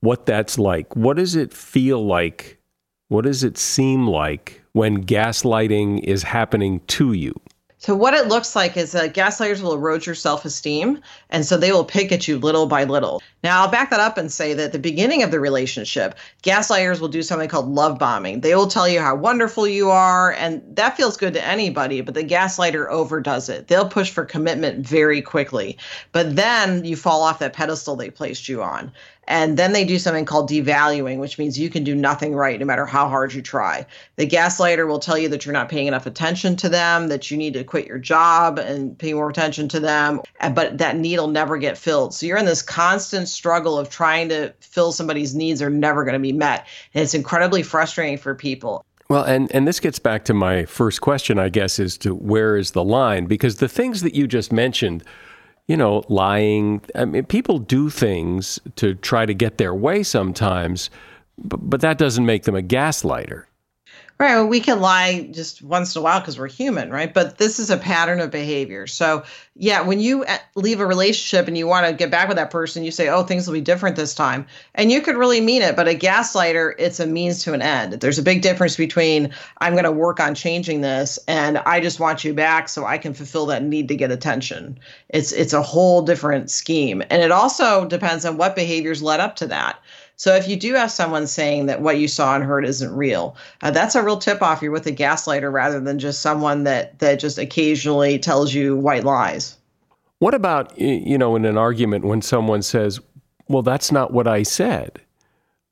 what 0.00 0.24
that's 0.26 0.58
like. 0.58 0.96
What 0.96 1.16
does 1.16 1.36
it 1.36 1.52
feel 1.52 2.04
like 2.04 2.58
What 3.08 3.26
does 3.26 3.44
it 3.44 3.58
seem 3.58 4.06
like 4.06 4.62
when 4.72 5.04
gaslighting 5.04 6.00
is 6.02 6.22
happening 6.22 6.80
to 6.86 7.12
you? 7.12 7.34
So 7.82 7.96
what 7.96 8.14
it 8.14 8.28
looks 8.28 8.54
like 8.54 8.76
is 8.76 8.92
that 8.92 9.12
gaslighters 9.12 9.60
will 9.60 9.72
erode 9.72 10.06
your 10.06 10.14
self-esteem, 10.14 11.00
and 11.30 11.44
so 11.44 11.56
they 11.56 11.72
will 11.72 11.84
pick 11.84 12.12
at 12.12 12.28
you 12.28 12.38
little 12.38 12.66
by 12.66 12.84
little. 12.84 13.20
Now 13.42 13.62
I'll 13.62 13.70
back 13.72 13.90
that 13.90 13.98
up 13.98 14.16
and 14.18 14.30
say 14.30 14.54
that 14.54 14.66
at 14.66 14.72
the 14.72 14.78
beginning 14.78 15.24
of 15.24 15.32
the 15.32 15.40
relationship, 15.40 16.16
gaslighters 16.44 17.00
will 17.00 17.08
do 17.08 17.22
something 17.24 17.48
called 17.48 17.68
love 17.68 17.98
bombing. 17.98 18.40
They 18.40 18.54
will 18.54 18.68
tell 18.68 18.88
you 18.88 19.00
how 19.00 19.16
wonderful 19.16 19.66
you 19.66 19.90
are, 19.90 20.32
and 20.34 20.62
that 20.76 20.96
feels 20.96 21.16
good 21.16 21.34
to 21.34 21.44
anybody. 21.44 22.02
But 22.02 22.14
the 22.14 22.22
gaslighter 22.22 22.88
overdoes 22.88 23.48
it. 23.48 23.66
They'll 23.66 23.88
push 23.88 24.12
for 24.12 24.24
commitment 24.24 24.86
very 24.86 25.20
quickly, 25.20 25.76
but 26.12 26.36
then 26.36 26.84
you 26.84 26.94
fall 26.94 27.22
off 27.22 27.40
that 27.40 27.52
pedestal 27.52 27.96
they 27.96 28.10
placed 28.10 28.48
you 28.48 28.62
on. 28.62 28.92
And 29.28 29.56
then 29.56 29.72
they 29.72 29.84
do 29.84 29.98
something 29.98 30.24
called 30.24 30.50
devaluing, 30.50 31.18
which 31.18 31.38
means 31.38 31.58
you 31.58 31.70
can 31.70 31.84
do 31.84 31.94
nothing 31.94 32.34
right 32.34 32.58
no 32.58 32.66
matter 32.66 32.84
how 32.84 33.08
hard 33.08 33.32
you 33.32 33.40
try. 33.40 33.86
The 34.16 34.26
gaslighter 34.26 34.86
will 34.86 34.98
tell 34.98 35.16
you 35.16 35.28
that 35.28 35.46
you're 35.46 35.52
not 35.52 35.68
paying 35.68 35.86
enough 35.86 36.06
attention 36.06 36.56
to 36.56 36.68
them, 36.68 37.08
that 37.08 37.30
you 37.30 37.36
need 37.36 37.54
to 37.54 37.62
quit 37.62 37.86
your 37.86 37.98
job 37.98 38.58
and 38.58 38.98
pay 38.98 39.12
more 39.12 39.30
attention 39.30 39.68
to 39.68 39.80
them, 39.80 40.20
but 40.54 40.78
that 40.78 40.96
need 40.96 41.18
will 41.18 41.28
never 41.28 41.56
get 41.56 41.78
filled. 41.78 42.14
So 42.14 42.26
you're 42.26 42.38
in 42.38 42.46
this 42.46 42.62
constant 42.62 43.28
struggle 43.28 43.78
of 43.78 43.90
trying 43.90 44.28
to 44.30 44.52
fill 44.60 44.90
somebody's 44.90 45.34
needs 45.34 45.62
are 45.62 45.70
never 45.70 46.04
going 46.04 46.14
to 46.14 46.18
be 46.18 46.32
met. 46.32 46.66
And 46.92 47.02
it's 47.02 47.14
incredibly 47.14 47.62
frustrating 47.62 48.18
for 48.18 48.34
people. 48.34 48.84
Well, 49.08 49.24
and, 49.24 49.54
and 49.54 49.68
this 49.68 49.78
gets 49.78 49.98
back 49.98 50.24
to 50.24 50.34
my 50.34 50.64
first 50.64 51.00
question, 51.00 51.38
I 51.38 51.50
guess, 51.50 51.78
is 51.78 51.98
to 51.98 52.14
where 52.14 52.56
is 52.56 52.70
the 52.70 52.82
line? 52.82 53.26
Because 53.26 53.56
the 53.56 53.68
things 53.68 54.00
that 54.00 54.14
you 54.14 54.26
just 54.26 54.52
mentioned 54.52 55.04
you 55.68 55.76
know, 55.76 56.02
lying. 56.08 56.82
I 56.94 57.04
mean, 57.04 57.24
people 57.24 57.58
do 57.58 57.90
things 57.90 58.60
to 58.76 58.94
try 58.94 59.26
to 59.26 59.34
get 59.34 59.58
their 59.58 59.74
way 59.74 60.02
sometimes, 60.02 60.90
but, 61.38 61.58
but 61.68 61.80
that 61.80 61.98
doesn't 61.98 62.26
make 62.26 62.44
them 62.44 62.56
a 62.56 62.62
gaslighter. 62.62 63.44
Right. 64.18 64.36
Well, 64.36 64.46
we 64.46 64.60
can 64.60 64.80
lie 64.80 65.28
just 65.32 65.62
once 65.62 65.96
in 65.96 66.00
a 66.00 66.02
while 66.02 66.20
because 66.20 66.38
we're 66.38 66.48
human, 66.48 66.90
right? 66.90 67.12
But 67.12 67.38
this 67.38 67.58
is 67.58 67.70
a 67.70 67.76
pattern 67.76 68.20
of 68.20 68.30
behavior. 68.30 68.86
So, 68.86 69.24
yeah, 69.56 69.80
when 69.80 69.98
you 69.98 70.22
uh, 70.24 70.38
leave 70.54 70.78
a 70.78 70.86
relationship 70.86 71.48
and 71.48 71.58
you 71.58 71.66
want 71.66 71.86
to 71.86 71.92
get 71.92 72.10
back 72.10 72.28
with 72.28 72.36
that 72.36 72.50
person, 72.50 72.84
you 72.84 72.92
say, 72.92 73.08
oh, 73.08 73.24
things 73.24 73.48
will 73.48 73.54
be 73.54 73.60
different 73.60 73.96
this 73.96 74.14
time. 74.14 74.46
And 74.76 74.92
you 74.92 75.00
could 75.00 75.16
really 75.16 75.40
mean 75.40 75.60
it. 75.62 75.74
But 75.74 75.88
a 75.88 75.94
gaslighter, 75.94 76.74
it's 76.78 77.00
a 77.00 77.06
means 77.06 77.42
to 77.42 77.52
an 77.52 77.62
end. 77.62 77.94
There's 77.94 78.18
a 78.18 78.22
big 78.22 78.42
difference 78.42 78.76
between 78.76 79.34
I'm 79.58 79.72
going 79.72 79.84
to 79.84 79.90
work 79.92 80.20
on 80.20 80.36
changing 80.36 80.82
this 80.82 81.18
and 81.26 81.58
I 81.58 81.80
just 81.80 81.98
want 81.98 82.22
you 82.22 82.32
back 82.32 82.68
so 82.68 82.86
I 82.86 82.98
can 82.98 83.14
fulfill 83.14 83.46
that 83.46 83.64
need 83.64 83.88
to 83.88 83.96
get 83.96 84.12
attention. 84.12 84.78
It's, 85.08 85.32
it's 85.32 85.52
a 85.52 85.62
whole 85.62 86.02
different 86.02 86.48
scheme. 86.48 87.02
And 87.10 87.22
it 87.22 87.32
also 87.32 87.86
depends 87.86 88.24
on 88.24 88.36
what 88.36 88.54
behaviors 88.54 89.02
led 89.02 89.18
up 89.18 89.34
to 89.36 89.48
that. 89.48 89.81
So 90.22 90.36
if 90.36 90.46
you 90.46 90.54
do 90.54 90.74
have 90.74 90.92
someone 90.92 91.26
saying 91.26 91.66
that 91.66 91.80
what 91.80 91.98
you 91.98 92.06
saw 92.06 92.36
and 92.36 92.44
heard 92.44 92.64
isn't 92.64 92.94
real, 92.94 93.34
uh, 93.60 93.72
that's 93.72 93.96
a 93.96 94.04
real 94.04 94.18
tip 94.18 94.40
off. 94.40 94.62
You're 94.62 94.70
with 94.70 94.86
a 94.86 94.92
gaslighter 94.92 95.52
rather 95.52 95.80
than 95.80 95.98
just 95.98 96.22
someone 96.22 96.62
that 96.62 96.96
that 97.00 97.18
just 97.18 97.38
occasionally 97.38 98.20
tells 98.20 98.54
you 98.54 98.76
white 98.76 99.02
lies. 99.02 99.58
What 100.20 100.32
about 100.32 100.78
you 100.78 101.18
know 101.18 101.34
in 101.34 101.44
an 101.44 101.58
argument 101.58 102.04
when 102.04 102.22
someone 102.22 102.62
says, 102.62 103.00
"Well, 103.48 103.62
that's 103.62 103.90
not 103.90 104.12
what 104.12 104.28
I 104.28 104.44
said." 104.44 105.00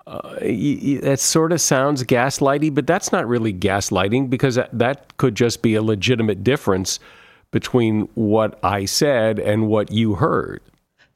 Uh, 0.09 0.41
that 0.41 1.21
sort 1.21 1.53
of 1.53 1.61
sounds 1.61 2.03
gaslighty, 2.03 2.75
but 2.75 2.89
that's 2.89 3.13
not 3.13 3.29
really 3.29 3.55
gaslighting 3.55 4.29
because 4.29 4.57
that, 4.57 4.77
that 4.77 5.17
could 5.19 5.37
just 5.37 5.63
be 5.63 5.77
a 5.77 5.83
legitimate 5.83 6.43
difference 6.43 6.99
between 7.53 8.09
what 8.15 8.59
I 8.65 8.85
said 8.85 9.39
and 9.39 9.69
what 9.69 9.93
you 9.93 10.17
heard. 10.17 10.61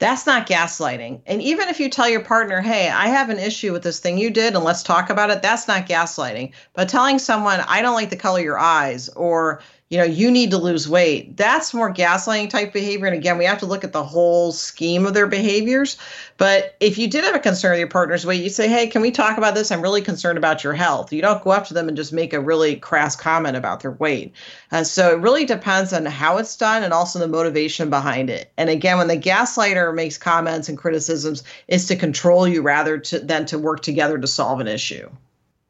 That's 0.04 0.26
not 0.26 0.46
gaslighting. 0.46 1.22
And 1.24 1.40
even 1.40 1.70
if 1.70 1.80
you 1.80 1.88
tell 1.88 2.10
your 2.10 2.20
partner, 2.20 2.60
hey, 2.60 2.90
I 2.90 3.06
have 3.06 3.30
an 3.30 3.38
issue 3.38 3.72
with 3.72 3.82
this 3.82 4.00
thing 4.00 4.18
you 4.18 4.28
did 4.28 4.54
and 4.54 4.62
let's 4.62 4.82
talk 4.82 5.08
about 5.08 5.30
it, 5.30 5.40
that's 5.40 5.66
not 5.66 5.86
gaslighting. 5.86 6.52
But 6.74 6.90
telling 6.90 7.18
someone, 7.18 7.60
I 7.60 7.80
don't 7.80 7.94
like 7.94 8.10
the 8.10 8.16
color 8.16 8.40
of 8.40 8.44
your 8.44 8.58
eyes, 8.58 9.08
or 9.08 9.62
you 9.90 9.98
know, 9.98 10.04
you 10.04 10.30
need 10.30 10.50
to 10.50 10.58
lose 10.58 10.88
weight. 10.88 11.36
That's 11.36 11.74
more 11.74 11.92
gaslighting 11.92 12.48
type 12.48 12.72
behavior. 12.72 13.06
And 13.06 13.14
again, 13.14 13.36
we 13.36 13.44
have 13.44 13.58
to 13.58 13.66
look 13.66 13.84
at 13.84 13.92
the 13.92 14.02
whole 14.02 14.50
scheme 14.50 15.04
of 15.04 15.12
their 15.12 15.26
behaviors. 15.26 15.98
But 16.38 16.74
if 16.80 16.96
you 16.96 17.06
did 17.06 17.22
have 17.22 17.34
a 17.34 17.38
concern 17.38 17.72
with 17.72 17.80
your 17.80 17.88
partner's 17.88 18.24
weight, 18.24 18.42
you 18.42 18.48
say, 18.48 18.66
Hey, 18.66 18.86
can 18.86 19.02
we 19.02 19.10
talk 19.10 19.36
about 19.36 19.54
this? 19.54 19.70
I'm 19.70 19.82
really 19.82 20.00
concerned 20.00 20.38
about 20.38 20.64
your 20.64 20.72
health. 20.72 21.12
You 21.12 21.20
don't 21.20 21.44
go 21.44 21.50
up 21.50 21.66
to 21.66 21.74
them 21.74 21.86
and 21.86 21.96
just 21.96 22.14
make 22.14 22.32
a 22.32 22.40
really 22.40 22.76
crass 22.76 23.14
comment 23.14 23.56
about 23.56 23.80
their 23.80 23.90
weight. 23.92 24.32
Uh, 24.72 24.84
so 24.84 25.12
it 25.12 25.20
really 25.20 25.44
depends 25.44 25.92
on 25.92 26.06
how 26.06 26.38
it's 26.38 26.56
done 26.56 26.82
and 26.82 26.94
also 26.94 27.18
the 27.18 27.28
motivation 27.28 27.90
behind 27.90 28.30
it. 28.30 28.50
And 28.56 28.70
again, 28.70 28.96
when 28.96 29.08
the 29.08 29.18
gaslighter 29.18 29.94
makes 29.94 30.16
comments 30.16 30.68
and 30.68 30.78
criticisms, 30.78 31.44
is 31.68 31.86
to 31.86 31.94
control 31.96 32.48
you 32.48 32.62
rather 32.62 32.98
to, 32.98 33.18
than 33.20 33.44
to 33.46 33.58
work 33.58 33.82
together 33.82 34.18
to 34.18 34.26
solve 34.26 34.60
an 34.60 34.66
issue. 34.66 35.08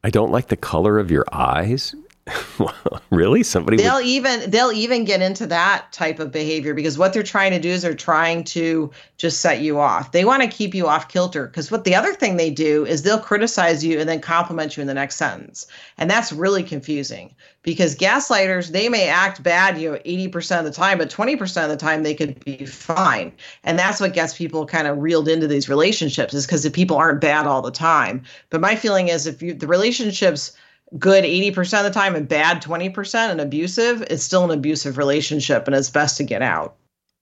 I 0.05 0.11
don't 0.11 0.31
like 0.31 0.49
the 0.49 0.57
color 0.57 0.99
of 0.99 1.11
your 1.11 1.25
eyes. 1.33 1.95
really? 3.11 3.43
Somebody 3.43 3.77
They'll 3.77 3.97
would... 3.97 4.07
even 4.07 4.51
they'll 4.51 4.73
even 4.73 5.05
get 5.05 5.21
into 5.21 5.47
that 5.47 5.93
type 5.93 6.19
of 6.19 6.33
behavior 6.33 6.73
because 6.73 6.97
what 6.97 7.13
they're 7.13 7.23
trying 7.23 7.51
to 7.53 7.61
do 7.61 7.69
is 7.69 7.83
they're 7.83 7.95
trying 7.95 8.45
to 8.45 8.91
just 9.19 9.41
set 9.41 9.61
you 9.61 9.79
off. 9.79 10.13
They 10.13 10.25
want 10.25 10.43
to 10.43 10.49
keep 10.49 10.75
you 10.75 10.87
off 10.87 11.09
kilter 11.09 11.47
because 11.47 11.71
what 11.71 11.85
the 11.85 11.95
other 11.95 12.15
thing 12.15 12.37
they 12.37 12.51
do 12.51 12.87
is 12.87 13.03
they'll 13.03 13.21
criticize 13.21 13.85
you 13.85 14.01
and 14.01 14.09
then 14.09 14.21
compliment 14.21 14.77
you 14.77 14.81
in 14.81 14.87
the 14.87 14.95
next 14.95 15.17
sentence. 15.17 15.67
And 15.99 16.11
that's 16.11 16.33
really 16.33 16.63
confusing 16.63 17.35
because 17.63 17.95
gaslighters 17.95 18.71
they 18.71 18.89
may 18.89 19.07
act 19.09 19.43
bad, 19.43 19.79
you 19.79 19.93
know, 19.93 19.99
80% 19.99 20.61
of 20.61 20.65
the 20.65 20.71
time, 20.71 20.97
but 20.97 21.11
20% 21.11 21.65
of 21.65 21.69
the 21.69 21.77
time 21.77 22.05
they 22.05 22.15
could 22.15 22.43
be 22.43 22.65
fine. 22.65 23.33
And 23.65 23.79
that's 23.79 24.01
what 24.01 24.15
gets 24.15 24.35
people 24.35 24.65
kind 24.65 24.87
of 24.87 24.99
reeled 24.99 25.29
into 25.29 25.47
these 25.47 25.69
relationships 25.69 26.33
is 26.33 26.47
because 26.47 26.63
the 26.63 26.71
people 26.71 26.97
aren't 26.97 27.21
bad 27.21 27.47
all 27.47 27.61
the 27.61 27.71
time. 27.71 28.23
But 28.49 28.63
my 28.63 28.77
feeling 28.77 29.09
is 29.09 29.27
if 29.27 29.43
you 29.43 29.53
the 29.53 29.67
relationships 29.67 30.53
good 30.99 31.25
80% 31.25 31.79
of 31.79 31.85
the 31.85 31.91
time 31.91 32.15
and 32.15 32.29
bad 32.29 32.63
20% 32.63 33.31
and 33.31 33.41
abusive, 33.41 34.03
it's 34.03 34.23
still 34.23 34.45
an 34.45 34.51
abusive 34.51 34.99
relationship 34.99 35.67
and 35.67 35.75
it's 35.75 35.91
best 35.91 36.17
to 36.19 36.25
get 36.25 36.43
out. 36.43 36.77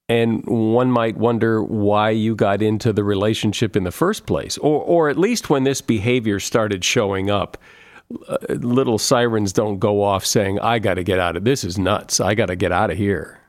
And 0.08 0.44
one 0.44 0.90
might 0.90 1.16
wonder 1.16 1.62
why 1.62 2.10
you 2.10 2.34
got 2.34 2.60
into 2.60 2.92
the 2.92 3.04
relationship 3.04 3.76
in 3.76 3.84
the 3.84 3.92
first 3.92 4.26
place, 4.26 4.58
or, 4.58 4.82
or 4.82 5.08
at 5.08 5.16
least 5.16 5.48
when 5.48 5.64
this 5.64 5.80
behavior 5.80 6.38
started 6.40 6.84
showing 6.84 7.30
up. 7.30 7.56
Uh, 8.28 8.36
little 8.48 8.98
sirens 8.98 9.54
don't 9.54 9.78
go 9.78 10.02
off 10.02 10.26
saying, 10.26 10.58
I 10.60 10.80
got 10.80 10.94
to 10.94 11.02
get 11.02 11.18
out 11.18 11.36
of 11.36 11.44
this, 11.44 11.64
is 11.64 11.78
nuts. 11.78 12.20
I 12.20 12.34
got 12.34 12.46
to 12.46 12.56
get 12.56 12.72
out 12.72 12.90
of 12.90 12.98
here 12.98 13.41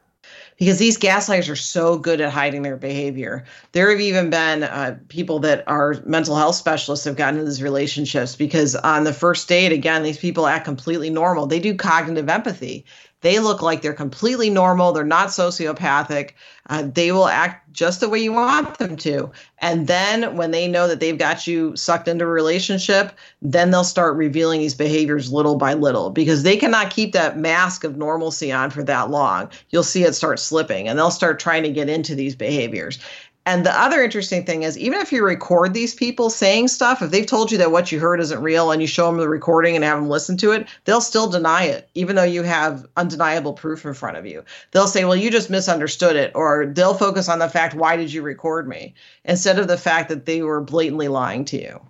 because 0.58 0.78
these 0.78 0.98
gaslighters 0.98 1.50
are 1.50 1.56
so 1.56 1.98
good 1.98 2.22
at 2.22 2.32
hiding 2.32 2.62
their 2.62 2.78
behavior. 2.78 3.46
There 3.72 3.90
have 3.90 4.00
even 4.00 4.30
been 4.30 4.64
uh, 4.64 4.98
people 5.10 5.40
that 5.40 5.64
are 5.68 5.96
mental 6.06 6.36
health 6.36 6.56
specialists 6.56 7.06
have 7.06 7.16
gotten 7.16 7.40
into 7.40 7.50
these 7.50 7.64
relationships 7.64 8.36
because 8.36 8.76
on 8.76 9.04
the 9.04 9.14
first 9.14 9.48
date, 9.48 9.72
again, 9.72 10.04
these 10.04 10.18
people 10.18 10.48
act 10.48 10.66
completely 10.66 11.10
normal. 11.10 11.48
They 11.48 11.60
do 11.60 11.76
cognitive 11.76 12.30
empathy. 12.30 12.86
They 13.24 13.40
look 13.40 13.62
like 13.62 13.82
they're 13.82 13.94
completely 13.94 14.50
normal. 14.50 14.92
They're 14.92 15.04
not 15.04 15.30
sociopathic. 15.30 16.32
Uh, 16.70 16.84
they 16.94 17.12
will 17.12 17.28
act 17.28 17.72
just 17.74 18.00
the 18.00 18.10
way 18.10 18.20
you 18.20 18.34
want 18.34 18.78
them 18.78 18.96
to. 18.98 19.32
And 19.60 19.88
then 19.88 20.36
when 20.38 20.52
they 20.52 20.68
know 20.68 20.88
that 20.88 21.00
they've 21.00 21.18
got 21.18 21.48
you 21.48 21.76
sucked 21.76 22.08
into 22.08 22.26
a 22.26 22.28
relationship, 22.28 23.14
then 23.42 23.72
they'll 23.72 23.84
start 23.84 24.16
revealing 24.16 24.60
these 24.60 24.76
behaviors 24.76 25.32
little 25.32 25.56
by 25.56 25.74
little 25.74 26.10
because 26.10 26.44
they 26.44 26.58
cannot 26.58 26.92
keep 26.92 27.14
that 27.14 27.38
mask 27.38 27.84
of 27.84 27.98
normalcy 27.98 28.52
on 28.52 28.70
for 28.70 28.84
that 28.84 29.10
long. 29.10 29.50
You'll 29.70 29.84
see 29.84 30.04
it 30.04 30.14
start 30.14 30.40
slipping 30.40 30.88
and 30.88 31.00
they'll 31.00 31.10
start 31.10 31.40
trying 31.40 31.64
to 31.64 31.72
get 31.72 31.90
into 31.90 32.16
these 32.16 32.36
behaviors. 32.36 33.00
And 33.46 33.66
the 33.66 33.78
other 33.78 34.02
interesting 34.02 34.46
thing 34.46 34.64
is, 34.64 34.78
even 34.78 35.02
if 35.02 35.12
you 35.12 35.24
record 35.24 35.74
these 35.74 35.94
people 35.94 36.30
saying 36.30 36.70
stuff, 36.70 37.02
if 37.02 37.12
they've 37.12 37.26
told 37.26 37.52
you 37.52 37.58
that 37.58 37.72
what 37.72 37.92
you 37.92 38.00
heard 38.00 38.22
isn't 38.22 38.42
real 38.42 38.72
and 38.72 38.82
you 38.82 38.88
show 38.88 39.08
them 39.08 39.18
the 39.18 39.28
recording 39.28 39.76
and 39.76 39.84
have 39.84 40.00
them 40.00 40.10
listen 40.10 40.38
to 40.38 40.52
it, 40.52 40.66
they'll 40.86 41.02
still 41.02 41.28
deny 41.28 41.64
it, 41.64 41.90
even 41.94 42.16
though 42.16 42.24
you 42.24 42.44
have 42.44 42.86
undeniable 42.96 43.52
proof 43.52 43.86
in 43.86 43.94
front 43.94 44.16
of 44.16 44.26
you. 44.26 44.46
They'll 44.72 44.88
say, 44.88 45.04
well, 45.04 45.16
you 45.16 45.30
just 45.30 45.50
misunderstood 45.50 46.16
it, 46.16 46.32
or 46.36 46.68
they'll 46.68 46.94
focus 46.94 47.28
on 47.28 47.40
the 47.40 47.50
fact, 47.50 47.74
why 47.74 47.98
did 47.98 48.14
you 48.14 48.22
record 48.22 48.66
me? 48.68 48.94
Instead 49.26 49.60
of 49.60 49.68
the 49.68 49.78
fact 49.78 50.08
that 50.08 50.26
they 50.26 50.42
were 50.42 50.62
blatantly 50.62 51.10
lying 51.10 51.44
to 51.46 51.62
you. 51.62 51.82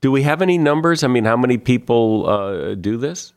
Do 0.00 0.10
we 0.10 0.22
have 0.22 0.42
any 0.42 0.58
numbers? 0.58 1.04
I 1.04 1.06
mean, 1.06 1.24
how 1.24 1.36
many 1.36 1.56
people 1.56 2.26
uh, 2.28 2.74
do 2.74 2.96
this? 2.96 3.32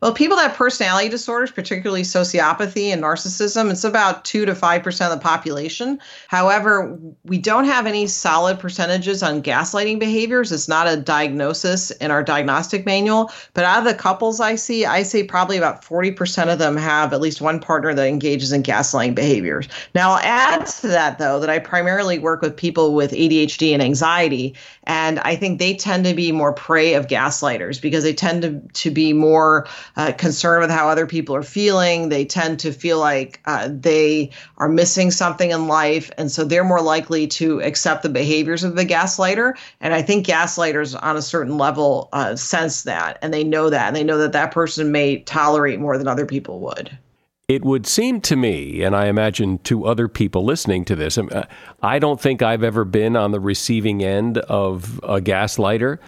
Well, 0.00 0.12
people 0.12 0.36
that 0.36 0.48
have 0.48 0.56
personality 0.56 1.08
disorders, 1.08 1.50
particularly 1.50 2.02
sociopathy 2.02 2.88
and 2.88 3.02
narcissism, 3.02 3.70
it's 3.70 3.84
about 3.84 4.24
2 4.24 4.44
to 4.44 4.52
5% 4.52 5.04
of 5.04 5.10
the 5.10 5.22
population. 5.22 5.98
However, 6.28 6.98
we 7.24 7.38
don't 7.38 7.64
have 7.64 7.86
any 7.86 8.06
solid 8.06 8.58
percentages 8.58 9.22
on 9.22 9.42
gaslighting 9.42 9.98
behaviors. 9.98 10.52
It's 10.52 10.68
not 10.68 10.86
a 10.86 10.96
diagnosis 10.96 11.90
in 11.92 12.10
our 12.10 12.22
diagnostic 12.22 12.84
manual. 12.84 13.30
But 13.54 13.64
out 13.64 13.78
of 13.78 13.84
the 13.84 13.94
couples 13.94 14.40
I 14.40 14.56
see, 14.56 14.84
I 14.84 15.04
say 15.04 15.22
probably 15.22 15.56
about 15.56 15.82
40% 15.82 16.52
of 16.52 16.58
them 16.58 16.76
have 16.76 17.12
at 17.12 17.20
least 17.20 17.40
one 17.40 17.60
partner 17.60 17.94
that 17.94 18.06
engages 18.06 18.52
in 18.52 18.62
gaslighting 18.62 19.14
behaviors. 19.14 19.68
Now, 19.94 20.12
I'll 20.12 20.18
add 20.18 20.66
to 20.66 20.88
that, 20.88 21.18
though, 21.18 21.40
that 21.40 21.48
I 21.48 21.58
primarily 21.58 22.18
work 22.18 22.42
with 22.42 22.56
people 22.56 22.94
with 22.94 23.12
ADHD 23.12 23.72
and 23.72 23.82
anxiety. 23.82 24.54
And 24.84 25.18
I 25.20 25.36
think 25.36 25.58
they 25.58 25.74
tend 25.74 26.04
to 26.04 26.14
be 26.14 26.30
more 26.32 26.52
prey 26.52 26.94
of 26.94 27.06
gaslighters 27.06 27.80
because 27.80 28.04
they 28.04 28.12
tend 28.12 28.42
to, 28.42 28.60
to 28.82 28.90
be 28.90 29.12
more 29.12 29.66
uh, 29.96 30.12
concerned 30.12 30.62
with 30.62 30.70
how 30.70 30.88
other 30.88 31.06
people 31.06 31.34
are 31.34 31.42
feeling. 31.42 32.08
They 32.08 32.24
tend 32.24 32.60
to 32.60 32.72
feel 32.72 32.98
like 32.98 33.40
uh, 33.46 33.68
they 33.70 34.30
are 34.58 34.68
missing 34.68 35.10
something 35.10 35.50
in 35.50 35.68
life. 35.68 36.10
And 36.18 36.30
so 36.30 36.44
they're 36.44 36.64
more 36.64 36.82
likely 36.82 37.26
to 37.28 37.60
accept 37.62 38.02
the 38.02 38.08
behaviors 38.08 38.64
of 38.64 38.76
the 38.76 38.84
gaslighter. 38.84 39.54
And 39.80 39.94
I 39.94 40.02
think 40.02 40.26
gaslighters 40.26 41.00
on 41.02 41.16
a 41.16 41.22
certain 41.22 41.58
level 41.58 42.08
uh, 42.12 42.36
sense 42.36 42.82
that 42.82 43.18
and 43.22 43.32
they 43.32 43.44
know 43.44 43.70
that. 43.70 43.88
And 43.88 43.96
they 43.96 44.04
know 44.04 44.18
that 44.18 44.32
that 44.32 44.52
person 44.52 44.92
may 44.92 45.18
tolerate 45.20 45.80
more 45.80 45.98
than 45.98 46.08
other 46.08 46.26
people 46.26 46.60
would. 46.60 46.96
It 47.46 47.62
would 47.62 47.86
seem 47.86 48.22
to 48.22 48.36
me, 48.36 48.82
and 48.82 48.96
I 48.96 49.06
imagine 49.06 49.58
to 49.64 49.84
other 49.84 50.08
people 50.08 50.46
listening 50.46 50.86
to 50.86 50.96
this, 50.96 51.18
um, 51.18 51.28
uh, 51.30 51.42
I 51.82 51.98
don't 51.98 52.18
think 52.18 52.40
I've 52.40 52.62
ever 52.62 52.86
been 52.86 53.16
on 53.16 53.32
the 53.32 53.40
receiving 53.40 54.02
end 54.02 54.38
of 54.38 54.98
a 55.02 55.20
gaslighter, 55.20 55.98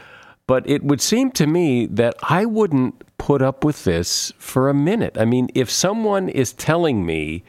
but 0.47 0.67
it 0.67 0.83
would 0.83 1.03
seem 1.03 1.31
to 1.33 1.47
me 1.47 1.85
that 1.87 2.15
I 2.23 2.47
wouldn't 2.47 3.06
put 3.19 3.43
up 3.43 3.65
with 3.65 3.85
this 3.85 4.33
for 4.39 4.69
a 4.69 4.75
minute. 4.75 5.17
I 5.19 5.25
mean, 5.25 5.49
if 5.55 5.71
someone 5.71 6.29
is 6.29 6.53
telling 6.53 7.05
me 7.05 7.45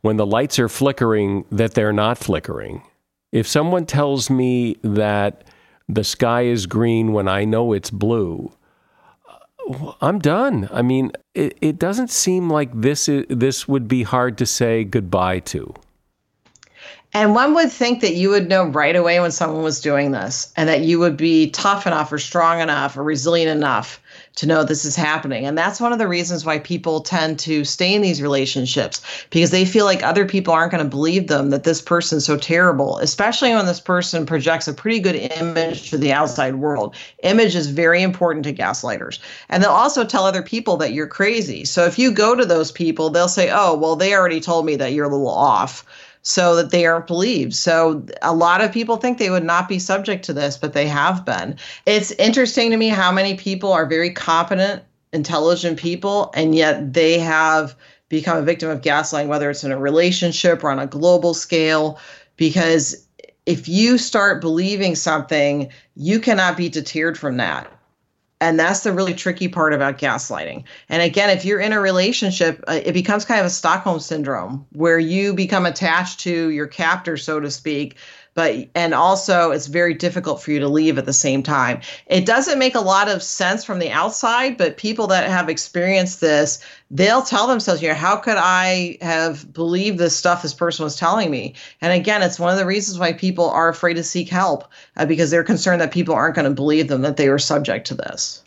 when 0.00 0.16
the 0.16 0.26
lights 0.26 0.58
are 0.58 0.68
flickering 0.68 1.44
that 1.50 1.74
they're 1.74 1.92
not 1.92 2.18
flickering, 2.18 2.82
if 3.32 3.46
someone 3.46 3.86
tells 3.86 4.30
me 4.30 4.76
that 4.82 5.44
the 5.88 6.04
sky 6.04 6.42
is 6.42 6.66
green 6.66 7.12
when 7.12 7.28
I 7.28 7.44
know 7.44 7.72
it's 7.72 7.90
blue, 7.90 8.52
uh, 9.28 9.92
I'm 10.00 10.18
done. 10.18 10.68
I 10.72 10.82
mean, 10.82 11.12
it, 11.34 11.56
it 11.60 11.78
doesn't 11.78 12.10
seem 12.10 12.50
like 12.50 12.70
this 12.72 13.08
is, 13.08 13.26
this 13.28 13.68
would 13.68 13.88
be 13.88 14.02
hard 14.02 14.38
to 14.38 14.46
say 14.46 14.84
goodbye 14.84 15.40
to. 15.40 15.74
And 17.14 17.34
one 17.34 17.54
would 17.54 17.72
think 17.72 18.02
that 18.02 18.14
you 18.14 18.28
would 18.30 18.48
know 18.48 18.66
right 18.66 18.94
away 18.94 19.18
when 19.20 19.30
someone 19.30 19.62
was 19.62 19.80
doing 19.80 20.10
this 20.12 20.52
and 20.56 20.68
that 20.68 20.82
you 20.82 20.98
would 20.98 21.16
be 21.16 21.50
tough 21.50 21.86
enough 21.86 22.12
or 22.12 22.18
strong 22.18 22.60
enough 22.60 22.96
or 22.98 23.02
resilient 23.02 23.50
enough 23.50 24.00
to 24.38 24.46
know 24.46 24.62
this 24.62 24.84
is 24.84 24.94
happening. 24.94 25.44
And 25.44 25.58
that's 25.58 25.80
one 25.80 25.92
of 25.92 25.98
the 25.98 26.06
reasons 26.06 26.44
why 26.44 26.60
people 26.60 27.00
tend 27.00 27.40
to 27.40 27.64
stay 27.64 27.92
in 27.92 28.02
these 28.02 28.22
relationships 28.22 29.02
because 29.30 29.50
they 29.50 29.64
feel 29.64 29.84
like 29.84 30.04
other 30.04 30.24
people 30.24 30.54
aren't 30.54 30.70
going 30.70 30.82
to 30.82 30.88
believe 30.88 31.26
them 31.26 31.50
that 31.50 31.64
this 31.64 31.82
person's 31.82 32.24
so 32.24 32.36
terrible, 32.36 32.98
especially 32.98 33.52
when 33.52 33.66
this 33.66 33.80
person 33.80 34.26
projects 34.26 34.68
a 34.68 34.72
pretty 34.72 35.00
good 35.00 35.16
image 35.16 35.90
to 35.90 35.98
the 35.98 36.12
outside 36.12 36.54
world. 36.54 36.94
Image 37.24 37.56
is 37.56 37.66
very 37.66 38.00
important 38.00 38.44
to 38.44 38.52
gaslighters. 38.52 39.18
And 39.48 39.60
they'll 39.60 39.72
also 39.72 40.04
tell 40.04 40.24
other 40.24 40.42
people 40.42 40.76
that 40.76 40.92
you're 40.92 41.08
crazy. 41.08 41.64
So 41.64 41.84
if 41.84 41.98
you 41.98 42.12
go 42.12 42.36
to 42.36 42.44
those 42.44 42.70
people, 42.70 43.10
they'll 43.10 43.26
say, 43.26 43.50
oh, 43.52 43.76
well, 43.76 43.96
they 43.96 44.14
already 44.14 44.40
told 44.40 44.66
me 44.66 44.76
that 44.76 44.92
you're 44.92 45.06
a 45.06 45.10
little 45.10 45.28
off 45.28 45.84
so 46.22 46.56
that 46.56 46.70
they 46.70 46.86
aren't 46.86 47.06
believed. 47.06 47.54
So 47.54 48.04
a 48.22 48.34
lot 48.34 48.60
of 48.60 48.72
people 48.72 48.96
think 48.96 49.18
they 49.18 49.30
would 49.30 49.44
not 49.44 49.68
be 49.68 49.78
subject 49.78 50.24
to 50.26 50.32
this, 50.32 50.56
but 50.56 50.72
they 50.72 50.86
have 50.86 51.24
been. 51.24 51.56
It's 51.86 52.10
interesting 52.12 52.70
to 52.70 52.76
me 52.76 52.88
how 52.88 53.12
many 53.12 53.34
people 53.34 53.72
are 53.72 53.86
very 53.86 54.10
competent, 54.10 54.82
intelligent 55.12 55.78
people, 55.78 56.30
and 56.34 56.54
yet 56.54 56.92
they 56.92 57.18
have 57.18 57.76
become 58.08 58.38
a 58.38 58.42
victim 58.42 58.70
of 58.70 58.80
gaslighting, 58.80 59.28
whether 59.28 59.50
it's 59.50 59.64
in 59.64 59.72
a 59.72 59.78
relationship 59.78 60.64
or 60.64 60.70
on 60.70 60.78
a 60.78 60.86
global 60.86 61.34
scale, 61.34 61.98
because 62.36 63.06
if 63.46 63.68
you 63.68 63.96
start 63.96 64.40
believing 64.40 64.94
something, 64.94 65.70
you 65.96 66.20
cannot 66.20 66.56
be 66.56 66.68
deterred 66.68 67.18
from 67.18 67.38
that. 67.38 67.70
And 68.40 68.58
that's 68.58 68.80
the 68.80 68.92
really 68.92 69.14
tricky 69.14 69.48
part 69.48 69.74
about 69.74 69.98
gaslighting. 69.98 70.62
And 70.88 71.02
again, 71.02 71.30
if 71.30 71.44
you're 71.44 71.58
in 71.58 71.72
a 71.72 71.80
relationship, 71.80 72.62
uh, 72.68 72.80
it 72.84 72.92
becomes 72.92 73.24
kind 73.24 73.40
of 73.40 73.46
a 73.46 73.50
Stockholm 73.50 73.98
syndrome 73.98 74.64
where 74.72 74.98
you 74.98 75.34
become 75.34 75.66
attached 75.66 76.20
to 76.20 76.50
your 76.50 76.68
captor, 76.68 77.16
so 77.16 77.40
to 77.40 77.50
speak, 77.50 77.96
but 78.38 78.68
and 78.76 78.94
also 78.94 79.50
it's 79.50 79.66
very 79.66 79.92
difficult 79.92 80.40
for 80.40 80.52
you 80.52 80.60
to 80.60 80.68
leave 80.68 80.96
at 80.96 81.06
the 81.06 81.12
same 81.12 81.42
time. 81.42 81.80
It 82.06 82.24
doesn't 82.24 82.60
make 82.60 82.76
a 82.76 82.80
lot 82.80 83.08
of 83.08 83.20
sense 83.20 83.64
from 83.64 83.80
the 83.80 83.90
outside, 83.90 84.56
but 84.56 84.76
people 84.76 85.08
that 85.08 85.28
have 85.28 85.48
experienced 85.48 86.20
this, 86.20 86.64
they'll 86.88 87.22
tell 87.22 87.48
themselves, 87.48 87.82
you 87.82 87.88
know, 87.88 87.96
how 87.96 88.14
could 88.14 88.36
I 88.36 88.96
have 89.00 89.52
believed 89.52 89.98
this 89.98 90.16
stuff 90.16 90.42
this 90.42 90.54
person 90.54 90.84
was 90.84 90.94
telling 90.94 91.32
me? 91.32 91.56
And 91.80 91.92
again, 91.92 92.22
it's 92.22 92.38
one 92.38 92.52
of 92.52 92.58
the 92.60 92.64
reasons 92.64 92.96
why 92.96 93.12
people 93.12 93.50
are 93.50 93.68
afraid 93.68 93.94
to 93.94 94.04
seek 94.04 94.28
help 94.28 94.70
uh, 94.96 95.04
because 95.04 95.32
they're 95.32 95.42
concerned 95.42 95.80
that 95.80 95.90
people 95.90 96.14
aren't 96.14 96.36
going 96.36 96.44
to 96.44 96.54
believe 96.54 96.86
them 96.86 97.02
that 97.02 97.16
they 97.16 97.30
were 97.30 97.40
subject 97.40 97.88
to 97.88 97.96
this. 97.96 98.44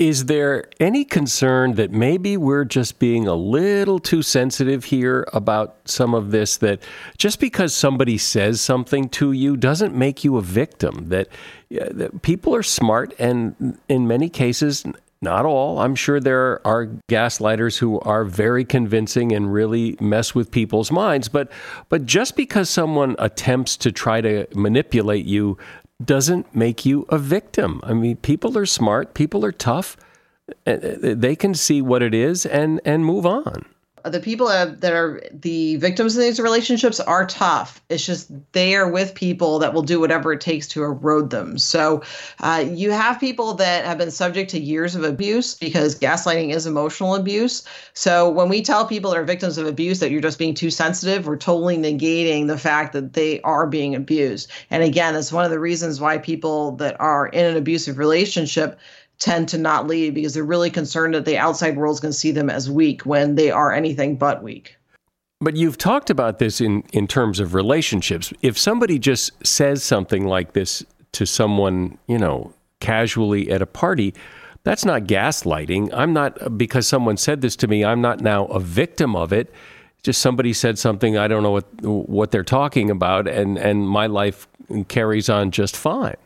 Is 0.00 0.24
there 0.24 0.64
any 0.80 1.04
concern 1.04 1.74
that 1.74 1.92
maybe 1.92 2.36
we're 2.36 2.64
just 2.64 2.98
being 2.98 3.28
a 3.28 3.34
little 3.34 4.00
too 4.00 4.22
sensitive 4.22 4.86
here 4.86 5.24
about 5.32 5.76
some 5.84 6.14
of 6.14 6.32
this? 6.32 6.56
That 6.56 6.82
just 7.16 7.38
because 7.38 7.72
somebody 7.72 8.18
says 8.18 8.60
something 8.60 9.08
to 9.10 9.30
you 9.30 9.56
doesn't 9.56 9.94
make 9.94 10.24
you 10.24 10.36
a 10.36 10.42
victim? 10.42 11.10
That, 11.10 11.28
that 11.70 12.22
people 12.22 12.56
are 12.56 12.64
smart, 12.64 13.14
and 13.20 13.78
in 13.88 14.08
many 14.08 14.28
cases, 14.28 14.84
not 15.22 15.46
all. 15.46 15.78
I'm 15.78 15.94
sure 15.94 16.18
there 16.18 16.60
are 16.66 16.88
gaslighters 17.08 17.78
who 17.78 18.00
are 18.00 18.24
very 18.24 18.64
convincing 18.64 19.30
and 19.30 19.52
really 19.52 19.96
mess 20.00 20.34
with 20.34 20.50
people's 20.50 20.90
minds. 20.90 21.28
But, 21.28 21.52
but 21.88 22.04
just 22.04 22.36
because 22.36 22.68
someone 22.68 23.14
attempts 23.20 23.76
to 23.78 23.92
try 23.92 24.20
to 24.20 24.48
manipulate 24.56 25.24
you 25.24 25.56
doesn't 26.02 26.54
make 26.54 26.84
you 26.84 27.06
a 27.08 27.18
victim. 27.18 27.80
I 27.84 27.94
mean, 27.94 28.16
people 28.16 28.56
are 28.58 28.66
smart, 28.66 29.14
people 29.14 29.44
are 29.44 29.52
tough. 29.52 29.96
Uh, 30.66 30.76
they 31.00 31.34
can 31.34 31.54
see 31.54 31.80
what 31.80 32.02
it 32.02 32.12
is 32.12 32.44
and 32.44 32.80
and 32.84 33.04
move 33.04 33.24
on 33.24 33.64
the 34.04 34.20
people 34.20 34.48
that 34.48 34.92
are 34.92 35.22
the 35.32 35.76
victims 35.76 36.14
in 36.14 36.22
these 36.22 36.38
relationships 36.38 37.00
are 37.00 37.26
tough. 37.26 37.82
It's 37.88 38.04
just 38.04 38.30
they 38.52 38.74
are 38.74 38.88
with 38.88 39.14
people 39.14 39.58
that 39.60 39.72
will 39.72 39.82
do 39.82 39.98
whatever 39.98 40.32
it 40.32 40.42
takes 40.42 40.68
to 40.68 40.82
erode 40.82 41.30
them. 41.30 41.56
So 41.56 42.02
uh, 42.40 42.64
you 42.68 42.90
have 42.90 43.18
people 43.18 43.54
that 43.54 43.86
have 43.86 43.96
been 43.96 44.10
subject 44.10 44.50
to 44.50 44.60
years 44.60 44.94
of 44.94 45.04
abuse 45.04 45.54
because 45.54 45.98
gaslighting 45.98 46.52
is 46.52 46.66
emotional 46.66 47.14
abuse. 47.14 47.64
So 47.94 48.28
when 48.28 48.50
we 48.50 48.60
tell 48.60 48.86
people 48.86 49.10
that 49.10 49.18
are 49.18 49.24
victims 49.24 49.56
of 49.56 49.66
abuse 49.66 50.00
that 50.00 50.10
you're 50.10 50.20
just 50.20 50.38
being 50.38 50.54
too 50.54 50.70
sensitive, 50.70 51.26
we're 51.26 51.36
totally 51.36 51.78
negating 51.78 52.46
the 52.46 52.58
fact 52.58 52.92
that 52.92 53.14
they 53.14 53.40
are 53.40 53.66
being 53.66 53.94
abused. 53.94 54.50
And 54.70 54.82
again, 54.82 55.14
it's 55.16 55.32
one 55.32 55.46
of 55.46 55.50
the 55.50 55.60
reasons 55.60 56.00
why 56.00 56.18
people 56.18 56.72
that 56.76 57.00
are 57.00 57.28
in 57.28 57.46
an 57.46 57.56
abusive 57.56 57.96
relationship 57.96 58.78
tend 59.18 59.48
to 59.48 59.58
not 59.58 59.86
leave 59.86 60.14
because 60.14 60.34
they're 60.34 60.44
really 60.44 60.70
concerned 60.70 61.14
that 61.14 61.24
the 61.24 61.38
outside 61.38 61.76
world's 61.76 62.00
going 62.00 62.12
to 62.12 62.18
see 62.18 62.32
them 62.32 62.50
as 62.50 62.70
weak 62.70 63.06
when 63.06 63.34
they 63.36 63.50
are 63.50 63.72
anything 63.72 64.16
but 64.16 64.42
weak. 64.42 64.76
But 65.40 65.56
you've 65.56 65.78
talked 65.78 66.10
about 66.10 66.38
this 66.38 66.60
in, 66.60 66.84
in 66.92 67.06
terms 67.06 67.40
of 67.40 67.54
relationships. 67.54 68.32
If 68.42 68.58
somebody 68.58 68.98
just 68.98 69.46
says 69.46 69.82
something 69.82 70.26
like 70.26 70.52
this 70.52 70.84
to 71.12 71.26
someone, 71.26 71.98
you 72.06 72.18
know, 72.18 72.52
casually 72.80 73.50
at 73.50 73.62
a 73.62 73.66
party, 73.66 74.14
that's 74.62 74.84
not 74.84 75.02
gaslighting. 75.02 75.90
I'm 75.92 76.12
not, 76.12 76.56
because 76.56 76.86
someone 76.86 77.16
said 77.16 77.40
this 77.42 77.56
to 77.56 77.68
me, 77.68 77.84
I'm 77.84 78.00
not 78.00 78.20
now 78.20 78.46
a 78.46 78.58
victim 78.58 79.14
of 79.14 79.32
it. 79.32 79.52
Just 80.02 80.20
somebody 80.20 80.52
said 80.52 80.78
something, 80.78 81.16
I 81.16 81.28
don't 81.28 81.42
know 81.42 81.50
what, 81.50 81.66
what 81.82 82.30
they're 82.30 82.42
talking 82.42 82.90
about, 82.90 83.28
and, 83.28 83.56
and 83.58 83.88
my 83.88 84.06
life 84.06 84.46
carries 84.88 85.28
on 85.28 85.50
just 85.50 85.76
fine. 85.76 86.16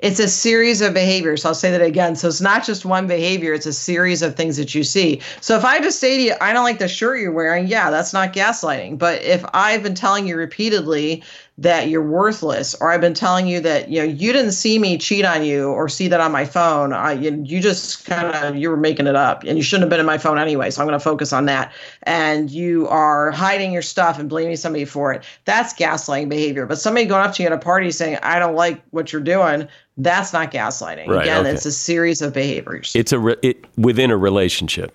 It's 0.00 0.20
a 0.20 0.28
series 0.28 0.80
of 0.80 0.94
behaviors. 0.94 1.44
I'll 1.44 1.54
say 1.54 1.70
that 1.70 1.82
again. 1.82 2.16
So 2.16 2.28
it's 2.28 2.40
not 2.40 2.64
just 2.64 2.84
one 2.84 3.06
behavior, 3.06 3.52
it's 3.52 3.66
a 3.66 3.72
series 3.72 4.22
of 4.22 4.34
things 4.34 4.56
that 4.56 4.74
you 4.74 4.84
see. 4.84 5.20
So 5.40 5.56
if 5.56 5.64
I 5.64 5.80
just 5.80 5.98
say 5.98 6.16
to 6.16 6.22
you, 6.22 6.34
I 6.40 6.52
don't 6.52 6.64
like 6.64 6.78
the 6.78 6.88
shirt 6.88 7.20
you're 7.20 7.32
wearing, 7.32 7.66
yeah, 7.66 7.90
that's 7.90 8.12
not 8.12 8.32
gaslighting. 8.32 8.98
But 8.98 9.22
if 9.22 9.44
I've 9.54 9.82
been 9.82 9.94
telling 9.94 10.26
you 10.26 10.36
repeatedly 10.36 11.22
that 11.58 11.88
you're 11.88 12.02
worthless 12.02 12.74
or 12.80 12.90
i've 12.90 13.00
been 13.00 13.14
telling 13.14 13.46
you 13.46 13.60
that 13.60 13.88
you 13.88 13.98
know 13.98 14.04
you 14.04 14.32
didn't 14.32 14.52
see 14.52 14.78
me 14.78 14.98
cheat 14.98 15.24
on 15.24 15.44
you 15.44 15.68
or 15.70 15.88
see 15.88 16.06
that 16.08 16.20
on 16.20 16.30
my 16.30 16.44
phone. 16.44 16.92
I, 16.92 17.12
you, 17.12 17.42
you 17.46 17.60
just 17.60 18.04
kind 18.04 18.26
of 18.26 18.56
you 18.56 18.68
were 18.68 18.76
making 18.76 19.06
it 19.06 19.16
up 19.16 19.42
and 19.44 19.56
you 19.56 19.62
shouldn't 19.62 19.84
have 19.84 19.90
been 19.90 20.00
in 20.00 20.06
my 20.06 20.18
phone 20.18 20.38
anyway 20.38 20.70
so 20.70 20.82
i'm 20.82 20.88
going 20.88 20.98
to 20.98 21.02
focus 21.02 21.32
on 21.32 21.46
that. 21.46 21.72
And 22.02 22.50
you 22.50 22.86
are 22.88 23.30
hiding 23.30 23.72
your 23.72 23.82
stuff 23.82 24.18
and 24.18 24.28
blaming 24.28 24.56
somebody 24.56 24.84
for 24.84 25.12
it. 25.12 25.24
That's 25.44 25.72
gaslighting 25.74 26.28
behavior. 26.28 26.66
But 26.66 26.78
somebody 26.78 27.06
going 27.06 27.26
up 27.26 27.34
to 27.34 27.42
you 27.42 27.46
at 27.46 27.52
a 27.52 27.58
party 27.58 27.90
saying 27.90 28.18
i 28.22 28.38
don't 28.38 28.54
like 28.54 28.82
what 28.90 29.12
you're 29.12 29.22
doing 29.22 29.68
that's 29.98 30.32
not 30.32 30.50
gaslighting. 30.50 31.08
Right, 31.08 31.22
again 31.22 31.40
okay. 31.46 31.50
it's 31.50 31.64
a 31.64 31.72
series 31.72 32.20
of 32.20 32.34
behaviors. 32.34 32.92
It's 32.94 33.12
a 33.12 33.18
re- 33.18 33.36
it, 33.42 33.64
within 33.78 34.10
a 34.10 34.16
relationship. 34.16 34.94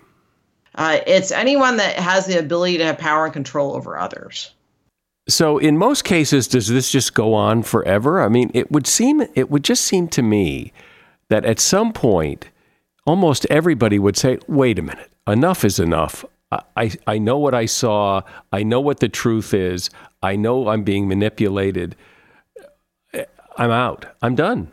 Uh, 0.75 0.99
it's 1.07 1.31
anyone 1.31 1.77
that 1.77 1.95
has 1.95 2.27
the 2.27 2.37
ability 2.37 2.77
to 2.77 2.85
have 2.85 2.97
power 2.97 3.25
and 3.25 3.33
control 3.33 3.75
over 3.75 3.97
others 3.97 4.51
so, 5.27 5.57
in 5.57 5.77
most 5.77 6.03
cases, 6.03 6.47
does 6.47 6.67
this 6.67 6.91
just 6.91 7.13
go 7.13 7.33
on 7.33 7.63
forever? 7.63 8.21
I 8.21 8.27
mean, 8.27 8.51
it 8.53 8.71
would 8.71 8.87
seem, 8.87 9.21
it 9.35 9.49
would 9.51 9.63
just 9.63 9.83
seem 9.83 10.07
to 10.09 10.21
me 10.21 10.73
that 11.29 11.45
at 11.45 11.59
some 11.59 11.93
point, 11.93 12.49
almost 13.05 13.45
everybody 13.49 13.99
would 13.99 14.17
say, 14.17 14.39
wait 14.47 14.79
a 14.79 14.81
minute, 14.81 15.11
enough 15.27 15.63
is 15.63 15.79
enough. 15.79 16.25
I, 16.75 16.91
I 17.07 17.17
know 17.17 17.37
what 17.37 17.53
I 17.53 17.65
saw. 17.65 18.23
I 18.51 18.63
know 18.63 18.81
what 18.81 18.99
the 18.99 19.07
truth 19.07 19.53
is. 19.53 19.89
I 20.21 20.35
know 20.35 20.67
I'm 20.67 20.83
being 20.83 21.07
manipulated. 21.07 21.95
I'm 23.57 23.71
out. 23.71 24.05
I'm 24.21 24.35
done 24.35 24.69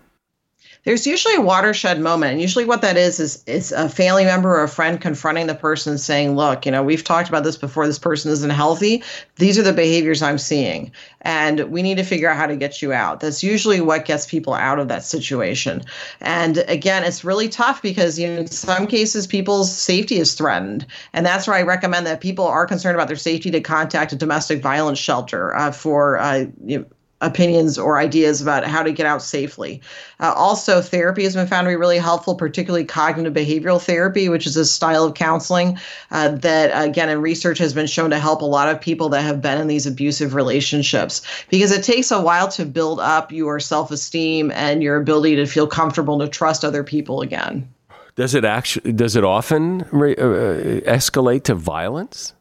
There's 0.89 1.07
usually 1.07 1.35
a 1.35 1.43
watershed 1.43 2.01
moment, 2.01 2.33
and 2.33 2.41
usually 2.41 2.65
what 2.65 2.81
that 2.81 2.97
is 2.97 3.21
is 3.21 3.45
is 3.45 3.73
a 3.73 3.91
family 3.91 4.25
member 4.25 4.57
or 4.57 4.63
a 4.63 4.69
friend 4.71 4.99
confronting 4.99 5.47
the 5.47 5.55
person, 5.55 5.99
saying, 5.99 6.35
"Look, 6.35 6.65
you 6.65 6.73
know, 6.73 6.83
we've 6.83 7.05
talked 7.05 7.29
about 7.29 7.45
this 7.45 7.59
before. 7.59 7.87
This 7.87 7.99
person 7.99 8.33
isn't 8.33 8.49
healthy. 8.49 9.03
These 9.37 9.59
are 9.59 9.63
the 9.63 9.75
behaviors 9.75 10.23
I'm 10.23 10.39
seeing, 10.39 10.91
and 11.21 11.71
we 11.71 11.83
need 11.83 11.99
to 11.99 12.05
figure 12.05 12.31
out 12.31 12.39
how 12.39 12.47
to 12.47 12.57
get 12.57 12.81
you 12.81 12.95
out." 12.95 13.21
That's 13.21 13.43
usually 13.43 13.83
what 13.83 14.07
gets 14.07 14.25
people 14.25 14.55
out 14.55 14.79
of 14.79 14.89
that 14.89 15.05
situation. 15.05 15.83
And 16.23 16.65
again, 16.69 17.05
it's 17.05 17.23
really 17.23 17.51
tough 17.51 17.83
because 17.83 18.19
you 18.19 18.27
know, 18.27 18.39
in 18.39 18.47
some 18.47 18.87
cases 18.87 19.27
people's 19.27 19.71
safety 19.71 20.19
is 20.19 20.33
threatened, 20.33 20.87
and 21.13 21.27
that's 21.27 21.47
where 21.47 21.57
I 21.57 21.65
recommend 21.65 22.07
that 22.07 22.23
people 22.23 22.47
are 22.47 22.65
concerned 22.65 22.95
about 22.95 23.09
their 23.09 23.17
safety 23.19 23.51
to 23.51 23.61
contact 23.61 24.15
a 24.15 24.17
domestic 24.17 24.63
violence 24.63 24.99
shelter 24.99 25.55
uh, 25.55 25.71
for 25.71 26.17
uh, 26.17 26.47
you 26.65 26.79
know, 26.79 26.87
opinions 27.21 27.79
or 27.79 27.99
ideas 27.99 28.41
about 28.41 28.65
how 28.65 28.83
to 28.83 28.93
get 28.93 29.07
out 29.07 29.23
safely. 29.23 29.81
Uh, 30.21 30.33
also, 30.37 30.81
therapy 30.81 31.25
has 31.25 31.35
been 31.35 31.47
found 31.47 31.65
to 31.65 31.71
be 31.71 31.77
really 31.77 31.99
helpful, 31.99 32.35
particularly 32.35 32.85
cognitive 32.85 33.35
behavioral 33.35 33.83
therapy, 33.83 34.29
which 34.29 34.47
is 34.47 34.57
a 34.57 34.65
style 34.65 35.05
of 35.05 35.15
counseling 35.15 35.79
uh, 36.11 36.29
that, 36.29 36.71
again, 36.87 37.09
in 37.09 37.21
research 37.21 37.59
has 37.59 37.75
been 37.75 37.87
shown 37.87 38.11
to 38.11 38.19
help 38.19 38.41
a 38.41 38.47
lot 38.47 38.69
of 38.69 38.81
people 38.81 39.09
that 39.09 39.23
have 39.23 39.43
been 39.43 39.61
in 39.61 39.67
these 39.67 39.87
abusive 39.87 40.35
relationships 40.35 41.23
because 41.51 41.73
it 41.73 41.83
takes 41.83 42.11
a 42.11 42.21
while 42.21 42.49
to 42.49 42.65
build 42.65 43.01
up 43.01 43.33
your 43.33 43.59
self 43.59 43.91
esteem 43.91 44.53
and 44.53 44.83
your 44.83 44.97
ability 44.97 45.37
to 45.37 45.47
feel 45.47 45.67
comfortable 45.67 46.19
to 46.21 46.29
trust 46.29 46.65
other 46.65 46.85
people 46.85 47.21
again. 47.21 47.69
Does 48.15 48.35
it 48.35 48.45
actually? 48.45 48.93
Does 48.93 49.15
it 49.15 49.25
often 49.25 49.87
re- 49.93 50.17
uh, 50.17 50.81
escalate 50.91 51.45
to 51.45 51.55
violence? 51.55 52.35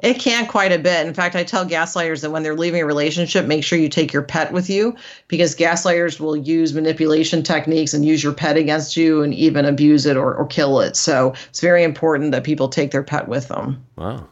It 0.00 0.14
can 0.14 0.46
quite 0.46 0.72
a 0.72 0.78
bit. 0.78 1.06
In 1.06 1.14
fact, 1.14 1.36
I 1.36 1.44
tell 1.44 1.66
gaslighters 1.66 2.22
that 2.22 2.30
when 2.30 2.42
they're 2.42 2.56
leaving 2.56 2.82
a 2.82 2.86
relationship, 2.86 3.46
make 3.46 3.64
sure 3.64 3.78
you 3.78 3.88
take 3.88 4.12
your 4.12 4.22
pet 4.22 4.52
with 4.52 4.70
you 4.70 4.96
because 5.28 5.54
gaslighters 5.54 6.20
will 6.20 6.36
use 6.36 6.72
manipulation 6.74 7.42
techniques 7.42 7.92
and 7.92 8.04
use 8.04 8.22
your 8.22 8.32
pet 8.32 8.56
against 8.56 8.96
you 8.96 9.22
and 9.22 9.34
even 9.34 9.64
abuse 9.64 10.06
it 10.06 10.16
or, 10.16 10.34
or 10.34 10.46
kill 10.46 10.80
it. 10.80 10.96
So 10.96 11.34
it's 11.48 11.60
very 11.60 11.82
important 11.82 12.32
that 12.32 12.44
people 12.44 12.68
take 12.68 12.90
their 12.90 13.02
pet 13.02 13.28
with 13.28 13.48
them. 13.48 13.84
Wow. 13.96 14.26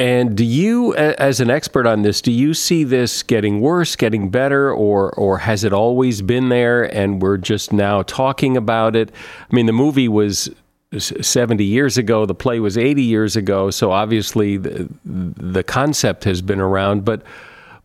And 0.00 0.36
do 0.36 0.44
you, 0.44 0.94
as 0.94 1.40
an 1.40 1.50
expert 1.50 1.84
on 1.84 2.02
this, 2.02 2.20
do 2.20 2.30
you 2.30 2.54
see 2.54 2.84
this 2.84 3.24
getting 3.24 3.60
worse, 3.60 3.96
getting 3.96 4.30
better, 4.30 4.72
or 4.72 5.10
or 5.14 5.38
has 5.38 5.64
it 5.64 5.72
always 5.72 6.22
been 6.22 6.50
there 6.50 6.84
and 6.94 7.20
we're 7.20 7.36
just 7.36 7.72
now 7.72 8.02
talking 8.02 8.56
about 8.56 8.94
it? 8.94 9.10
I 9.50 9.54
mean, 9.54 9.66
the 9.66 9.72
movie 9.72 10.06
was 10.06 10.50
70 10.96 11.64
years 11.64 11.98
ago. 11.98 12.24
The 12.26 12.34
play 12.34 12.60
was 12.60 12.78
80 12.78 13.02
years 13.02 13.36
ago. 13.36 13.70
So 13.70 13.92
obviously 13.92 14.56
the, 14.56 14.88
the 15.04 15.62
concept 15.62 16.24
has 16.24 16.40
been 16.42 16.60
around, 16.60 17.04
but 17.04 17.22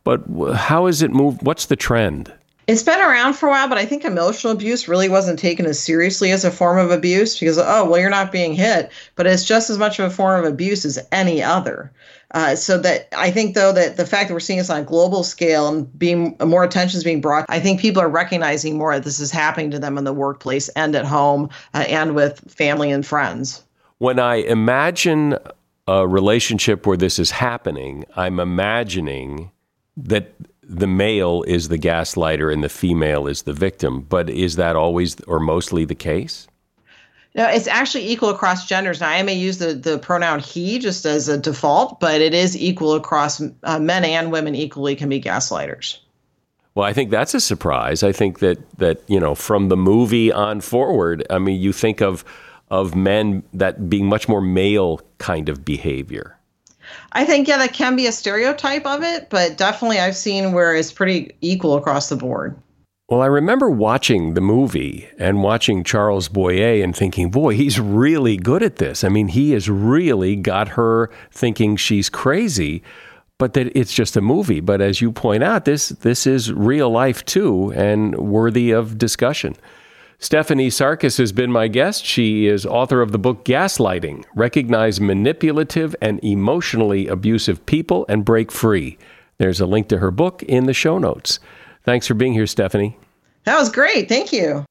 but 0.03 0.21
how 0.55 0.87
has 0.87 1.01
it 1.01 1.11
moved? 1.11 1.43
What's 1.43 1.67
the 1.67 1.77
trend? 1.77 2.31
It's 2.65 2.83
been 2.83 3.01
around 3.01 3.33
for 3.33 3.47
a 3.47 3.49
while, 3.49 3.67
but 3.67 3.77
I 3.77 3.85
think 3.85 4.05
emotional 4.05 4.53
abuse 4.53 4.87
really 4.87 5.09
wasn't 5.09 5.37
taken 5.37 5.65
as 5.65 5.79
seriously 5.79 6.31
as 6.31 6.45
a 6.45 6.51
form 6.51 6.77
of 6.77 6.91
abuse 6.91 7.37
because, 7.37 7.57
oh, 7.57 7.89
well, 7.89 7.99
you're 7.99 8.09
not 8.09 8.31
being 8.31 8.53
hit, 8.53 8.89
but 9.15 9.27
it's 9.27 9.43
just 9.43 9.69
as 9.69 9.77
much 9.77 9.99
of 9.99 10.05
a 10.05 10.15
form 10.15 10.39
of 10.39 10.51
abuse 10.51 10.85
as 10.85 10.99
any 11.11 11.43
other. 11.43 11.91
Uh, 12.31 12.55
so 12.55 12.77
that 12.79 13.07
I 13.15 13.29
think 13.29 13.53
though 13.53 13.71
that 13.73 13.97
the 13.97 14.07
fact 14.07 14.27
that 14.27 14.33
we're 14.33 14.39
seeing 14.39 14.57
this 14.57 14.69
on 14.69 14.79
a 14.79 14.83
global 14.83 15.23
scale 15.23 15.67
and 15.67 15.99
being 15.99 16.35
more 16.43 16.63
attention 16.63 16.97
is 16.97 17.03
being 17.03 17.21
brought, 17.21 17.45
I 17.49 17.59
think 17.59 17.79
people 17.79 18.01
are 18.01 18.09
recognizing 18.09 18.77
more 18.77 18.93
that 18.93 19.03
this 19.03 19.19
is 19.19 19.29
happening 19.29 19.69
to 19.71 19.79
them 19.79 19.97
in 19.97 20.03
the 20.03 20.13
workplace 20.13 20.69
and 20.69 20.95
at 20.95 21.05
home 21.05 21.49
uh, 21.73 21.85
and 21.87 22.15
with 22.15 22.39
family 22.51 22.91
and 22.91 23.05
friends. 23.05 23.61
When 23.99 24.19
I 24.19 24.35
imagine 24.35 25.37
a 25.87 26.07
relationship 26.07 26.87
where 26.87 26.97
this 26.97 27.19
is 27.19 27.29
happening, 27.29 28.05
I'm 28.15 28.39
imagining 28.39 29.51
that 29.97 30.33
the 30.67 30.87
male 30.87 31.43
is 31.43 31.69
the 31.69 31.77
gaslighter 31.77 32.51
and 32.51 32.63
the 32.63 32.69
female 32.69 33.27
is 33.27 33.43
the 33.43 33.53
victim. 33.53 34.01
But 34.01 34.29
is 34.29 34.55
that 34.55 34.75
always 34.75 35.19
or 35.21 35.39
mostly 35.39 35.85
the 35.85 35.95
case? 35.95 36.47
No, 37.35 37.47
it's 37.47 37.67
actually 37.67 38.07
equal 38.07 38.29
across 38.29 38.67
genders. 38.67 39.01
Now, 39.01 39.09
I 39.09 39.23
may 39.23 39.33
use 39.33 39.57
the, 39.57 39.73
the 39.73 39.97
pronoun 39.97 40.39
he 40.39 40.77
just 40.77 41.05
as 41.05 41.27
a 41.27 41.37
default, 41.37 41.99
but 41.99 42.21
it 42.21 42.33
is 42.33 42.55
equal 42.55 42.93
across 42.93 43.41
uh, 43.63 43.79
men 43.79 44.05
and 44.05 44.31
women 44.31 44.53
equally 44.53 44.95
can 44.95 45.09
be 45.09 45.19
gaslighters. 45.19 45.97
Well, 46.75 46.85
I 46.85 46.93
think 46.93 47.11
that's 47.11 47.33
a 47.33 47.39
surprise. 47.39 48.03
I 48.03 48.11
think 48.11 48.39
that 48.39 48.57
that 48.77 49.03
you 49.07 49.19
know 49.19 49.35
from 49.35 49.69
the 49.69 49.77
movie 49.77 50.31
on 50.31 50.61
forward, 50.61 51.25
I 51.29 51.39
mean, 51.39 51.59
you 51.59 51.71
think 51.71 52.01
of 52.01 52.23
of 52.69 52.95
men 52.95 53.43
that 53.53 53.89
being 53.89 54.07
much 54.07 54.27
more 54.27 54.41
male 54.41 54.99
kind 55.19 55.49
of 55.49 55.63
behavior. 55.63 56.37
I 57.11 57.25
think 57.25 57.47
yeah, 57.47 57.57
that 57.57 57.73
can 57.73 57.95
be 57.95 58.07
a 58.07 58.11
stereotype 58.11 58.85
of 58.85 59.03
it, 59.03 59.29
but 59.29 59.57
definitely 59.57 59.99
I've 59.99 60.15
seen 60.15 60.53
where 60.53 60.75
it's 60.75 60.91
pretty 60.91 61.35
equal 61.41 61.75
across 61.75 62.09
the 62.09 62.15
board. 62.15 62.55
Well, 63.09 63.21
I 63.21 63.27
remember 63.27 63.69
watching 63.69 64.33
the 64.33 64.41
movie 64.41 65.07
and 65.19 65.43
watching 65.43 65.83
Charles 65.83 66.29
Boyer 66.29 66.83
and 66.83 66.95
thinking, 66.95 67.29
boy, 67.29 67.53
he's 67.53 67.79
really 67.79 68.37
good 68.37 68.63
at 68.63 68.77
this. 68.77 69.03
I 69.03 69.09
mean, 69.09 69.27
he 69.27 69.51
has 69.51 69.69
really 69.69 70.35
got 70.35 70.69
her 70.69 71.11
thinking 71.29 71.75
she's 71.75 72.09
crazy, 72.09 72.81
but 73.37 73.53
that 73.53 73.77
it's 73.77 73.93
just 73.93 74.15
a 74.15 74.21
movie. 74.21 74.61
But 74.61 74.81
as 74.81 75.01
you 75.01 75.11
point 75.11 75.43
out, 75.43 75.65
this 75.65 75.89
this 75.89 76.25
is 76.25 76.53
real 76.53 76.89
life 76.89 77.25
too 77.25 77.73
and 77.75 78.15
worthy 78.15 78.71
of 78.71 78.97
discussion. 78.97 79.55
Stephanie 80.19 80.69
Sarkis 80.69 81.17
has 81.17 81.31
been 81.31 81.51
my 81.51 81.67
guest. 81.67 82.05
She 82.05 82.47
is 82.47 82.65
author 82.65 83.01
of 83.01 83.11
the 83.11 83.19
book 83.19 83.43
Gaslighting 83.43 84.23
Recognize 84.35 85.01
Manipulative 85.01 85.95
and 86.01 86.23
Emotionally 86.23 87.07
Abusive 87.07 87.65
People 87.65 88.05
and 88.07 88.23
Break 88.23 88.51
Free. 88.51 88.97
There's 89.37 89.59
a 89.59 89.65
link 89.65 89.89
to 89.89 89.97
her 89.97 90.11
book 90.11 90.43
in 90.43 90.65
the 90.65 90.73
show 90.73 90.97
notes. 90.97 91.39
Thanks 91.83 92.07
for 92.07 92.13
being 92.13 92.33
here, 92.33 92.47
Stephanie. 92.47 92.97
That 93.43 93.57
was 93.59 93.69
great. 93.69 94.07
Thank 94.07 94.31
you. 94.31 94.65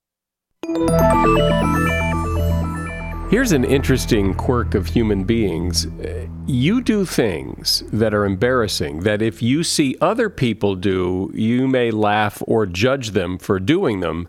Here's 3.30 3.52
an 3.52 3.64
interesting 3.64 4.34
quirk 4.34 4.74
of 4.74 4.86
human 4.86 5.24
beings. 5.24 5.86
You 6.46 6.80
do 6.82 7.04
things 7.04 7.82
that 7.92 8.14
are 8.14 8.24
embarrassing 8.24 9.00
that 9.00 9.22
if 9.22 9.42
you 9.42 9.64
see 9.64 9.96
other 10.00 10.28
people 10.30 10.74
do, 10.74 11.30
you 11.34 11.66
may 11.66 11.90
laugh 11.90 12.42
or 12.46 12.66
judge 12.66 13.10
them 13.10 13.38
for 13.38 13.58
doing 13.58 14.00
them, 14.00 14.28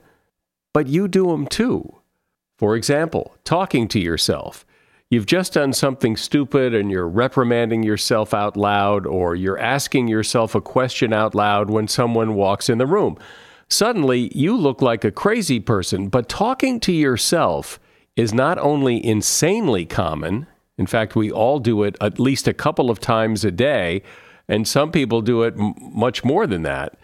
but 0.74 0.88
you 0.88 1.08
do 1.08 1.28
them 1.28 1.48
too. 1.48 1.98
For 2.58 2.76
example, 2.76 3.36
talking 3.44 3.88
to 3.90 4.00
yourself. 4.00 4.66
You've 5.10 5.26
just 5.28 5.54
done 5.54 5.74
something 5.74 6.18
stupid 6.18 6.74
and 6.74 6.90
you're 6.90 7.08
reprimanding 7.08 7.84
yourself 7.84 8.34
out 8.34 8.58
loud, 8.58 9.06
or 9.06 9.36
you're 9.36 9.60
asking 9.60 10.08
yourself 10.08 10.56
a 10.56 10.62
question 10.62 11.14
out 11.14 11.36
loud 11.36 11.70
when 11.70 11.88
someone 11.88 12.34
walks 12.34 12.68
in 12.68 12.80
the 12.80 12.88
room. 12.88 13.18
Suddenly, 13.70 14.32
you 14.34 14.58
look 14.58 14.82
like 14.82 15.04
a 15.04 15.12
crazy 15.12 15.60
person, 15.60 16.08
but 16.08 16.30
talking 16.30 16.80
to 16.82 16.92
yourself 16.92 17.80
is 18.16 18.34
not 18.34 18.58
only 18.58 19.04
insanely 19.06 19.86
common, 19.86 20.48
in 20.78 20.88
fact, 20.88 21.16
we 21.16 21.32
all 21.32 21.60
do 21.60 21.84
it 21.84 21.96
at 22.02 22.20
least 22.20 22.48
a 22.48 22.54
couple 22.54 22.90
of 22.90 23.00
times 23.00 23.46
a 23.46 23.52
day, 23.52 24.02
and 24.48 24.68
some 24.68 24.92
people 24.92 25.22
do 25.22 25.44
it 25.44 25.54
m- 25.58 25.76
much 25.78 26.24
more 26.24 26.48
than 26.48 26.64
that. 26.64 26.98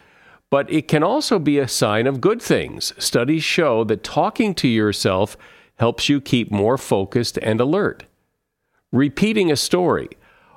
But 0.51 0.71
it 0.71 0.87
can 0.87 1.03
also 1.03 1.37
be 1.37 1.59
a 1.59 1.67
sign 1.67 2.07
of 2.07 2.21
good 2.21 2.41
things. 2.41 2.93
Studies 2.97 3.43
show 3.43 3.83
that 3.83 4.03
talking 4.03 4.55
to 4.55 4.67
yourself 4.67 5.37
helps 5.77 6.09
you 6.09 6.19
keep 6.19 6.51
more 6.51 6.77
focused 6.77 7.37
and 7.41 7.61
alert. 7.61 8.05
Repeating 8.91 9.51
a 9.51 9.55
story. 9.55 10.09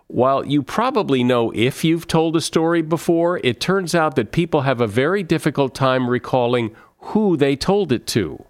While 0.07 0.47
you 0.47 0.63
probably 0.63 1.23
know 1.23 1.53
if 1.55 1.85
you've 1.85 2.07
told 2.07 2.37
a 2.37 2.41
story 2.41 2.83
before, 2.83 3.39
it 3.45 3.61
turns 3.61 3.95
out 3.95 4.17
that 4.17 4.33
people 4.33 4.63
have 4.63 4.81
a 4.81 4.87
very 4.87 5.23
difficult 5.23 5.75
time 5.75 6.09
recalling 6.09 6.75
who 6.99 7.37
they 7.37 7.57
told 7.57 7.93
it 7.93 8.07
to. 8.09 8.45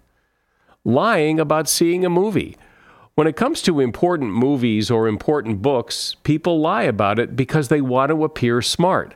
Lying 0.85 1.39
about 1.39 1.69
seeing 1.69 2.05
a 2.05 2.09
movie. 2.09 2.57
When 3.15 3.27
it 3.27 3.35
comes 3.35 3.61
to 3.63 3.79
important 3.79 4.33
movies 4.33 4.89
or 4.89 5.07
important 5.07 5.61
books, 5.61 6.15
people 6.23 6.59
lie 6.59 6.83
about 6.83 7.19
it 7.19 7.35
because 7.35 7.67
they 7.67 7.81
want 7.81 8.09
to 8.09 8.23
appear 8.23 8.61
smart. 8.61 9.13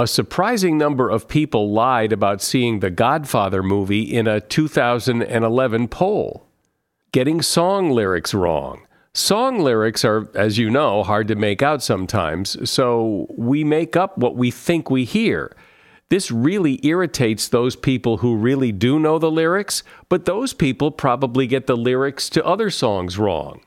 A 0.00 0.06
surprising 0.06 0.78
number 0.78 1.10
of 1.10 1.28
people 1.28 1.72
lied 1.72 2.10
about 2.10 2.40
seeing 2.40 2.80
the 2.80 2.88
Godfather 2.88 3.62
movie 3.62 4.00
in 4.00 4.26
a 4.26 4.40
2011 4.40 5.88
poll 5.88 6.46
getting 7.12 7.42
song 7.42 7.90
lyrics 7.90 8.32
wrong. 8.32 8.86
Song 9.12 9.58
lyrics 9.58 10.02
are, 10.02 10.30
as 10.34 10.56
you 10.56 10.70
know, 10.70 11.02
hard 11.02 11.28
to 11.28 11.34
make 11.34 11.60
out 11.60 11.82
sometimes, 11.82 12.56
so 12.70 13.26
we 13.36 13.62
make 13.62 13.94
up 13.94 14.16
what 14.16 14.36
we 14.36 14.50
think 14.50 14.88
we 14.88 15.04
hear. 15.04 15.54
This 16.08 16.30
really 16.30 16.80
irritates 16.82 17.48
those 17.48 17.76
people 17.76 18.16
who 18.16 18.36
really 18.36 18.72
do 18.72 18.98
know 18.98 19.18
the 19.18 19.30
lyrics, 19.30 19.82
but 20.08 20.24
those 20.24 20.54
people 20.54 20.90
probably 20.90 21.46
get 21.46 21.66
the 21.66 21.76
lyrics 21.76 22.30
to 22.30 22.46
other 22.46 22.70
songs 22.70 23.18
wrong. 23.18 23.60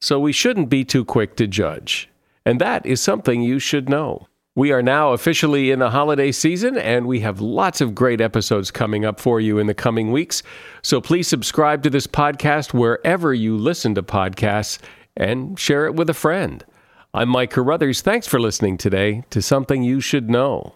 So 0.00 0.20
we 0.20 0.30
shouldn't 0.30 0.68
be 0.68 0.84
too 0.84 1.04
quick 1.04 1.34
to 1.38 1.48
judge. 1.48 2.08
And 2.46 2.60
that 2.60 2.86
is 2.86 3.02
something 3.02 3.42
you 3.42 3.58
should 3.58 3.88
know. 3.88 4.28
We 4.54 4.70
are 4.70 4.82
now 4.82 5.12
officially 5.12 5.70
in 5.70 5.78
the 5.78 5.88
holiday 5.88 6.30
season, 6.30 6.76
and 6.76 7.06
we 7.06 7.20
have 7.20 7.40
lots 7.40 7.80
of 7.80 7.94
great 7.94 8.20
episodes 8.20 8.70
coming 8.70 9.02
up 9.02 9.18
for 9.18 9.40
you 9.40 9.58
in 9.58 9.66
the 9.66 9.72
coming 9.72 10.12
weeks. 10.12 10.42
So 10.82 11.00
please 11.00 11.26
subscribe 11.26 11.82
to 11.84 11.90
this 11.90 12.06
podcast 12.06 12.74
wherever 12.74 13.32
you 13.32 13.56
listen 13.56 13.94
to 13.94 14.02
podcasts 14.02 14.78
and 15.16 15.58
share 15.58 15.86
it 15.86 15.94
with 15.94 16.10
a 16.10 16.14
friend. 16.14 16.62
I'm 17.14 17.30
Mike 17.30 17.50
Carruthers. 17.50 18.02
Thanks 18.02 18.26
for 18.26 18.38
listening 18.38 18.76
today 18.76 19.24
to 19.30 19.40
Something 19.40 19.84
You 19.84 20.00
Should 20.02 20.28
Know. 20.28 20.74